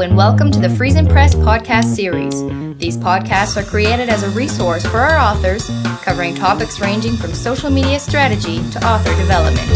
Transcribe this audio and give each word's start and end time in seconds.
Hello, 0.00 0.08
and 0.08 0.16
welcome 0.16 0.50
to 0.50 0.58
the 0.58 0.68
Friesen 0.68 1.06
Press 1.06 1.34
podcast 1.34 1.84
series. 1.94 2.32
These 2.78 2.96
podcasts 2.96 3.58
are 3.58 3.62
created 3.62 4.08
as 4.08 4.22
a 4.22 4.30
resource 4.30 4.82
for 4.86 4.96
our 4.96 5.18
authors, 5.18 5.68
covering 6.00 6.34
topics 6.34 6.80
ranging 6.80 7.18
from 7.18 7.34
social 7.34 7.68
media 7.68 8.00
strategy 8.00 8.66
to 8.70 8.86
author 8.86 9.14
development. 9.16 9.68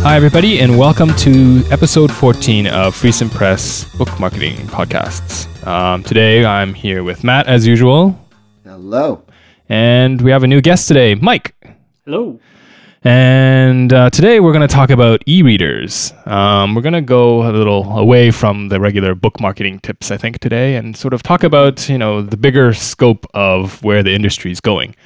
Hi, 0.00 0.16
everybody, 0.16 0.58
and 0.60 0.78
welcome 0.78 1.14
to 1.16 1.64
episode 1.70 2.10
14 2.10 2.66
of 2.68 2.96
Friesen 2.98 3.30
Press 3.30 3.84
Book 3.98 4.18
Marketing 4.18 4.56
Podcasts. 4.68 5.66
Um, 5.66 6.02
today, 6.02 6.46
I'm 6.46 6.72
here 6.72 7.04
with 7.04 7.24
Matt, 7.24 7.46
as 7.46 7.66
usual, 7.66 8.18
Hello. 8.64 9.22
And 9.68 10.20
we 10.20 10.30
have 10.30 10.42
a 10.42 10.46
new 10.46 10.60
guest 10.60 10.88
today, 10.88 11.14
Mike. 11.14 11.54
Hello. 12.04 12.38
And 13.06 13.92
uh, 13.92 14.08
today, 14.08 14.40
we're 14.40 14.52
going 14.52 14.66
to 14.66 14.74
talk 14.74 14.88
about 14.88 15.22
e 15.28 15.42
readers. 15.42 16.14
Um, 16.24 16.74
we're 16.74 16.80
going 16.80 16.94
to 16.94 17.02
go 17.02 17.46
a 17.46 17.52
little 17.52 17.98
away 17.98 18.30
from 18.30 18.68
the 18.70 18.80
regular 18.80 19.14
book 19.14 19.40
marketing 19.40 19.80
tips, 19.80 20.10
I 20.10 20.16
think, 20.16 20.38
today, 20.38 20.76
and 20.76 20.96
sort 20.96 21.12
of 21.12 21.22
talk 21.22 21.44
about 21.44 21.86
you 21.88 21.98
know 21.98 22.22
the 22.22 22.38
bigger 22.38 22.72
scope 22.72 23.26
of 23.34 23.82
where 23.82 24.02
the 24.02 24.14
industry 24.14 24.50
is 24.50 24.60
going. 24.60 24.96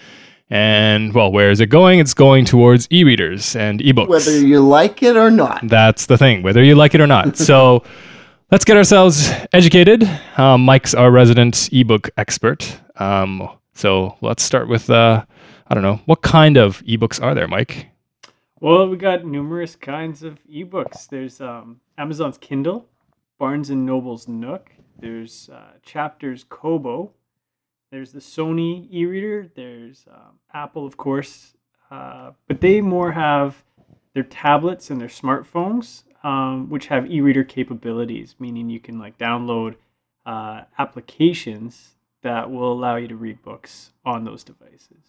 And 0.49 1.13
well, 1.13 1.33
where 1.33 1.51
is 1.51 1.59
it 1.61 1.66
going? 1.66 1.99
It's 1.99 2.15
going 2.15 2.45
towards 2.45 2.87
e 2.93 3.02
readers 3.02 3.57
and 3.57 3.80
ebooks. 3.80 4.09
Whether 4.09 4.38
you 4.38 4.61
like 4.61 5.02
it 5.02 5.16
or 5.16 5.30
not. 5.30 5.66
That's 5.66 6.07
the 6.07 6.16
thing, 6.16 6.43
whether 6.43 6.63
you 6.63 6.77
like 6.77 6.95
it 6.95 7.01
or 7.01 7.09
not. 7.09 7.37
So 7.49 7.83
let's 8.52 8.65
get 8.65 8.77
ourselves 8.77 9.29
educated. 9.52 10.09
Um, 10.37 10.65
Mike's 10.65 10.95
our 10.95 11.11
resident 11.11 11.69
ebook 11.73 12.11
expert. 12.16 12.80
Um, 12.97 13.58
so 13.78 14.16
let's 14.20 14.42
start 14.42 14.68
with, 14.68 14.90
uh, 14.90 15.24
I 15.68 15.74
don't 15.74 15.84
know, 15.84 16.01
what 16.07 16.21
kind 16.21 16.57
of 16.57 16.82
ebooks 16.82 17.23
are 17.23 17.32
there, 17.32 17.46
Mike? 17.46 17.87
Well, 18.60 18.88
we 18.88 18.96
got 18.96 19.24
numerous 19.24 19.76
kinds 19.76 20.24
of 20.24 20.40
ebooks. 20.52 21.09
There's 21.09 21.40
um, 21.40 21.80
Amazon's 21.96 22.38
Kindle, 22.38 22.88
Barnes 23.38 23.70
and 23.70 23.87
Noble's 23.87 24.26
Nook. 24.26 24.73
There's 24.98 25.48
uh, 25.48 25.74
Chapters 25.85 26.45
Kobo. 26.48 27.12
There's 27.93 28.10
the 28.10 28.18
Sony 28.18 28.88
e-reader. 28.93 29.48
There's 29.54 30.04
um, 30.13 30.40
Apple, 30.52 30.85
of 30.85 30.96
course, 30.96 31.54
uh, 31.92 32.32
but 32.48 32.60
they 32.60 32.80
more 32.80 33.13
have 33.13 33.63
their 34.13 34.24
tablets 34.24 34.90
and 34.90 35.01
their 35.01 35.07
smartphones, 35.07 36.02
um, 36.24 36.68
which 36.68 36.88
have 36.88 37.09
e-reader 37.09 37.45
capabilities, 37.45 38.35
meaning 38.40 38.68
you 38.68 38.80
can 38.80 38.98
like 38.98 39.16
download 39.18 39.76
uh, 40.26 40.63
applications 40.80 41.95
that 42.23 42.51
will 42.51 42.73
allow 42.73 42.97
you 42.97 43.09
to 43.09 43.16
read 43.16 43.43
books 43.43 43.93
on 44.05 44.24
those 44.24 44.43
devices. 44.45 45.05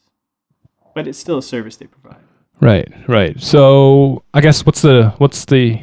But 0.96 1.08
it's 1.08 1.18
still 1.18 1.38
a 1.38 1.44
service 1.44 1.78
they 1.78 1.88
provide. 1.88 2.20
Right, 2.62 2.92
right. 3.08 3.40
So 3.40 4.24
I 4.34 4.42
guess 4.42 4.66
what's 4.66 4.82
the 4.82 5.14
what's 5.18 5.46
the 5.46 5.80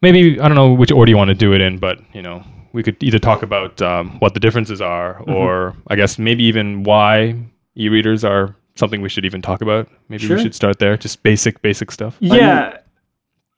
maybe 0.00 0.38
I 0.40 0.48
don't 0.48 0.54
know 0.54 0.72
which 0.72 0.92
order 0.92 1.10
you 1.10 1.16
want 1.16 1.28
to 1.28 1.34
do 1.34 1.52
it 1.54 1.60
in, 1.60 1.78
but 1.78 1.98
you 2.14 2.22
know 2.22 2.44
we 2.72 2.82
could 2.82 3.02
either 3.02 3.18
talk 3.18 3.42
about 3.42 3.82
um, 3.82 4.18
what 4.20 4.32
the 4.34 4.40
differences 4.40 4.80
are, 4.80 5.20
or 5.28 5.76
I 5.88 5.96
guess 5.96 6.18
maybe 6.18 6.44
even 6.44 6.84
why 6.84 7.36
e-readers 7.76 8.24
are 8.24 8.56
something 8.76 9.02
we 9.02 9.08
should 9.10 9.24
even 9.26 9.42
talk 9.42 9.60
about. 9.60 9.88
Maybe 10.08 10.26
Sure. 10.26 10.36
we 10.36 10.42
should 10.42 10.54
start 10.54 10.78
there, 10.78 10.96
just 10.96 11.22
basic, 11.22 11.60
basic 11.60 11.90
stuff. 11.90 12.16
Yeah, 12.20 12.78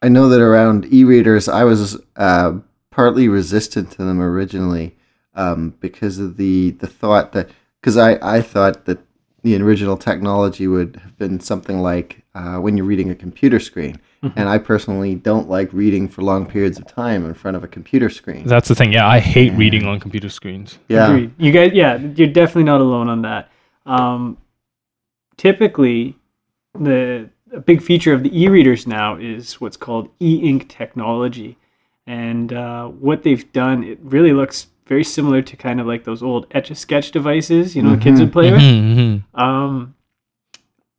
I 0.03 0.09
know 0.09 0.29
that 0.31 0.41
around 0.41 0.93
e-readers, 0.93 1.49
I 1.49 1.63
was 1.63 1.97
uh, 2.17 2.55
partly 2.91 3.29
resistant 3.29 3.93
to 3.93 3.99
them 3.99 4.21
originally 4.21 4.97
um, 5.35 5.75
because 5.81 6.19
of 6.19 6.37
the 6.37 6.71
the 6.73 6.87
thought 6.87 7.33
that 7.33 7.51
because 7.81 7.97
I 7.97 8.19
I 8.23 8.41
thought 8.41 8.85
that 8.87 8.99
the 9.43 9.61
original 9.61 9.97
technology 9.97 10.67
would 10.67 10.97
have 10.97 11.19
been 11.19 11.39
something 11.39 11.81
like 11.81 12.23
uh, 12.35 12.57
when 12.57 12.77
you're 12.77 12.87
reading 12.87 13.11
a 13.11 13.15
computer 13.15 13.61
screen, 13.61 14.01
and 14.37 14.49
I 14.49 14.57
personally 14.57 15.15
don't 15.15 15.51
like 15.51 15.71
reading 15.73 16.09
for 16.09 16.23
long 16.23 16.47
periods 16.47 16.79
of 16.79 16.87
time 16.87 17.27
in 17.27 17.35
front 17.35 17.57
of 17.57 17.63
a 17.63 17.69
computer 17.69 18.09
screen. 18.09 18.47
That's 18.47 18.69
the 18.69 18.75
thing. 18.75 18.93
Yeah, 18.93 19.07
I 19.07 19.21
hate 19.21 19.53
reading 19.53 19.87
on 19.87 20.01
computer 20.01 20.31
screens. 20.31 20.79
Yeah, 20.89 21.09
Agreed. 21.09 21.35
You 21.37 21.53
guys, 21.53 21.73
yeah, 21.75 21.99
you're 21.99 22.29
definitely 22.29 22.65
not 22.65 22.81
alone 22.81 23.09
on 23.09 23.23
that. 23.23 23.51
Um, 23.85 24.39
typically, 25.37 26.17
the 26.79 27.29
a 27.53 27.61
big 27.61 27.83
feature 27.83 28.13
of 28.13 28.23
the 28.23 28.43
e-readers 28.43 28.87
now 28.87 29.17
is 29.17 29.61
what's 29.61 29.77
called 29.77 30.09
e-ink 30.21 30.69
technology, 30.69 31.59
and 32.07 32.53
uh, 32.53 32.87
what 32.89 33.23
they've 33.23 33.53
done, 33.53 33.85
it 33.85 33.99
really 34.03 34.33
looks 34.33 34.69
very 34.87 35.05
similar 35.05 35.43
to 35.43 35.57
kind 35.57 35.81
of 35.81 35.87
like 35.87 36.05
those 36.05 36.23
old 36.23 36.47
etch 36.51 36.71
a 36.71 36.75
sketch 36.75 37.11
devices, 37.11 37.75
you 37.75 37.83
know, 37.83 37.97
kids 37.97 38.21
would 38.21 38.33
play 38.33 38.53
with. 38.53 38.61
Mm-hmm. 38.61 39.41
Um, 39.41 39.95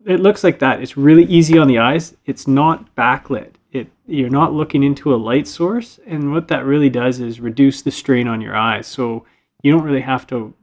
it 0.05 0.19
looks 0.19 0.43
like 0.43 0.59
that. 0.59 0.81
It's 0.81 0.97
really 0.97 1.25
easy 1.25 1.57
on 1.57 1.67
the 1.67 1.79
eyes. 1.79 2.15
It's 2.25 2.47
not 2.47 2.95
backlit. 2.95 3.53
It 3.71 3.87
you're 4.07 4.29
not 4.29 4.53
looking 4.53 4.83
into 4.83 5.13
a 5.13 5.17
light 5.17 5.47
source, 5.47 5.99
and 6.05 6.31
what 6.31 6.47
that 6.47 6.65
really 6.65 6.89
does 6.89 7.19
is 7.19 7.39
reduce 7.39 7.81
the 7.81 7.91
strain 7.91 8.27
on 8.27 8.41
your 8.41 8.55
eyes. 8.55 8.87
So 8.87 9.25
you 9.63 9.71
don't 9.71 9.83
really 9.83 10.01
have 10.01 10.27
to 10.27 10.53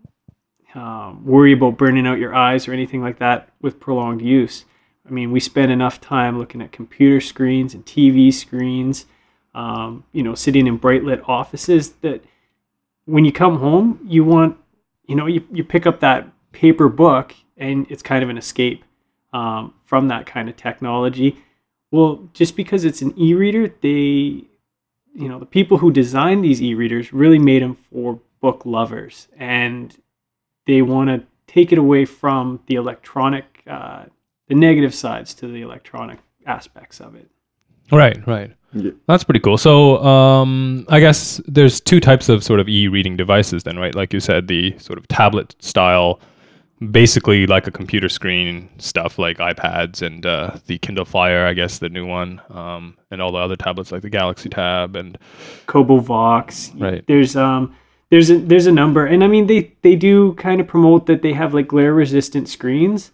um, 0.74 1.24
worry 1.24 1.52
about 1.52 1.76
burning 1.76 2.06
out 2.06 2.18
your 2.18 2.34
eyes 2.34 2.66
or 2.66 2.72
anything 2.72 3.02
like 3.02 3.18
that 3.18 3.50
with 3.60 3.80
prolonged 3.80 4.22
use. 4.22 4.64
I 5.06 5.10
mean, 5.10 5.32
we 5.32 5.40
spend 5.40 5.72
enough 5.72 6.00
time 6.00 6.38
looking 6.38 6.62
at 6.62 6.72
computer 6.72 7.20
screens 7.20 7.74
and 7.74 7.84
TV 7.84 8.32
screens, 8.32 9.06
um, 9.54 10.04
you 10.12 10.22
know, 10.22 10.34
sitting 10.34 10.66
in 10.66 10.76
bright 10.76 11.04
lit 11.04 11.28
offices 11.28 11.90
that 12.02 12.24
when 13.12 13.26
you 13.26 13.32
come 13.32 13.58
home, 13.58 14.00
you 14.08 14.24
want, 14.24 14.56
you 15.06 15.14
know, 15.14 15.26
you, 15.26 15.44
you 15.52 15.62
pick 15.62 15.86
up 15.86 16.00
that 16.00 16.26
paper 16.52 16.88
book 16.88 17.34
and 17.58 17.86
it's 17.90 18.02
kind 18.02 18.24
of 18.24 18.30
an 18.30 18.38
escape 18.38 18.82
um, 19.34 19.74
from 19.84 20.08
that 20.08 20.24
kind 20.24 20.48
of 20.48 20.56
technology. 20.56 21.36
Well, 21.90 22.26
just 22.32 22.56
because 22.56 22.86
it's 22.86 23.02
an 23.02 23.12
e-reader, 23.18 23.68
they, 23.82 24.46
you 25.14 25.28
know, 25.28 25.38
the 25.38 25.44
people 25.44 25.76
who 25.76 25.92
designed 25.92 26.42
these 26.42 26.62
e-readers 26.62 27.12
really 27.12 27.38
made 27.38 27.62
them 27.62 27.76
for 27.90 28.18
book 28.40 28.64
lovers, 28.64 29.28
and 29.36 29.94
they 30.66 30.80
want 30.80 31.10
to 31.10 31.22
take 31.46 31.70
it 31.70 31.76
away 31.76 32.06
from 32.06 32.60
the 32.66 32.76
electronic, 32.76 33.62
uh, 33.66 34.04
the 34.48 34.54
negative 34.54 34.94
sides 34.94 35.34
to 35.34 35.48
the 35.48 35.60
electronic 35.60 36.18
aspects 36.46 36.98
of 36.98 37.14
it. 37.14 37.28
Right, 37.90 38.24
right. 38.26 38.52
Yeah. 38.74 38.92
That's 39.06 39.24
pretty 39.24 39.40
cool. 39.40 39.58
So, 39.58 40.02
um, 40.02 40.86
I 40.88 41.00
guess 41.00 41.40
there's 41.46 41.80
two 41.80 42.00
types 42.00 42.28
of 42.28 42.42
sort 42.42 42.58
of 42.58 42.68
e-reading 42.68 43.16
devices, 43.16 43.64
then, 43.64 43.78
right? 43.78 43.94
Like 43.94 44.12
you 44.12 44.20
said, 44.20 44.48
the 44.48 44.78
sort 44.78 44.98
of 44.98 45.06
tablet 45.08 45.54
style, 45.58 46.20
basically 46.90 47.46
like 47.46 47.66
a 47.66 47.70
computer 47.70 48.08
screen 48.08 48.68
stuff, 48.78 49.18
like 49.18 49.38
iPads 49.38 50.00
and 50.00 50.24
uh, 50.24 50.56
the 50.66 50.78
Kindle 50.78 51.04
Fire, 51.04 51.46
I 51.46 51.52
guess 51.52 51.78
the 51.78 51.90
new 51.90 52.06
one, 52.06 52.40
um, 52.48 52.96
and 53.10 53.20
all 53.20 53.30
the 53.30 53.38
other 53.38 53.56
tablets 53.56 53.92
like 53.92 54.02
the 54.02 54.10
Galaxy 54.10 54.48
Tab 54.48 54.96
and 54.96 55.18
Kobo 55.66 55.98
Vox. 55.98 56.72
Right. 56.74 57.04
There's 57.06 57.36
um 57.36 57.74
there's 58.10 58.30
a 58.30 58.38
there's 58.38 58.66
a 58.66 58.72
number, 58.72 59.06
and 59.06 59.22
I 59.22 59.26
mean 59.26 59.46
they 59.46 59.72
they 59.82 59.96
do 59.96 60.34
kind 60.34 60.60
of 60.60 60.66
promote 60.66 61.06
that 61.06 61.22
they 61.22 61.32
have 61.32 61.54
like 61.54 61.68
glare 61.68 61.94
resistant 61.94 62.48
screens, 62.48 63.12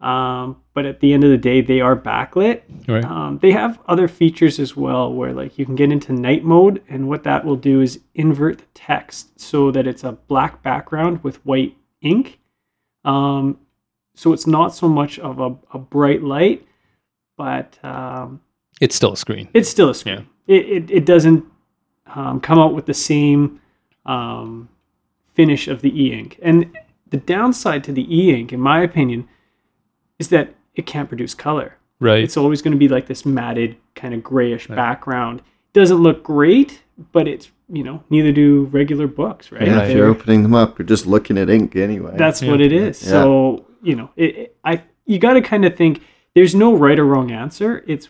um, 0.00 0.60
but 0.74 0.84
at 0.84 1.00
the 1.00 1.12
end 1.14 1.24
of 1.24 1.30
the 1.30 1.38
day 1.38 1.60
they 1.60 1.80
are 1.80 1.96
backlit. 1.96 2.62
right. 2.86 3.04
Um, 3.04 3.38
they 3.40 3.50
have 3.52 3.78
other 3.86 4.08
features 4.08 4.58
as 4.60 4.76
well, 4.76 5.12
where 5.12 5.32
like 5.32 5.58
you 5.58 5.64
can 5.64 5.74
get 5.74 5.90
into 5.90 6.12
night 6.12 6.44
mode, 6.44 6.82
and 6.88 7.08
what 7.08 7.24
that 7.24 7.44
will 7.44 7.56
do 7.56 7.80
is 7.80 8.00
invert 8.14 8.58
the 8.58 8.64
text 8.74 9.38
so 9.40 9.70
that 9.70 9.86
it's 9.86 10.04
a 10.04 10.12
black 10.12 10.62
background 10.62 11.22
with 11.24 11.44
white 11.46 11.74
ink. 12.02 12.38
Um, 13.04 13.58
so 14.14 14.32
it's 14.32 14.46
not 14.46 14.74
so 14.74 14.88
much 14.88 15.18
of 15.18 15.40
a, 15.40 15.54
a 15.72 15.78
bright 15.78 16.22
light, 16.22 16.66
but 17.36 17.78
um, 17.84 18.40
It's 18.80 18.96
still 18.96 19.12
a 19.12 19.16
screen. 19.16 19.48
it's 19.54 19.68
still 19.68 19.90
a 19.90 19.94
screen. 19.94 20.26
It, 20.46 20.64
it, 20.66 20.90
it 20.90 21.06
doesn't 21.06 21.44
um, 22.14 22.40
come 22.40 22.58
out 22.58 22.74
with 22.74 22.86
the 22.86 22.94
same 22.94 23.60
um, 24.06 24.68
finish 25.34 25.68
of 25.68 25.82
the 25.82 25.90
e-ink. 26.02 26.38
And 26.42 26.76
the 27.10 27.16
downside 27.18 27.84
to 27.84 27.92
the 27.92 28.06
e-ink, 28.14 28.52
in 28.52 28.60
my 28.60 28.80
opinion, 28.82 29.28
is 30.18 30.28
that 30.28 30.54
it 30.74 30.86
can't 30.86 31.08
produce 31.08 31.34
color. 31.34 31.76
Right. 32.00 32.22
It's 32.22 32.36
always 32.36 32.60
going 32.62 32.72
to 32.72 32.78
be 32.78 32.88
like 32.88 33.06
this 33.06 33.24
matted 33.24 33.76
kind 33.94 34.12
of 34.14 34.22
grayish 34.22 34.66
background. 34.68 35.42
Doesn't 35.72 35.98
look 35.98 36.22
great, 36.22 36.82
but 37.12 37.26
it's 37.28 37.50
you 37.68 37.82
know 37.82 38.02
neither 38.10 38.32
do 38.32 38.64
regular 38.72 39.06
books, 39.06 39.50
right? 39.52 39.66
Yeah, 39.66 39.82
if 39.82 39.96
you're 39.96 40.06
opening 40.06 40.42
them 40.42 40.54
up, 40.54 40.78
you're 40.78 40.86
just 40.86 41.06
looking 41.06 41.36
at 41.38 41.48
ink 41.50 41.74
anyway. 41.76 42.14
that's 42.16 42.42
Yeah. 42.42 42.50
what 42.50 42.60
it 42.60 42.72
is. 42.72 43.02
Yeah. 43.02 43.08
So 43.10 43.66
you 43.82 43.94
know, 43.96 44.10
it, 44.16 44.36
it- 44.36 44.56
I 44.64 44.82
you 45.06 45.18
got 45.18 45.34
to 45.34 45.40
kind 45.40 45.64
of 45.64 45.76
think. 45.76 46.02
There's 46.34 46.54
no 46.54 46.74
right 46.76 46.98
or 46.98 47.06
wrong 47.06 47.30
answer. 47.30 47.82
It's 47.86 48.08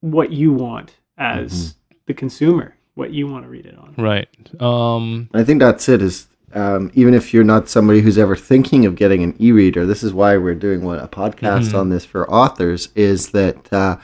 what 0.00 0.32
you 0.32 0.52
want 0.52 0.96
as 1.16 1.52
Mm-hmm. 1.52 1.96
the 2.06 2.14
consumer, 2.14 2.74
what 2.94 3.12
you 3.12 3.28
want 3.28 3.44
to 3.44 3.48
read 3.48 3.66
it 3.66 3.76
on. 3.78 3.94
right. 3.98 4.28
Um, 4.60 5.28
I 5.34 5.44
think 5.44 5.60
that's 5.60 5.88
it. 5.88 6.02
Is 6.02 6.27
um, 6.54 6.90
even 6.94 7.14
if 7.14 7.32
you're 7.34 7.44
not 7.44 7.68
somebody 7.68 8.00
who's 8.00 8.18
ever 8.18 8.34
thinking 8.36 8.86
of 8.86 8.96
getting 8.96 9.22
an 9.22 9.34
e-reader, 9.38 9.84
this 9.86 10.02
is 10.02 10.12
why 10.12 10.36
we're 10.36 10.54
doing 10.54 10.82
what 10.82 11.02
a 11.02 11.08
podcast 11.08 11.74
on 11.78 11.90
this 11.90 12.04
for 12.04 12.28
authors. 12.30 12.88
Is 12.94 13.30
that 13.30 13.72
uh, 13.72 13.96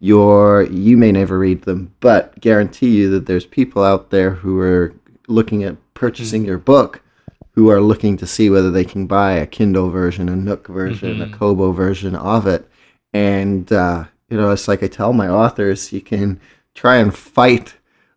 your 0.00 0.62
you 0.64 0.96
may 0.96 1.12
never 1.12 1.38
read 1.38 1.62
them, 1.62 1.94
but 2.00 2.38
guarantee 2.40 2.96
you 2.96 3.10
that 3.10 3.26
there's 3.26 3.46
people 3.46 3.82
out 3.82 4.10
there 4.10 4.30
who 4.30 4.58
are 4.60 4.92
looking 5.28 5.64
at 5.64 5.76
purchasing 5.94 6.44
your 6.44 6.58
book 6.58 7.02
who 7.52 7.70
are 7.70 7.80
looking 7.80 8.18
to 8.18 8.26
see 8.26 8.50
whether 8.50 8.70
they 8.70 8.84
can 8.84 9.06
buy 9.06 9.32
a 9.32 9.46
Kindle 9.46 9.88
version, 9.88 10.28
a 10.28 10.36
Nook 10.36 10.68
version, 10.68 11.22
a 11.22 11.26
Mhm. 11.26 11.32
Kobo 11.32 11.72
version 11.72 12.14
of 12.14 12.46
it. 12.46 12.68
And 13.14 13.72
uh, 13.72 14.04
you 14.28 14.36
know, 14.36 14.50
it's 14.50 14.68
like 14.68 14.82
I 14.82 14.88
tell 14.88 15.14
my 15.14 15.26
authors, 15.28 15.90
you 15.92 16.02
can 16.02 16.38
try 16.74 16.96
and 16.96 17.14
fight 17.14 17.74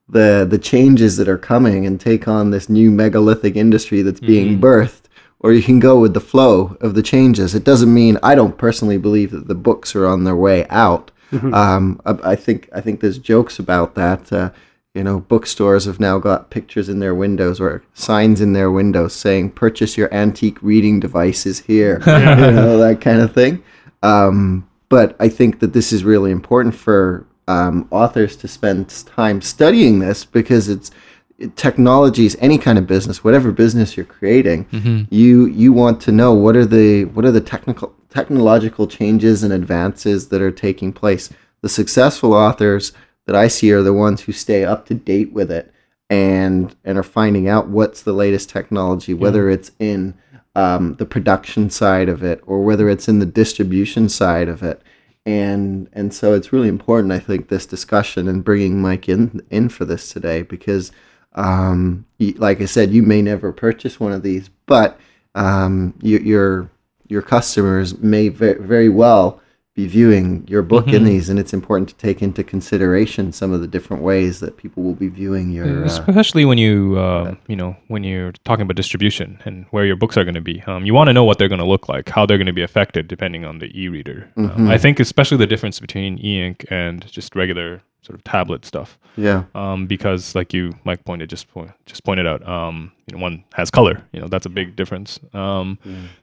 the 0.10 0.46
the 0.50 0.58
changes 0.58 1.18
that 1.18 1.28
are 1.28 1.38
coming 1.38 1.86
and 1.86 2.00
take 2.00 2.28
on 2.28 2.52
this 2.52 2.70
new 2.70 2.90
megalithic 2.92 3.56
industry 3.56 4.02
that's 4.02 4.20
being 4.20 4.58
Mhm. 4.58 4.62
birthed, 4.62 5.02
or 5.40 5.54
you 5.54 5.62
can 5.62 5.80
go 5.80 6.00
with 6.00 6.14
the 6.14 6.20
flow 6.20 6.76
of 6.82 6.96
the 6.96 7.04
changes. 7.04 7.54
It 7.56 7.64
doesn't 7.64 7.94
mean 7.94 8.18
I 8.24 8.34
don't 8.36 8.58
personally 8.58 8.98
believe 8.98 9.32
that 9.32 9.48
the 9.48 9.56
books 9.56 9.96
are 9.96 10.06
on 10.08 10.24
their 10.24 10.36
way 10.36 10.66
out. 10.70 11.12
Um, 11.54 12.00
I, 12.06 12.32
I 12.32 12.36
think 12.36 12.70
I 12.74 12.82
think 12.82 13.00
there's 13.02 13.20
jokes 13.20 13.60
about 13.60 13.94
that. 13.96 14.34
Uh, 14.34 14.50
you 14.96 15.04
know, 15.04 15.20
bookstores 15.20 15.86
have 15.86 16.00
now 16.00 16.18
got 16.18 16.50
pictures 16.50 16.90
in 16.90 16.98
their 17.00 17.14
windows 17.14 17.60
or 17.62 17.84
signs 17.94 18.42
in 18.42 18.54
their 18.54 18.72
windows 18.72 19.14
saying 19.14 19.52
"Purchase 19.52 19.96
your 19.96 20.12
antique 20.12 20.58
reading 20.64 21.00
devices 21.00 21.60
here," 21.60 22.00
you 22.08 22.12
know, 22.56 22.80
that 22.80 23.00
kind 23.00 23.22
of 23.22 23.32
thing. 23.32 23.62
Um, 24.02 24.66
but 24.90 25.16
I 25.20 25.30
think 25.30 25.60
that 25.60 25.74
this 25.74 25.94
is 25.94 26.04
really 26.04 26.32
important 26.32 26.74
for 26.74 27.24
um, 27.50 27.88
authors 27.90 28.36
to 28.38 28.48
spend 28.48 28.90
time 29.08 29.42
studying 29.42 29.98
this 29.98 30.24
because 30.24 30.70
it's 30.70 30.92
it, 31.40 31.56
technology 31.56 32.28
is 32.28 32.38
any 32.40 32.60
kind 32.60 32.78
of 32.78 32.86
business, 32.86 33.24
whatever 33.24 33.52
business 33.52 33.98
you're 33.98 34.06
creating. 34.06 34.66
Mm-hmm. 34.66 35.04
You 35.10 35.48
you 35.48 35.74
want 35.74 36.00
to 36.02 36.12
know 36.12 36.32
what 36.32 36.56
are 36.56 36.66
the 36.66 37.06
what 37.06 37.26
are 37.26 37.32
the 37.32 37.42
technical 37.42 37.96
technological 38.10 38.86
changes 38.86 39.42
and 39.42 39.52
advances 39.52 40.30
that 40.30 40.44
are 40.44 40.52
taking 40.52 40.94
place. 40.94 41.32
The 41.62 41.70
successful 41.70 42.34
authors 42.34 42.94
that 43.26 43.36
I 43.36 43.48
see 43.48 43.72
are 43.72 43.82
the 43.82 43.94
ones 43.94 44.22
who 44.22 44.32
stay 44.32 44.64
up 44.64 44.86
to 44.86 44.94
date 44.94 45.34
with 45.34 45.52
it 45.52 45.74
and 46.08 46.76
and 46.86 47.00
are 47.00 47.04
finding 47.04 47.50
out 47.50 47.68
what's 47.68 48.04
the 48.04 48.14
latest 48.14 48.52
technology, 48.52 49.16
whether 49.16 49.50
it's 49.50 49.72
in 49.80 50.14
um, 50.54 50.96
the 50.96 51.06
production 51.06 51.72
side 51.72 52.10
of 52.10 52.22
it 52.22 52.44
or 52.46 52.62
whether 52.62 52.90
it's 52.90 53.08
in 53.08 53.18
the 53.18 53.26
distribution 53.26 54.08
side 54.08 54.50
of 54.50 54.62
it. 54.62 54.84
And 55.30 55.88
and 55.94 56.12
so 56.12 56.34
it's 56.34 56.52
really 56.52 56.70
important, 56.70 57.14
I 57.14 57.20
think, 57.20 57.50
this 57.50 57.68
discussion 57.68 58.28
and 58.28 58.44
bringing 58.44 58.82
Mike 58.82 59.08
in 59.08 59.46
in 59.52 59.70
for 59.70 59.86
this 59.86 60.12
today 60.12 60.42
because, 60.42 60.92
um, 61.36 62.08
like 62.38 62.62
I 62.62 62.66
said, 62.66 62.90
you 62.90 63.04
may 63.04 63.22
never 63.22 63.52
purchase 63.54 64.00
one 64.00 64.12
of 64.12 64.24
these, 64.24 64.50
but 64.66 65.00
um, 65.36 65.94
your 66.02 66.68
your 67.08 67.22
customers 67.22 67.96
may 68.00 68.30
ve- 68.30 68.54
very 68.54 68.90
well 68.90 69.40
be 69.76 69.88
viewing 69.88 70.44
your 70.48 70.62
book 70.62 70.88
in 70.88 71.04
Mhm. 71.04 71.06
these, 71.06 71.30
and 71.30 71.40
it's 71.40 71.54
important 71.54 71.88
to 71.90 71.96
take 71.96 72.22
into 72.22 72.44
consideration 72.44 73.32
some 73.32 73.54
of 73.54 73.62
the 73.62 73.68
different 73.68 74.04
ways 74.04 74.40
that 74.40 74.58
people 74.58 74.84
will 74.84 74.96
be 74.96 75.08
viewing 75.08 75.52
your. 75.52 75.84
Uh, 75.84 75.86
Especially 75.86 76.44
when 76.44 76.58
you, 76.58 76.98
uh, 76.98 77.36
you 77.48 77.56
know, 77.56 77.76
when 77.88 78.04
you're 78.04 78.34
talking 78.44 78.64
about 78.64 78.76
distribution 78.76 79.38
and 79.46 79.66
where 79.72 79.86
your 79.86 79.96
books 79.96 80.18
are 80.18 80.24
going 80.26 80.36
to 80.36 80.42
be, 80.42 80.62
um, 80.68 80.86
you 80.86 80.94
want 80.94 81.08
to 81.08 81.14
know 81.14 81.24
what 81.24 81.38
they're 81.38 81.48
going 81.48 81.60
to 81.62 81.68
look 81.68 81.88
like, 81.88 82.10
how 82.10 82.26
they're 82.26 82.38
going 82.38 82.48
to 82.48 82.54
be 82.54 82.64
affected, 82.64 83.08
depending 83.08 83.46
on 83.46 83.60
the 83.60 83.68
e-reader. 83.80 84.28
Um, 84.38 84.50
Mhm. 84.50 84.70
I 84.70 84.78
think 84.78 85.00
especially 85.00 85.38
the 85.38 85.48
difference 85.48 85.80
between 85.80 86.18
e-ink 86.18 86.66
and 86.70 87.06
just 87.10 87.36
regular 87.36 87.82
sort 88.02 88.16
of 88.18 88.24
tablet 88.24 88.66
stuff, 88.66 88.98
yeah, 89.18 89.44
um, 89.56 89.86
because 89.86 90.34
like 90.34 90.54
you, 90.54 90.74
Mike 90.84 91.04
pointed 91.06 91.30
just 91.30 91.48
point, 91.54 91.70
just 91.86 92.04
pointed 92.04 92.26
out, 92.26 92.46
um, 92.48 92.92
you 93.08 93.16
know, 93.16 93.22
one 93.22 93.44
has 93.54 93.70
color. 93.70 94.02
You 94.14 94.20
know, 94.22 94.28
that's 94.28 94.46
a 94.46 94.50
big 94.50 94.76
difference. 94.76 95.20
Um, 95.34 95.78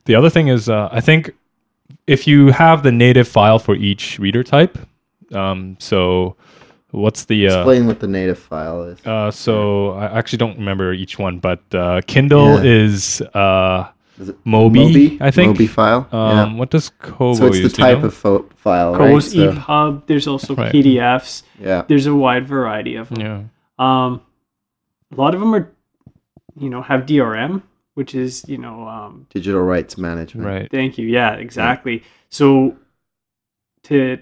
The 0.05 0.15
other 0.15 0.29
thing 0.29 0.47
is, 0.49 0.69
uh, 0.69 0.89
I 0.91 1.01
think 1.01 1.31
if 2.07 2.27
you 2.27 2.51
have 2.51 2.83
the 2.83 2.91
native 2.91 3.27
file 3.27 3.59
for 3.59 3.75
each 3.75 4.17
reader 4.19 4.43
type, 4.43 4.77
um, 5.33 5.75
so 5.79 6.35
what's 6.91 7.25
the 7.25 7.47
uh, 7.49 7.57
explain 7.59 7.85
what 7.85 7.99
the 7.99 8.07
native 8.07 8.39
file 8.39 8.83
is. 8.83 9.05
uh, 9.05 9.29
so 9.31 9.91
I 9.91 10.17
actually 10.17 10.37
don't 10.37 10.57
remember 10.57 10.93
each 10.93 11.19
one, 11.19 11.39
but 11.39 11.59
uh, 11.73 12.01
Kindle 12.07 12.55
Yeah. 12.63 12.85
is 12.85 13.21
uh, 13.33 13.87
Is 14.19 14.29
it 14.29 14.43
Mobi, 14.45 15.19
I 15.21 15.29
think. 15.31 15.57
Mobi 15.57 15.67
file. 15.69 16.07
Um, 16.11 16.57
What 16.57 16.69
does 16.71 16.89
Kobo 16.89 17.33
yeah. 17.33 17.39
So 17.39 17.45
it's 17.47 17.57
use? 17.59 17.71
the 17.71 17.75
do 17.77 17.81
you 17.81 17.87
type 17.93 17.99
know? 17.99 18.07
of 18.07 18.13
fo- 18.13 18.49
file, 18.55 18.95
Kobo's 18.95 19.35
right? 19.37 19.53
So, 19.53 19.59
EPUB. 19.61 20.07
There's 20.07 20.27
also 20.27 20.55
Right. 20.55 20.71
PDFs. 20.73 21.43
yeah. 21.59 21.83
There's 21.87 22.07
a 22.07 22.15
wide 22.15 22.47
variety 22.47 22.95
of 22.95 23.09
them. 23.09 23.19
yeah. 23.21 23.41
Um, 23.79 24.21
a 25.11 25.15
lot 25.21 25.33
of 25.35 25.39
them 25.41 25.53
are, 25.53 25.69
you 26.59 26.69
know, 26.69 26.81
have 26.81 27.05
DRM, 27.05 27.61
which 27.97 28.13
is 28.13 28.45
you 28.47 28.59
know, 28.59 28.87
um, 28.87 29.25
Digital 29.33 29.61
rights 29.61 29.97
management. 29.97 30.45
Right. 30.45 30.67
thank 30.69 30.99
you. 30.99 31.07
Yeah, 31.07 31.33
exactly. 31.33 32.03
So, 32.29 32.77
to 33.83 34.19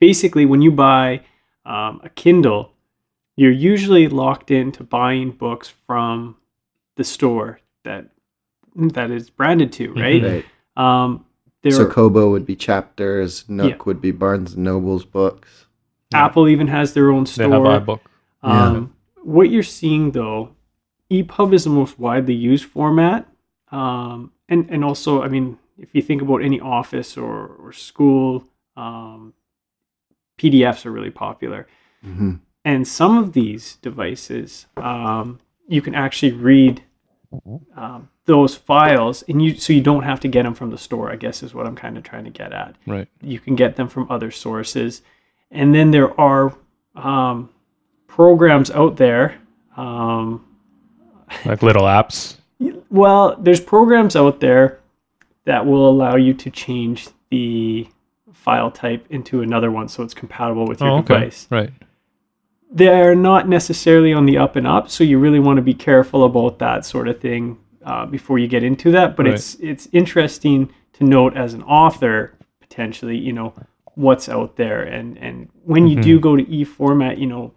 basically, 0.00 0.44
when 0.44 0.60
you 0.60 0.72
buy 0.72 1.20
um, 1.64 2.00
a 2.02 2.08
Kindle, 2.08 2.72
you're 3.36 3.52
usually 3.52 4.08
locked 4.08 4.50
into 4.50 4.82
buying 4.82 5.30
books 5.30 5.72
from 5.86 6.36
the 6.96 7.04
store 7.04 7.60
that 7.84 8.08
that 8.74 9.12
is 9.12 9.30
branded 9.30 9.70
to, 9.74 9.92
right? 9.94 10.20
Mhm. 10.22 10.32
Right. 10.34 10.44
Um, 11.04 11.24
there 11.62 11.70
So 11.70 11.82
are- 11.84 11.88
Kobo 11.90 12.28
would 12.30 12.44
be 12.44 12.56
chapters. 12.56 13.48
Nook 13.48 13.70
Yeah. 13.70 13.82
would 13.86 14.00
be 14.00 14.10
Barnes 14.10 14.54
and 14.54 14.64
Noble's 14.64 15.04
books. 15.04 15.66
Apple 16.12 16.48
even 16.48 16.66
has 16.66 16.92
their 16.92 17.10
own 17.12 17.24
store. 17.26 17.46
They 17.48 17.54
have 17.54 17.82
store. 17.84 17.96
iBook. 17.96 18.00
Yeah. 18.42 18.66
Um, 18.66 18.94
what 19.22 19.48
you're 19.50 19.62
seeing 19.62 20.10
though, 20.10 20.50
EPUB 21.10 21.52
is 21.54 21.64
the 21.64 21.70
most 21.70 21.98
widely 21.98 22.34
used 22.34 22.64
format, 22.64 23.26
um, 23.70 24.32
and 24.48 24.68
and 24.70 24.84
also, 24.84 25.22
I 25.22 25.28
mean, 25.28 25.58
if 25.78 25.94
you 25.94 26.02
think 26.02 26.22
about 26.22 26.42
any 26.42 26.60
office 26.60 27.16
or 27.16 27.46
or 27.46 27.72
school, 27.72 28.44
um, 28.76 29.34
PDFs 30.38 30.86
are 30.86 30.90
really 30.90 31.10
popular, 31.10 31.66
hmm 32.02 32.34
and 32.66 32.88
some 32.88 33.18
of 33.18 33.34
these 33.34 33.76
devices, 33.82 34.64
um, 34.78 35.38
you 35.68 35.82
can 35.82 35.94
actually 35.94 36.32
read 36.32 36.82
um, 37.76 38.08
those 38.24 38.54
files, 38.54 39.22
and 39.28 39.42
you 39.42 39.54
so 39.54 39.72
you 39.74 39.82
don't 39.82 40.04
have 40.04 40.20
to 40.20 40.28
get 40.28 40.44
them 40.44 40.54
from 40.54 40.70
the 40.70 40.78
store. 40.78 41.12
I 41.12 41.16
guess 41.16 41.42
is 41.42 41.52
what 41.54 41.66
I'm 41.66 41.76
kind 41.76 41.98
of 41.98 42.04
trying 42.04 42.24
to 42.24 42.30
get 42.30 42.52
at 42.52 42.76
Right. 42.86 43.08
you 43.20 43.38
can 43.38 43.54
get 43.54 43.76
them 43.76 43.88
from 43.88 44.10
other 44.10 44.30
sources 44.30 45.02
and 45.50 45.74
then 45.74 45.90
there 45.90 46.18
are 46.20 46.54
um, 46.94 47.48
programs 48.06 48.70
out 48.70 48.96
there 48.96 49.40
um, 49.76 50.44
Like 51.44 51.62
little 51.62 51.84
apps. 51.84 52.36
well 52.90 53.36
there's 53.40 53.60
programs 53.60 54.16
out 54.16 54.40
there 54.40 54.80
that 55.44 55.64
will 55.66 55.88
allow 55.88 56.16
you 56.16 56.32
to 56.34 56.50
change 56.50 57.08
the 57.30 57.86
file 58.32 58.70
type 58.70 59.06
into 59.10 59.42
another 59.42 59.70
one 59.70 59.88
so 59.88 60.02
it's 60.02 60.14
compatible 60.14 60.66
with 60.66 60.80
your 60.80 60.90
Oh, 60.90 60.98
okay. 60.98 61.14
device 61.14 61.46
Right. 61.50 61.70
they're 62.70 63.14
not 63.14 63.48
necessarily 63.48 64.12
on 64.12 64.26
the 64.26 64.38
up 64.38 64.56
and 64.56 64.66
up 64.66 64.90
so 64.90 65.04
you 65.04 65.18
really 65.18 65.40
want 65.40 65.56
to 65.56 65.62
be 65.62 65.74
careful 65.74 66.24
about 66.24 66.58
that 66.58 66.84
sort 66.84 67.08
of 67.08 67.20
thing 67.20 67.58
uh, 67.84 68.06
before 68.06 68.38
you 68.38 68.48
get 68.48 68.62
into 68.62 68.90
that 68.92 69.16
but 69.16 69.26
Right. 69.26 69.34
it's 69.34 69.54
it's 69.56 69.88
interesting 69.92 70.72
to 70.94 71.04
note 71.04 71.36
as 71.36 71.54
an 71.54 71.62
author 71.64 72.32
potentially 72.60 73.16
you 73.16 73.32
know 73.32 73.52
what's 73.94 74.28
out 74.28 74.56
there 74.56 74.82
and 74.82 75.18
and 75.18 75.48
when 75.64 75.86
you 75.86 75.96
Mm-hmm. 75.96 76.02
do 76.02 76.20
go 76.20 76.36
to 76.36 76.48
e 76.50 76.64
format 76.64 77.18
you 77.18 77.26
know 77.26 77.52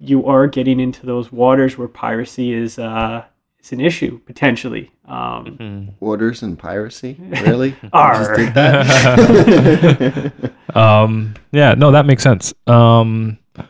you 0.00 0.24
are 0.26 0.46
getting 0.46 0.78
into 0.80 1.04
those 1.06 1.32
waters 1.32 1.76
where 1.78 1.88
piracy 1.88 2.52
is 2.52 2.78
uh 2.78 3.24
is 3.62 3.72
an 3.72 3.80
issue 3.80 4.18
potentially 4.20 4.90
um 5.06 5.56
Mm. 5.60 5.94
Orders 6.00 6.42
and 6.42 6.58
piracy. 6.58 7.16
Really? 7.46 7.70
You 7.82 7.90
Arr. 7.92 8.14
just 8.14 8.34
did 8.36 8.54
that? 8.54 10.32
Um, 10.76 11.34
yeah, 11.50 11.74
no, 11.74 11.90
that 11.90 12.06
makes 12.06 12.22
sense. 12.22 12.52
Um, 12.66 13.38
uh, 13.58 13.62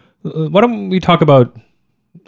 why 0.51 0.61
don't 0.61 0.89
we 0.91 0.99
talk 1.01 1.21
about 1.23 1.57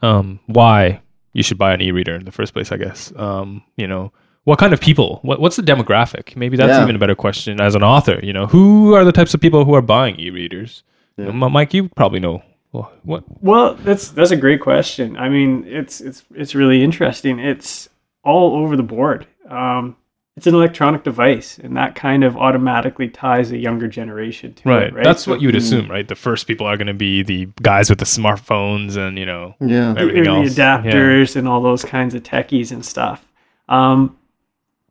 um, 0.02 0.38
why 0.46 1.00
you 1.32 1.42
should 1.42 1.58
buy 1.58 1.74
an 1.74 1.80
e-reader 1.82 2.14
in 2.14 2.24
the 2.24 2.30
first 2.32 2.52
place? 2.54 2.70
I 2.72 2.76
guess. 2.76 3.12
Um, 3.16 3.62
you 3.76 3.86
know, 3.86 4.12
what 4.44 4.58
kind 4.58 4.72
of 4.72 4.80
people? 4.80 5.18
What, 5.22 5.40
what's 5.40 5.56
the 5.56 5.62
demographic? 5.62 6.36
Maybe 6.36 6.56
that's 6.56 6.70
Yeah. 6.70 6.82
even 6.84 6.96
a 6.96 6.98
better 6.98 7.16
question 7.16 7.60
as 7.60 7.74
an 7.74 7.82
author. 7.82 8.20
You 8.22 8.32
know, 8.32 8.46
who 8.46 8.94
are 8.94 9.04
the 9.04 9.12
types 9.12 9.34
of 9.34 9.40
people 9.40 9.64
who 9.64 9.74
are 9.74 9.82
buying 9.82 10.18
e-readers? 10.18 10.82
You 11.18 11.26
know, 11.26 11.32
Mike, 11.50 11.74
you 11.74 11.88
probably 11.90 12.20
know. 12.20 12.42
Well, 12.72 12.92
what? 13.02 13.24
Well, 13.42 13.74
that's 13.74 14.08
that's 14.10 14.30
a 14.30 14.36
great 14.36 14.60
question. 14.60 15.16
I 15.16 15.28
mean, 15.28 15.64
it's 15.66 16.00
it's 16.00 16.24
it's 16.34 16.54
really 16.54 16.84
interesting. 16.84 17.38
It's 17.38 17.88
all 18.22 18.56
over 18.62 18.76
the 18.76 18.82
board. 18.82 19.26
Um, 19.48 19.96
it's 20.36 20.46
an 20.46 20.54
electronic 20.54 21.02
device, 21.02 21.58
and 21.58 21.76
that 21.76 21.94
kind 21.96 22.22
of 22.22 22.36
automatically 22.36 23.08
ties 23.08 23.50
a 23.50 23.58
younger 23.58 23.88
generation 23.88 24.54
to 24.54 24.68
Right. 24.68 24.82
it. 24.84 24.94
Right. 24.94 25.04
That's 25.04 25.24
So 25.24 25.32
what 25.32 25.40
you 25.42 25.48
would 25.48 25.56
assume, 25.56 25.90
right? 25.90 26.06
The 26.06 26.14
first 26.14 26.46
people 26.46 26.66
are 26.66 26.76
going 26.76 26.86
to 26.86 26.94
be 26.94 27.22
the 27.24 27.48
guys 27.60 27.90
with 27.90 27.98
the 27.98 28.04
smartphones 28.04 28.96
and 28.96 29.18
you 29.18 29.26
know 29.26 29.54
yeah. 29.60 29.92
the 29.92 30.00
everything 30.02 30.28
early 30.28 30.46
else. 30.46 30.56
Yeah. 30.56 30.80
adapters 30.80 31.34
and 31.36 31.48
all 31.48 31.60
those 31.60 31.84
kinds 31.84 32.14
of 32.14 32.22
techies 32.22 32.70
and 32.72 32.84
stuff. 32.84 33.26
Um, 33.68 34.16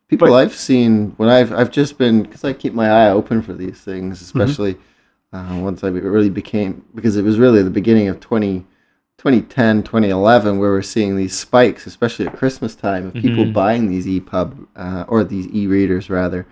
People 0.09 0.27
But- 0.29 0.33
I've 0.37 0.55
seen 0.55 1.13
when 1.17 1.29
I've 1.29 1.53
I've 1.53 1.69
just 1.71 1.97
been 1.99 2.23
because 2.23 2.43
I 2.43 2.51
keep 2.51 2.73
my 2.73 2.89
eye 2.89 3.09
open 3.09 3.41
for 3.43 3.53
these 3.53 3.79
things, 3.79 4.21
especially 4.23 4.75
uh, 5.33 5.59
once 5.61 5.83
I 5.83 5.89
really 5.89 6.29
became 6.29 6.83
because 6.95 7.17
it 7.17 7.23
was 7.23 7.37
really 7.37 7.61
the 7.61 7.69
beginning 7.69 8.07
of 8.07 8.19
20, 8.19 8.65
2010, 9.17 9.83
2011 9.83 10.57
where 10.57 10.71
we're 10.71 10.81
seeing 10.81 11.15
these 11.15 11.37
spikes, 11.37 11.85
especially 11.85 12.27
at 12.27 12.35
Christmas 12.35 12.75
time, 12.75 13.07
of 13.07 13.13
people 13.13 13.45
Mhm. 13.45 13.53
buying 13.53 13.89
these 13.89 14.07
EPUB 14.07 14.67
uh, 14.75 15.05
or 15.07 15.23
these 15.23 15.47
e-readers 15.47 16.09
rather. 16.09 16.47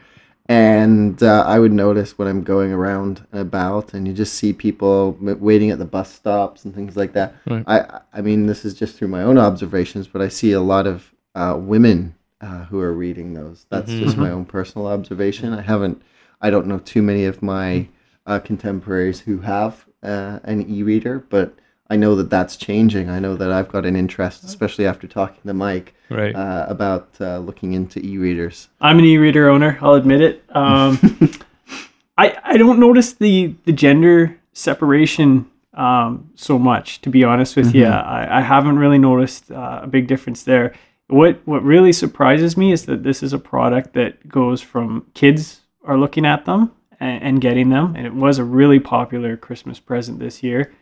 And 0.49 1.21
uh, 1.21 1.43
I 1.45 1.59
would 1.59 1.73
notice 1.73 2.17
when 2.17 2.27
I'm 2.27 2.41
going 2.41 2.71
around 2.71 3.25
and 3.31 3.41
about, 3.41 3.93
and 3.93 4.07
you 4.07 4.13
just 4.13 4.35
see 4.35 4.53
people 4.53 5.17
waiting 5.19 5.71
at 5.71 5.79
the 5.79 5.85
bus 5.85 6.13
stops 6.13 6.63
and 6.63 6.73
things 6.73 6.95
like 6.95 7.13
that. 7.13 7.35
Right. 7.49 7.63
I 7.67 7.99
I 8.13 8.21
mean, 8.21 8.45
this 8.45 8.63
is 8.63 8.73
just 8.73 8.95
through 8.95 9.09
my 9.09 9.23
own 9.23 9.37
observations, 9.37 10.07
but 10.07 10.21
I 10.21 10.29
see 10.29 10.53
a 10.53 10.61
lot 10.61 10.87
of 10.87 11.11
uh, 11.35 11.57
women 11.59 12.15
uh, 12.39 12.63
who 12.65 12.79
are 12.79 12.93
reading 12.93 13.33
those. 13.33 13.65
That's 13.69 13.91
just 13.99 14.17
my 14.17 14.29
own 14.31 14.45
personal 14.45 14.87
observation. 14.87 15.51
I 15.53 15.61
haven't, 15.61 16.01
I 16.39 16.49
don't 16.49 16.67
know 16.67 16.79
too 16.79 17.01
many 17.01 17.25
of 17.25 17.41
my 17.41 17.87
uh, 18.27 18.39
contemporaries 18.39 19.21
who 19.21 19.39
have 19.39 19.85
uh, 20.03 20.39
an 20.43 20.69
e-reader, 20.69 21.19
but 21.29 21.55
I 21.89 21.95
know 21.95 22.15
that 22.15 22.29
that's 22.29 22.57
changing. 22.57 23.09
I 23.09 23.19
know 23.19 23.35
that 23.37 23.51
I've 23.51 23.69
got 23.69 23.85
an 23.85 23.95
interest, 23.95 24.43
especially 24.43 24.85
after 24.85 25.07
talking 25.07 25.41
to 25.45 25.53
Mike, 25.53 25.95
Right. 26.09 26.35
uh, 26.35 26.65
about 26.69 27.09
uh, 27.19 27.39
looking 27.39 27.73
into 27.73 27.99
e-readers. 28.05 28.67
I'm 28.81 28.99
an 28.99 29.05
e-reader 29.05 29.49
owner. 29.49 29.77
I'll 29.81 29.93
admit 29.93 30.21
it. 30.21 30.43
Um, 30.49 30.99
I 32.17 32.37
I 32.43 32.57
don't 32.57 32.79
notice 32.79 33.13
the 33.13 33.55
the 33.65 33.71
gender 33.73 34.37
separation 34.53 35.49
um, 35.73 36.29
so 36.35 36.57
much. 36.57 37.01
To 37.01 37.09
be 37.09 37.23
honest 37.23 37.55
with 37.55 37.75
you, 37.75 37.85
I, 37.85 38.39
I 38.39 38.41
haven't 38.41 38.79
really 38.79 38.97
noticed 38.97 39.51
uh, 39.51 39.81
a 39.83 39.87
big 39.87 40.07
difference 40.07 40.43
there. 40.43 40.73
What 41.07 41.41
what 41.45 41.63
really 41.63 41.93
surprises 41.93 42.57
me 42.57 42.71
is 42.71 42.85
that 42.85 43.03
this 43.03 43.21
is 43.21 43.33
a 43.33 43.39
product 43.39 43.93
that 43.93 44.27
goes 44.27 44.61
from 44.61 45.05
kids 45.13 45.61
are 45.83 45.97
looking 45.97 46.25
at 46.25 46.45
them 46.45 46.71
and, 46.99 47.23
and 47.23 47.41
getting 47.41 47.69
them, 47.69 47.95
and 47.95 48.05
it 48.05 48.13
was 48.13 48.39
a 48.39 48.43
really 48.43 48.79
popular 48.79 49.37
Christmas 49.37 49.79
present 49.79 50.19
this 50.19 50.41
year. 50.43 50.73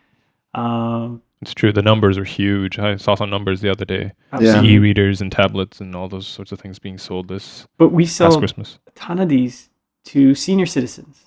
Um, 0.54 1.22
It's 1.42 1.54
true. 1.54 1.72
The 1.74 1.82
numbers 1.82 2.18
are 2.18 2.24
huge. 2.24 2.80
I 2.80 2.96
saw 2.96 3.16
some 3.16 3.30
numbers 3.30 3.62
the 3.62 3.70
other 3.70 3.86
day. 3.86 4.14
Yeah. 4.40 4.62
E-readers 4.62 5.22
and 5.22 5.32
tablets 5.32 5.82
and 5.82 5.96
all 5.96 6.08
those 6.08 6.28
sorts 6.28 6.52
of 6.52 6.60
things 6.60 6.80
being 6.80 6.98
sold 6.98 7.28
this 7.28 7.68
But 7.78 7.90
we 7.90 8.04
past 8.06 8.16
sell 8.16 8.38
Christmas. 8.40 8.80
a 8.88 8.92
ton 8.92 9.20
of 9.20 9.30
these 9.30 9.70
to 10.06 10.34
senior 10.36 10.66
citizens. 10.66 11.26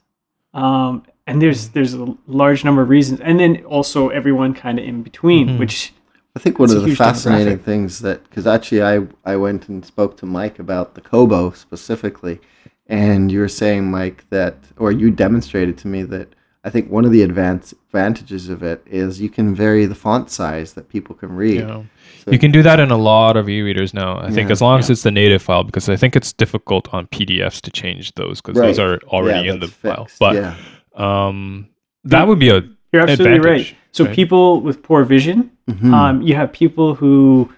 Um, 0.54 1.02
and 1.26 1.42
there's 1.42 1.68
there's 1.70 1.92
a 1.94 2.16
large 2.26 2.64
number 2.64 2.80
of 2.82 2.88
reasons, 2.88 3.20
and 3.20 3.38
then 3.38 3.62
also 3.64 4.08
everyone 4.08 4.54
kind 4.54 4.78
of 4.78 4.84
in 4.86 5.02
between, 5.02 5.46
Mhm. 5.48 5.58
which 5.58 5.92
I 6.34 6.38
think 6.38 6.58
one 6.58 6.70
of 6.70 6.82
the 6.82 6.94
fascinating 6.94 7.58
things 7.58 7.98
that 8.00 8.22
because 8.24 8.46
actually 8.46 8.82
I 8.82 9.06
I 9.26 9.36
went 9.36 9.68
and 9.68 9.84
spoke 9.84 10.16
to 10.18 10.26
Mike 10.26 10.58
about 10.58 10.94
the 10.94 11.02
Kobo 11.02 11.50
specifically, 11.50 12.40
and 12.88 13.30
you 13.30 13.40
were 13.40 13.48
saying 13.48 13.90
Mike 13.90 14.24
that 14.30 14.56
or 14.76 14.92
you 14.92 15.10
demonstrated 15.10 15.76
to 15.78 15.88
me 15.88 16.02
that 16.04 16.34
I 16.64 16.70
think 16.70 16.90
one 16.90 17.04
of 17.04 17.12
the 17.12 17.22
advance 17.22 17.72
advantages 17.88 18.48
of 18.48 18.62
it 18.62 18.82
is 18.86 19.20
you 19.20 19.28
can 19.30 19.54
vary 19.54 19.86
the 19.86 19.94
font 19.94 20.30
size 20.30 20.72
that 20.74 20.88
people 20.88 21.14
can 21.14 21.30
read. 21.34 21.60
Yeah. 21.60 21.82
So- 22.24 22.30
You 22.32 22.38
can 22.38 22.50
do 22.50 22.62
that 22.62 22.80
in 22.80 22.90
a 22.90 22.96
lot 22.96 23.36
of 23.36 23.48
e-readers 23.48 23.94
now. 23.94 24.18
I 24.20 24.30
think 24.30 24.50
as 24.50 24.60
long 24.60 24.78
as 24.78 24.90
it's 24.90 25.02
the 25.02 25.10
native 25.10 25.40
file, 25.40 25.64
because 25.64 25.88
I 25.88 25.96
think 25.96 26.14
it's 26.16 26.32
difficult 26.32 26.92
on 26.92 27.06
PDFs 27.06 27.60
to 27.62 27.70
change 27.70 28.14
those 28.16 28.40
because 28.42 28.60
those 28.60 28.78
are 28.78 28.98
already 29.06 29.46
Yeah, 29.46 29.54
in 29.54 29.60
the 29.60 29.66
that's 29.66 29.78
file. 29.78 30.08
But 30.18 30.34
yeah. 30.34 30.54
um, 30.94 31.68
that 32.04 32.26
would 32.28 32.38
be 32.38 32.50
a 32.50 32.62
you're 32.92 33.02
absolutely 33.02 33.36
advantage, 33.36 33.70
right. 33.72 33.78
So 33.92 34.04
right? 34.04 34.14
people 34.14 34.60
with 34.60 34.82
poor 34.82 35.04
vision, 35.04 35.50
Mhm. 35.70 35.92
um, 35.92 36.22
you 36.22 36.34
have 36.34 36.52
people 36.52 36.94
who 36.94 37.50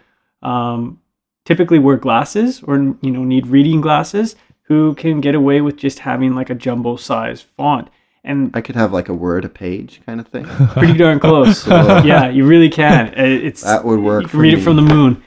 um, 0.42 0.98
typically 1.44 1.78
wear 1.78 1.96
glasses 1.96 2.62
or 2.62 2.76
you 3.02 3.10
know 3.10 3.24
need 3.24 3.46
reading 3.46 3.80
glasses 3.80 4.36
who 4.70 4.94
can 4.94 5.20
get 5.20 5.34
away 5.34 5.60
with 5.60 5.76
just 5.76 5.98
having 5.98 6.32
like 6.36 6.48
a 6.48 6.54
jumbo 6.54 6.94
size 6.94 7.40
font. 7.42 7.88
And 8.22 8.52
I 8.54 8.60
could 8.60 8.76
have 8.76 8.92
like 8.92 9.08
a 9.08 9.14
word 9.14 9.44
a 9.44 9.48
page 9.48 10.00
kind 10.06 10.20
of 10.20 10.28
thing. 10.28 10.44
pretty 10.76 10.96
darn 10.96 11.18
close. 11.18 11.62
So- 11.64 12.02
yeah, 12.04 12.28
you 12.28 12.46
really 12.46 12.70
can. 12.70 13.12
It's 13.16 13.62
That 13.62 13.84
would 13.84 13.98
work 13.98 14.22
You 14.22 14.28
can 14.28 14.38
for 14.38 14.42
read 14.42 14.54
me. 14.54 14.60
it 14.60 14.62
from 14.64 14.76
the 14.76 14.82
moon. 14.82 15.22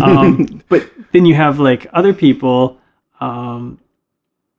um, 0.00 0.62
but 0.68 0.88
then 1.12 1.26
you 1.26 1.34
have 1.34 1.58
like 1.58 1.88
other 1.92 2.14
people. 2.14 2.78
Um, 3.20 3.80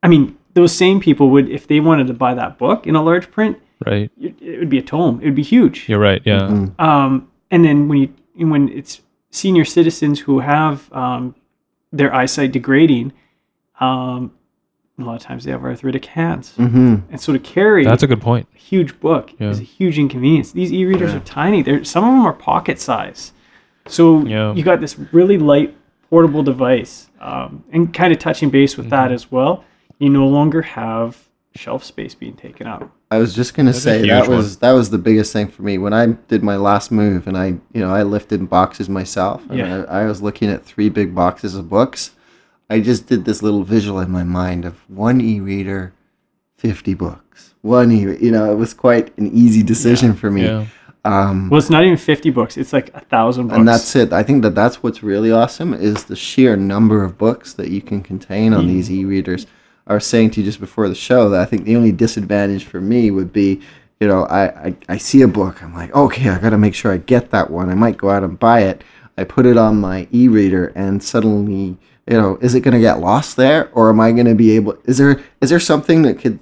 I 0.03 0.09
mean, 0.09 0.37
those 0.53 0.73
same 0.75 0.99
people 0.99 1.29
would, 1.29 1.47
if 1.49 1.67
they 1.67 1.79
wanted 1.79 2.07
to 2.07 2.13
buy 2.13 2.33
that 2.33 2.57
book 2.57 2.87
in 2.87 2.95
a 2.95 3.01
large 3.01 3.31
print, 3.31 3.57
right. 3.85 4.11
it, 4.19 4.35
it 4.41 4.59
would 4.59 4.69
be 4.69 4.79
a 4.79 4.81
tome. 4.81 5.21
It 5.21 5.25
would 5.25 5.35
be 5.35 5.43
huge. 5.43 5.87
You're 5.87 5.99
right. 5.99 6.21
Yeah. 6.25 6.41
Mhm. 6.49 6.77
Um, 6.79 7.29
and 7.51 7.63
then 7.63 7.87
when 7.87 7.97
you 8.35 8.47
when 8.51 8.67
it's 8.67 9.01
senior 9.29 9.63
citizens 9.63 10.19
who 10.19 10.39
have 10.39 10.91
um, 10.91 11.35
their 11.93 12.13
eyesight 12.13 12.51
degrading, 12.51 13.13
um, 13.79 14.31
a 14.97 15.03
lot 15.03 15.15
of 15.15 15.21
times 15.21 15.43
they 15.43 15.51
have 15.51 15.63
arthritic 15.63 16.05
hands, 16.05 16.53
Mhm. 16.57 17.01
and 17.11 17.19
so 17.19 17.33
to 17.33 17.39
carry 17.39 17.83
That's 17.83 18.03
a 18.03 18.07
good 18.07 18.21
point. 18.21 18.47
a 18.55 18.57
huge 18.57 18.99
book 19.01 19.33
Yeah. 19.39 19.49
is 19.49 19.59
a 19.59 19.63
huge 19.63 19.99
inconvenience. 19.99 20.51
These 20.53 20.71
e-readers 20.71 21.11
Yeah. 21.11 21.17
are 21.17 21.21
tiny. 21.21 21.61
They're 21.61 21.83
some 21.83 22.03
of 22.05 22.11
them 22.11 22.25
are 22.25 22.33
pocket 22.33 22.79
size. 22.79 23.33
So 23.87 24.23
Yeah. 24.25 24.53
you 24.53 24.63
got 24.63 24.79
this 24.81 24.97
really 25.11 25.37
light 25.37 25.75
portable 26.09 26.43
device, 26.43 27.09
um, 27.19 27.63
and 27.73 27.93
kind 27.93 28.13
of 28.13 28.19
touching 28.19 28.49
base 28.49 28.77
with 28.77 28.85
Mm-hmm. 28.85 28.95
that 28.95 29.11
as 29.11 29.31
well. 29.31 29.63
You 29.99 30.09
no 30.09 30.27
longer 30.27 30.61
have 30.61 31.17
shelf 31.55 31.83
space 31.83 32.15
being 32.15 32.33
taken 32.33 32.67
up. 32.67 32.89
I 33.11 33.17
was 33.17 33.33
just 33.33 33.53
gonna 33.53 33.71
That's 33.71 33.83
say 33.83 33.99
huge 33.99 34.09
that 34.09 34.27
one. 34.27 34.37
was 34.37 34.57
that 34.57 34.71
was 34.73 34.89
the 34.89 34.97
biggest 34.97 35.31
thing 35.33 35.47
for 35.47 35.61
me 35.63 35.77
when 35.77 35.93
I 35.93 36.07
did 36.27 36.43
my 36.43 36.57
last 36.57 36.91
move 36.91 37.27
and 37.27 37.37
I 37.37 37.47
you 37.73 37.79
know 37.81 37.89
I 37.93 38.03
lifted 38.03 38.49
boxes 38.49 38.89
myself 38.89 39.41
and 39.49 39.57
Yeah. 39.59 39.83
I, 39.89 40.01
I 40.01 40.05
was 40.05 40.21
looking 40.21 40.49
at 40.49 40.63
three 40.65 40.89
big 40.89 41.13
boxes 41.15 41.55
of 41.55 41.69
books. 41.69 42.11
I 42.69 42.79
just 42.79 43.07
did 43.07 43.25
this 43.25 43.41
little 43.43 43.63
visual 43.63 43.99
in 43.99 44.09
my 44.11 44.23
mind 44.23 44.65
of 44.65 44.75
one 44.89 45.21
e-reader, 45.21 45.93
fifty 46.57 46.93
books. 46.93 47.53
One 47.61 47.91
e 47.91 47.99
you 47.99 48.31
know 48.31 48.51
it 48.51 48.55
was 48.55 48.73
quite 48.73 49.15
an 49.17 49.31
easy 49.33 49.63
decision 49.63 50.13
for 50.13 50.31
me. 50.31 50.45
Yeah. 50.45 50.65
Um, 51.03 51.49
Well, 51.49 51.59
it's 51.59 51.69
not 51.69 51.83
even 51.83 51.97
fifty 51.97 52.31
books; 52.31 52.57
it's 52.57 52.73
like 52.73 52.89
a 52.95 53.01
thousand 53.01 53.47
books. 53.47 53.57
and 53.59 53.67
that's 53.67 53.95
it. 53.95 54.11
I 54.11 54.23
think 54.23 54.41
that 54.41 54.55
that's 54.55 54.81
what's 54.81 55.03
really 55.03 55.31
awesome 55.31 55.73
is 55.73 56.05
the 56.05 56.15
sheer 56.15 56.55
number 56.55 57.03
of 57.03 57.17
books 57.17 57.53
that 57.53 57.69
you 57.69 57.81
can 57.81 58.01
contain 58.01 58.53
on 58.53 58.67
these 58.67 58.89
e-readers. 58.89 59.45
I 59.87 59.93
was 59.93 60.05
saying 60.05 60.31
to 60.31 60.39
you 60.41 60.45
just 60.47 60.59
before 60.59 60.89
the 60.89 60.95
show 60.95 61.29
that 61.29 61.39
I 61.39 61.45
think 61.45 61.65
the 61.65 61.75
only 61.75 61.91
disadvantage 61.91 62.65
for 62.65 62.81
me 62.81 63.11
would 63.11 63.31
be, 63.31 63.61
you 63.99 64.07
know, 64.07 64.23
I, 64.25 64.69
I, 64.69 64.75
I 64.89 64.97
see 64.97 65.21
a 65.21 65.27
book, 65.27 65.61
I'm 65.61 65.75
like, 65.75 65.93
okay, 65.93 66.29
I 66.29 66.39
got 66.39 66.49
to 66.49 66.57
make 66.57 66.73
sure 66.73 66.91
I 66.91 66.97
get 66.97 67.29
that 67.29 67.51
one. 67.51 67.69
I 67.69 67.75
might 67.75 67.97
go 67.97 68.09
out 68.09 68.23
and 68.23 68.39
buy 68.39 68.61
it. 68.61 68.83
I 69.15 69.25
put 69.25 69.45
it 69.45 69.57
on 69.57 69.79
my 69.79 70.07
e-reader, 70.11 70.71
and 70.75 71.03
suddenly, 71.03 71.77
you 72.07 72.17
know, 72.17 72.37
is 72.41 72.53
it 72.55 72.61
going 72.61 72.73
to 72.75 72.79
get 72.79 72.99
lost 72.99 73.35
there, 73.35 73.69
or 73.73 73.89
am 73.89 73.99
I 73.99 74.11
going 74.11 74.27
to 74.27 74.35
be 74.35 74.51
able? 74.55 74.77
Is 74.85 74.97
there 74.97 75.21
is 75.41 75.49
there 75.49 75.59
something 75.59 76.03
that 76.03 76.19
could 76.19 76.39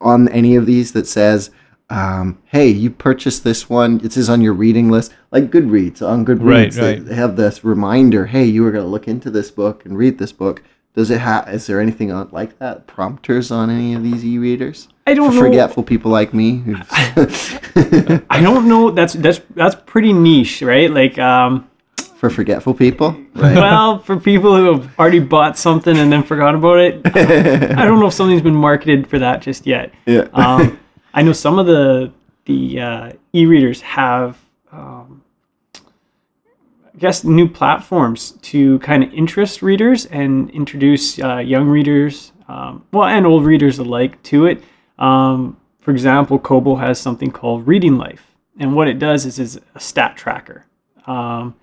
on 0.00 0.28
any 0.28 0.56
of 0.56 0.66
these 0.66 0.92
that 0.92 1.06
says, 1.06 1.50
um, 1.90 2.38
"Hey, 2.46 2.68
you 2.68 2.90
purchased 2.90 3.42
this 3.44 3.68
one. 3.70 4.00
It 4.04 4.16
is 4.16 4.28
on 4.28 4.40
your 4.42 4.52
reading 4.52 4.90
list." 4.90 5.14
Like 5.30 5.50
Goodreads 5.50 6.06
on 6.06 6.26
Goodreads, 6.26 6.42
Right, 6.44 6.72
they, 6.72 6.92
right. 6.94 7.04
they 7.06 7.14
have 7.14 7.36
this 7.36 7.64
reminder. 7.64 8.26
Hey, 8.26 8.44
you 8.44 8.62
were 8.64 8.70
going 8.70 8.84
to 8.84 8.90
look 8.90 9.08
into 9.08 9.30
this 9.30 9.50
book 9.50 9.84
and 9.86 9.96
read 9.96 10.18
this 10.18 10.32
book. 10.32 10.62
Does 10.94 11.10
it 11.10 11.20
have? 11.20 11.48
Is 11.48 11.66
there 11.66 11.80
anything 11.80 12.12
on 12.12 12.28
like 12.32 12.58
that? 12.58 12.86
Prompters 12.86 13.50
on 13.50 13.70
any 13.70 13.94
of 13.94 14.02
these 14.02 14.22
e-readers? 14.26 14.88
I 15.06 15.14
don't 15.14 15.30
For 15.30 15.36
know. 15.36 15.40
forgetful 15.44 15.84
people 15.84 16.10
like 16.10 16.34
me. 16.34 16.62
I 18.28 18.40
don't 18.42 18.68
know. 18.68 18.90
That's 18.90 19.14
that's 19.14 19.40
that's 19.54 19.74
pretty 19.86 20.12
niche, 20.12 20.60
right? 20.62 20.90
Like, 20.90 21.18
um, 21.18 21.68
for 22.22 22.30
forgetful 22.30 22.72
people, 22.72 23.10
right? 23.34 23.56
well, 23.56 23.98
for 23.98 24.16
people 24.16 24.56
who 24.56 24.72
have 24.72 24.96
already 24.96 25.18
bought 25.18 25.58
something 25.58 25.98
and 25.98 26.12
then 26.12 26.22
forgot 26.22 26.54
about 26.54 26.78
it, 26.78 27.00
I 27.04 27.84
don't 27.84 27.98
know 27.98 28.06
if 28.06 28.14
something's 28.14 28.42
been 28.42 28.54
marketed 28.54 29.08
for 29.08 29.18
that 29.18 29.42
just 29.42 29.66
yet. 29.66 29.92
yeah. 30.06 30.28
Um, 30.32 30.78
I 31.14 31.22
know 31.22 31.32
some 31.32 31.58
of 31.58 31.66
the 31.66 32.12
the 32.44 32.80
uh, 32.80 33.12
e-readers 33.32 33.80
have, 33.80 34.38
um, 34.70 35.24
I 35.74 36.98
guess, 36.98 37.24
new 37.24 37.48
platforms 37.48 38.38
to 38.42 38.78
kind 38.78 39.02
of 39.02 39.12
interest 39.12 39.60
readers 39.60 40.06
and 40.06 40.48
introduce 40.50 41.18
uh, 41.18 41.38
young 41.38 41.66
readers, 41.66 42.30
um, 42.46 42.84
well, 42.92 43.08
and 43.08 43.26
old 43.26 43.44
readers 43.44 43.80
alike 43.80 44.22
to 44.24 44.46
it. 44.46 44.62
Um, 45.00 45.56
for 45.80 45.90
example, 45.90 46.38
Kobo 46.38 46.76
has 46.76 47.00
something 47.00 47.32
called 47.32 47.66
Reading 47.66 47.96
Life, 47.96 48.30
and 48.60 48.76
what 48.76 48.86
it 48.86 49.00
does 49.00 49.26
is 49.26 49.40
is 49.40 49.60
a 49.74 49.80
stat 49.80 50.16
tracker. 50.16 50.66
Um, 51.08 51.56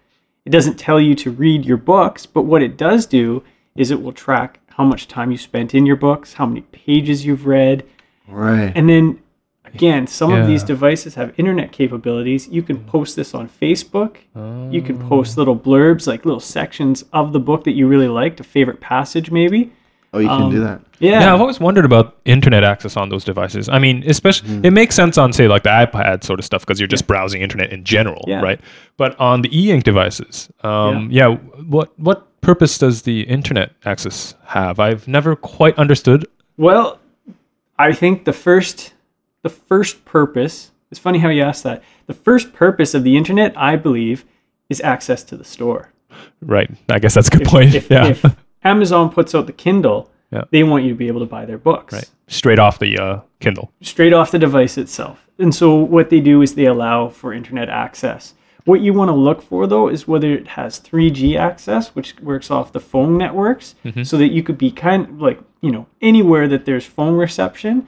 it 0.50 0.52
doesn't 0.52 0.80
tell 0.80 1.00
you 1.00 1.14
to 1.14 1.30
read 1.30 1.64
your 1.64 1.78
books, 1.78 2.26
but 2.26 2.42
what 2.42 2.64
it 2.64 2.76
does 2.76 3.06
do 3.06 3.44
is 3.76 3.92
it 3.92 4.02
will 4.02 4.12
track 4.12 4.60
how 4.70 4.84
much 4.84 5.08
time 5.08 5.30
you 5.30 5.38
spent 5.38 5.76
in 5.76 5.86
your 5.86 5.96
books, 5.96 6.34
how 6.34 6.48
many 6.48 6.62
pages 6.62 7.24
you've 7.24 7.46
read, 7.46 7.86
right. 8.28 8.72
and 8.76 8.90
then 8.90 9.22
again, 9.66 10.08
some 10.08 10.34
of 10.34 10.48
these 10.48 10.64
devices 10.64 11.14
have 11.14 11.32
internet 11.38 11.72
capabilities. 11.72 12.48
You 12.48 12.64
can 12.64 12.84
post 12.86 13.16
this 13.16 13.36
on 13.36 13.48
Facebook. 13.48 14.16
You 14.74 14.82
can 14.82 15.00
Oh. 15.04 15.08
post 15.08 15.38
little 15.38 15.56
blurbs, 15.56 16.08
like 16.08 16.26
little 16.26 16.40
sections 16.40 17.06
of 17.14 17.32
the 17.32 17.40
book 17.40 17.64
that 17.66 17.74
you 17.74 17.88
really 17.88 18.08
liked, 18.08 18.40
a 18.40 18.44
favorite 18.44 18.80
passage 18.82 19.30
maybe. 19.30 19.72
Oh, 20.14 20.20
you 20.20 20.28
can 20.28 20.42
um, 20.44 20.52
do 20.52 20.60
that. 20.62 20.82
Yeah. 21.00 21.20
Yeah, 21.22 21.34
I've 21.34 21.40
always 21.42 21.60
wondered 21.60 21.86
about 21.86 22.18
internet 22.26 22.64
access 22.64 22.98
on 22.98 23.10
those 23.10 23.24
devices. 23.24 23.70
I 23.70 23.80
mean, 23.80 24.04
especially 24.08 24.50
Mm-hmm. 24.50 24.66
it 24.66 24.72
makes 24.72 24.96
sense 24.96 25.18
on 25.18 25.32
say 25.34 25.48
like 25.48 25.64
the 25.64 25.70
iPad 25.70 26.24
sort 26.24 26.40
of 26.40 26.46
stuff 26.46 26.62
because 26.62 26.80
you're 26.80 26.88
just 26.88 27.08
browsing 27.08 27.42
internet 27.42 27.72
in 27.72 27.84
general, 27.84 28.24
Yeah. 28.28 28.42
right? 28.42 28.60
But 28.98 29.18
on 29.20 29.42
the 29.42 29.50
e-ink 29.58 29.84
devices, 29.84 30.50
um, 30.64 31.10
yeah. 31.12 31.28
what 31.68 31.98
what 32.00 32.26
purpose 32.42 32.78
does 32.78 33.02
the 33.04 33.22
internet 33.22 33.72
access 33.86 34.34
have? 34.46 34.80
I've 34.80 35.08
never 35.08 35.36
quite 35.36 35.78
understood. 35.78 36.26
Well, 36.58 37.00
I 37.78 37.94
think 37.94 38.26
the 38.26 38.34
first 38.34 38.94
the 39.44 39.50
first 39.50 40.04
purpose, 40.06 40.72
it's 40.92 41.00
funny 41.00 41.20
how 41.20 41.30
you 41.30 41.44
asked 41.44 41.64
that. 41.64 41.82
The 42.08 42.14
first 42.14 42.52
purpose 42.52 42.94
of 42.94 43.04
the 43.04 43.16
internet, 43.16 43.54
I 43.56 43.78
believe, 43.78 44.26
is 44.70 44.82
access 44.82 45.24
to 45.26 45.38
the 45.38 45.46
store. 45.46 45.92
Right, 46.42 46.70
I 46.90 47.00
guess 47.00 47.14
that's 47.14 47.28
a 47.30 47.32
good 47.38 47.48
point. 47.48 47.74
If, 47.76 47.90
yeah, 47.90 48.08
if 48.08 48.26
Amazon 48.64 49.10
puts 49.10 49.34
out 49.36 49.48
the 49.48 49.54
Kindle, 49.54 50.10
Yeah. 50.32 50.44
they 50.52 50.64
want 50.64 50.84
you 50.84 50.90
to 50.90 50.96
be 50.96 51.08
able 51.08 51.22
to 51.22 51.26
buy 51.26 51.46
their 51.46 51.58
books. 51.58 51.94
right, 51.94 52.10
straight 52.28 52.60
off 52.60 52.80
the 52.80 52.98
uh, 52.98 53.20
Kindle. 53.40 53.72
straight 53.82 54.14
off 54.14 54.32
the 54.32 54.40
device 54.40 54.78
itself. 54.78 55.26
And 55.40 55.54
so 55.56 55.76
what 55.76 56.10
they 56.10 56.20
do 56.20 56.42
is 56.42 56.56
they 56.56 56.66
allow 56.66 57.10
for 57.10 57.34
internet 57.34 57.70
access. 57.70 58.34
What 58.66 58.82
you 58.82 58.94
want 58.94 59.10
to 59.10 59.16
look 59.16 59.42
for 59.42 59.66
though 59.66 59.88
is 59.88 60.08
whether 60.08 60.32
it 60.32 60.48
has 60.50 60.80
3G 60.80 61.38
access, 61.38 61.96
which 61.96 62.16
works 62.22 62.52
off 62.52 62.74
the 62.74 62.80
phone 62.82 63.18
networks, 63.18 63.74
so 64.04 64.18
that 64.18 64.28
you 64.32 64.44
could 64.44 64.58
be 64.58 64.70
kind 64.70 65.08
of 65.08 65.22
like 65.22 65.40
you 65.62 65.72
know 65.72 65.88
anywhere 66.02 66.48
that 66.50 66.66
there's 66.66 66.86
phone 66.86 67.16
reception 67.16 67.88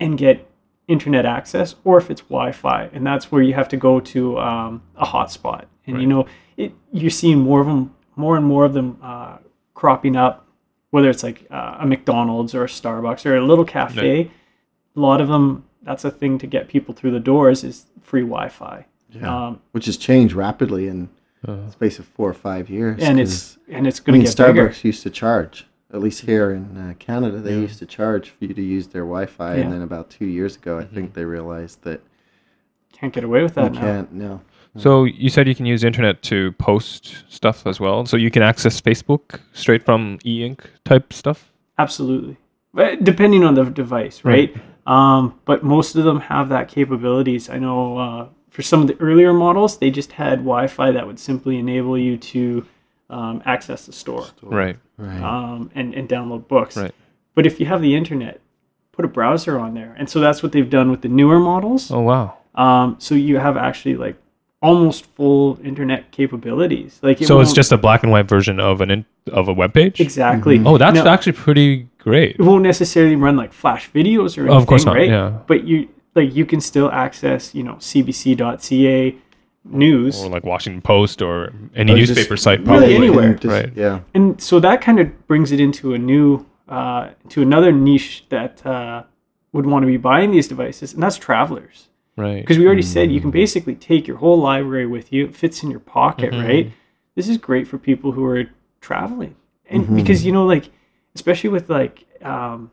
and 0.00 0.18
get 0.18 0.48
internet 0.88 1.24
access, 1.24 1.76
or 1.84 1.98
if 1.98 2.10
it's 2.10 2.22
Wi-Fi, 2.22 2.90
and 2.92 3.06
that's 3.06 3.30
where 3.30 3.42
you 3.42 3.54
have 3.54 3.68
to 3.68 3.76
go 3.76 4.00
to 4.00 4.38
um, 4.40 4.82
a 4.96 5.04
hotspot. 5.06 5.66
And 5.86 6.00
you 6.00 6.06
know, 6.08 6.26
it, 6.56 6.72
you're 6.92 7.10
seeing 7.10 7.38
more 7.38 7.60
of 7.60 7.66
them, 7.66 7.94
more 8.16 8.36
and 8.36 8.44
more 8.44 8.64
of 8.64 8.72
them 8.72 8.98
uh, 9.02 9.36
cropping 9.74 10.16
up, 10.16 10.46
whether 10.90 11.10
it's 11.10 11.22
like 11.22 11.46
uh, 11.50 11.76
a 11.80 11.86
McDonald's 11.86 12.54
or 12.54 12.64
a 12.64 12.68
Starbucks 12.68 13.26
or 13.26 13.36
a 13.36 13.44
little 13.44 13.64
cafe. 13.64 14.30
A 14.96 15.00
lot 15.00 15.20
of 15.20 15.28
them, 15.28 15.64
that's 15.82 16.04
a 16.04 16.10
thing 16.10 16.38
to 16.38 16.46
get 16.46 16.68
people 16.68 16.94
through 16.94 17.10
the 17.10 17.20
doors 17.20 17.64
is 17.64 17.86
free 18.02 18.22
Wi-Fi. 18.22 18.86
Yeah. 19.10 19.46
Um, 19.48 19.60
Which 19.72 19.86
has 19.86 19.96
changed 19.96 20.34
rapidly 20.34 20.88
in 20.88 21.08
the 21.42 21.70
space 21.70 21.98
of 21.98 22.06
four 22.06 22.28
or 22.30 22.34
five 22.34 22.70
years. 22.70 23.02
and 23.02 23.18
'cause, 23.18 23.30
it's 23.32 23.58
and 23.68 23.86
it's 23.86 24.00
going 24.00 24.18
mean, 24.20 24.26
to 24.26 24.34
get 24.36 24.46
bigger. 24.46 24.68
Starbucks 24.70 24.84
used 24.84 25.02
to 25.02 25.10
charge. 25.10 25.66
At 25.92 26.00
least 26.00 26.22
here 26.22 26.50
in 26.52 26.76
uh, 26.76 26.94
Canada, 26.98 27.38
they 27.38 27.52
used 27.54 27.78
to 27.80 27.86
charge 27.86 28.30
for 28.30 28.44
you 28.46 28.54
to 28.54 28.62
use 28.62 28.88
their 28.88 29.02
Wi-Fi, 29.02 29.56
Yeah. 29.56 29.60
and 29.62 29.72
then 29.72 29.82
about 29.82 30.10
two 30.10 30.24
years 30.26 30.56
ago, 30.56 30.78
I 30.78 30.84
think 30.84 31.12
they 31.14 31.24
realized 31.24 31.82
that 31.84 32.00
Can't 32.92 33.12
get 33.12 33.22
away 33.24 33.42
with 33.42 33.56
you 33.56 33.62
that 33.62 33.72
now. 33.74 33.80
can't. 33.80 34.12
No. 34.12 34.40
So 34.76 35.04
you 35.04 35.28
said 35.28 35.46
you 35.46 35.54
can 35.54 35.66
use 35.66 35.84
internet 35.84 36.22
to 36.22 36.50
post 36.52 37.24
stuff 37.28 37.66
as 37.66 37.78
well. 37.78 38.06
So 38.06 38.16
you 38.16 38.30
can 38.30 38.42
access 38.42 38.80
Facebook 38.80 39.38
straight 39.52 39.84
from 39.84 40.18
e-ink 40.24 40.68
type 40.84 41.12
stuff. 41.12 41.52
Absolutely, 41.78 42.36
but 42.72 43.04
depending 43.04 43.44
on 43.44 43.54
the 43.54 43.64
device, 43.64 44.24
right? 44.24 44.54
Um, 44.86 45.38
but 45.44 45.62
most 45.62 45.94
of 45.96 46.04
them 46.04 46.20
have 46.20 46.48
that 46.50 46.68
capabilities. 46.68 47.48
I 47.48 47.58
know 47.58 47.98
uh, 47.98 48.28
for 48.50 48.62
some 48.62 48.80
of 48.82 48.86
the 48.88 48.96
earlier 49.00 49.32
models, 49.32 49.78
they 49.78 49.90
just 49.90 50.12
had 50.12 50.38
Wi-Fi 50.40 50.90
that 50.92 51.06
would 51.06 51.18
simply 51.18 51.58
enable 51.58 51.96
you 51.98 52.16
to 52.18 52.66
um, 53.10 53.42
access 53.46 53.86
the 53.86 53.92
store 53.92 54.26
Right. 54.42 54.76
Right. 54.98 55.22
um, 55.22 55.70
and 55.74 55.94
and 55.94 56.08
download 56.08 56.48
books. 56.48 56.76
Right. 56.76 56.92
But 57.34 57.46
if 57.46 57.58
you 57.60 57.66
have 57.66 57.80
the 57.80 57.94
internet, 57.94 58.40
put 58.92 59.04
a 59.04 59.08
browser 59.08 59.58
on 59.58 59.74
there, 59.74 59.94
and 59.98 60.08
so 60.08 60.20
that's 60.20 60.42
what 60.42 60.52
they've 60.52 60.70
done 60.70 60.90
with 60.90 61.02
the 61.02 61.08
newer 61.08 61.38
models. 61.40 61.90
Oh 61.90 62.00
wow. 62.00 62.36
Um, 62.54 62.96
so 62.98 63.14
you 63.14 63.38
have 63.38 63.56
actually 63.56 63.96
like 63.96 64.16
almost 64.68 65.04
full 65.16 65.58
internet 65.62 66.10
capabilities. 66.10 66.98
Like 67.02 67.20
it 67.20 67.26
So 67.28 67.40
it's 67.40 67.52
just 67.52 67.70
a 67.72 67.76
black 67.86 68.02
and 68.02 68.10
white 68.10 68.28
version 68.28 68.58
of 68.60 68.80
an 68.80 68.90
in, 68.90 69.04
of 69.40 69.48
a 69.48 69.52
web 69.52 69.72
page. 69.74 70.00
exactly. 70.00 70.56
Oh, 70.64 70.78
that's 70.78 70.94
Now- 70.96 71.06
actually 71.14 71.32
pretty 71.46 71.86
great. 71.98 72.36
it 72.40 72.42
won't 72.42 72.62
necessarily 72.62 73.16
run 73.16 73.36
like 73.36 73.52
flash 73.52 73.90
videos 73.92 74.36
or 74.38 74.42
anything, 74.42 74.48
Oh, 74.56 74.56
of 74.62 74.66
course 74.66 74.84
not, 74.86 74.96
right? 74.96 75.08
yeah. 75.10 75.32
But 75.46 75.64
you 75.64 75.88
like 76.14 76.34
you 76.34 76.46
can 76.46 76.60
still 76.60 76.90
access, 76.90 77.54
you 77.54 77.62
know, 77.62 77.76
CBC.ca 77.80 79.14
news, 79.66 80.22
Or 80.22 80.28
like 80.28 80.44
Washington 80.44 80.82
Post 80.82 81.22
or 81.22 81.52
any 81.74 81.92
Or 81.92 81.96
newspaper 81.96 82.36
site. 82.36 82.60
Really 82.60 82.66
Probably. 82.66 82.86
you 82.92 82.94
can 82.96 83.04
anywhere. 83.04 83.34
just- 83.34 83.52
Right. 83.52 83.72
Yeah. 83.76 84.00
and 84.14 84.40
so 84.40 84.60
that 84.60 84.80
kind 84.80 84.98
of 85.00 85.06
brings 85.26 85.52
it 85.52 85.60
into 85.60 85.94
a 85.94 85.98
new, 85.98 86.44
uh, 86.68 87.08
to 87.30 87.42
another 87.42 87.72
niche 87.72 88.24
that 88.28 88.64
uh, 88.66 89.02
would 89.52 89.66
want 89.66 89.82
to 89.82 89.86
be 89.86 89.96
buying 89.96 90.30
these 90.32 90.48
devices, 90.48 90.92
and 90.94 91.02
that's 91.02 91.16
travelers. 91.16 91.88
Right. 92.16 92.40
Because 92.42 92.58
we 92.58 92.66
already 92.66 92.82
said 92.82 93.10
you 93.10 93.20
can 93.20 93.30
basically 93.32 93.74
take 93.74 94.06
your 94.06 94.16
whole 94.18 94.38
library 94.38 94.86
with 94.86 95.12
you; 95.12 95.24
it 95.26 95.34
fits 95.34 95.62
in 95.62 95.70
your 95.70 95.80
pocket, 95.80 96.32
Mm-hmm. 96.32 96.46
right? 96.46 96.72
This 97.16 97.28
is 97.28 97.38
great 97.38 97.66
for 97.68 97.78
people 97.78 98.12
who 98.12 98.24
are 98.26 98.44
traveling, 98.80 99.34
and 99.68 99.82
Mm-hmm. 99.84 99.96
because 99.96 100.24
you 100.24 100.32
know, 100.32 100.44
like 100.46 100.70
especially 101.14 101.50
with 101.50 101.68
like 101.70 102.04
um, 102.22 102.70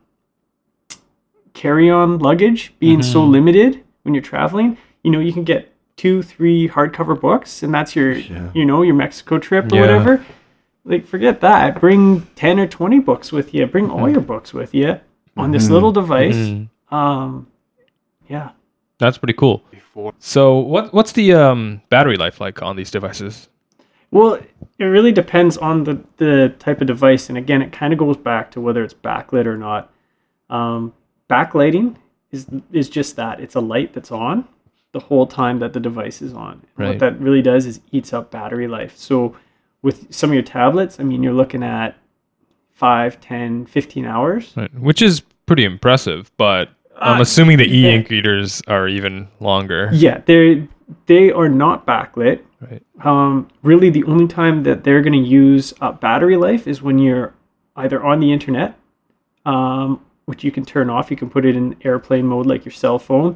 carry-on 1.54 2.20
luggage 2.20 2.74
being 2.80 3.02
so 3.02 3.22
Mm-hmm. 3.22 3.32
limited 3.32 3.84
when 4.04 4.14
you're 4.14 4.24
traveling, 4.24 4.78
you 5.04 5.12
know, 5.12 5.20
you 5.20 5.34
can 5.34 5.44
get 5.44 5.72
two, 5.98 6.24
three 6.24 6.68
hardcover 6.68 7.20
books, 7.20 7.62
and 7.64 7.74
that's 7.74 7.96
your, 7.96 8.14
you 8.54 8.66
know, 8.66 8.82
your 8.82 8.96
Mexico 8.96 9.38
trip 9.38 9.72
or 9.72 9.76
Yeah. 9.76 9.82
whatever. 9.82 10.26
Like, 10.86 11.06
forget 11.06 11.42
that. 11.42 11.80
Bring 11.80 12.22
ten 12.36 12.60
or 12.60 12.66
twenty 12.68 13.00
books 13.00 13.32
with 13.32 13.54
you. 13.54 13.66
Bring 13.68 13.88
Mm-hmm. 13.88 13.94
all 14.00 14.10
your 14.10 14.22
books 14.22 14.54
with 14.54 14.74
you 14.74 15.00
on 15.38 15.52
this 15.52 15.70
little 15.70 15.92
device. 15.92 16.36
Um, 16.90 17.48
yeah. 18.28 18.52
That's 19.02 19.18
pretty 19.18 19.34
cool. 19.34 19.64
So 20.20 20.60
what 20.60 20.94
what's 20.94 21.14
the 21.14 21.34
um, 21.34 21.82
battery 21.90 22.18
life 22.18 22.40
like 22.40 22.62
on 22.62 22.76
these 22.76 22.92
devices? 22.92 23.50
Well, 24.12 24.36
it 24.78 24.84
really 24.84 25.12
depends 25.12 25.58
on 25.58 25.86
the, 25.86 26.00
the 26.18 26.54
type 26.60 26.82
of 26.82 26.88
device. 26.88 27.30
And 27.30 27.38
again, 27.38 27.62
it 27.62 27.72
kind 27.72 27.94
of 27.94 28.00
goes 28.00 28.18
back 28.18 28.52
to 28.52 28.62
whether 28.62 28.84
it's 28.84 28.94
backlit 28.94 29.46
or 29.46 29.58
not. 29.58 29.92
Um, 30.50 30.94
backlighting 31.30 31.96
is, 32.32 32.46
is 32.74 32.90
just 32.90 33.16
that 33.16 33.40
it's 33.40 33.56
a 33.56 33.62
light 33.62 33.94
that's 33.94 34.12
on 34.12 34.48
the 34.92 35.00
whole 35.00 35.26
time 35.26 35.60
that 35.60 35.72
the 35.74 35.80
device 35.80 36.22
is 36.22 36.34
on. 36.34 36.62
Right. 36.76 36.90
What 36.90 37.00
that 37.00 37.20
really 37.22 37.42
does 37.42 37.66
is 37.66 37.80
eats 37.92 38.12
up 38.12 38.32
battery 38.32 38.68
life. 38.68 38.98
So 38.98 39.36
with 39.82 40.14
some 40.14 40.30
of 40.30 40.34
your 40.34 40.44
tablets, 40.44 41.00
I 41.00 41.04
mean, 41.04 41.24
you're 41.24 41.34
looking 41.34 41.64
at 41.64 41.98
5, 42.74 43.22
10, 43.22 43.66
15 43.66 44.06
hours. 44.06 44.54
Right. 44.58 44.74
Which 44.78 45.02
is 45.02 45.22
pretty 45.46 45.64
impressive, 45.64 46.30
but 46.36 46.70
I'm 47.02 47.18
Uh, 47.20 47.22
assuming 47.22 47.58
the 47.58 47.66
e-ink 47.78 48.10
readers 48.10 48.62
are 48.68 48.88
even 48.88 49.28
longer. 49.40 49.90
Yeah, 49.92 50.22
they 50.26 50.68
they 51.08 51.32
are 51.32 51.50
not 51.50 51.86
backlit. 51.86 52.42
Right. 52.60 52.84
Um, 53.04 53.48
really, 53.64 53.90
the 53.90 54.04
only 54.04 54.28
time 54.28 54.64
that 54.64 54.84
they're 54.84 55.02
going 55.02 55.14
to 55.24 55.28
use 55.30 55.74
uh, 55.82 55.92
battery 55.92 56.38
life 56.38 56.68
is 56.68 56.82
when 56.82 57.00
you're 57.00 57.34
either 57.78 58.04
on 58.04 58.20
the 58.20 58.32
internet, 58.32 58.78
um, 59.46 60.00
which 60.26 60.44
you 60.44 60.52
can 60.52 60.64
turn 60.64 60.90
off. 60.90 61.10
You 61.10 61.18
can 61.18 61.30
put 61.30 61.46
it 61.46 61.56
in 61.56 61.76
airplane 61.84 62.26
mode, 62.28 62.46
like 62.46 62.64
your 62.66 62.72
cell 62.74 63.00
phone. 63.00 63.32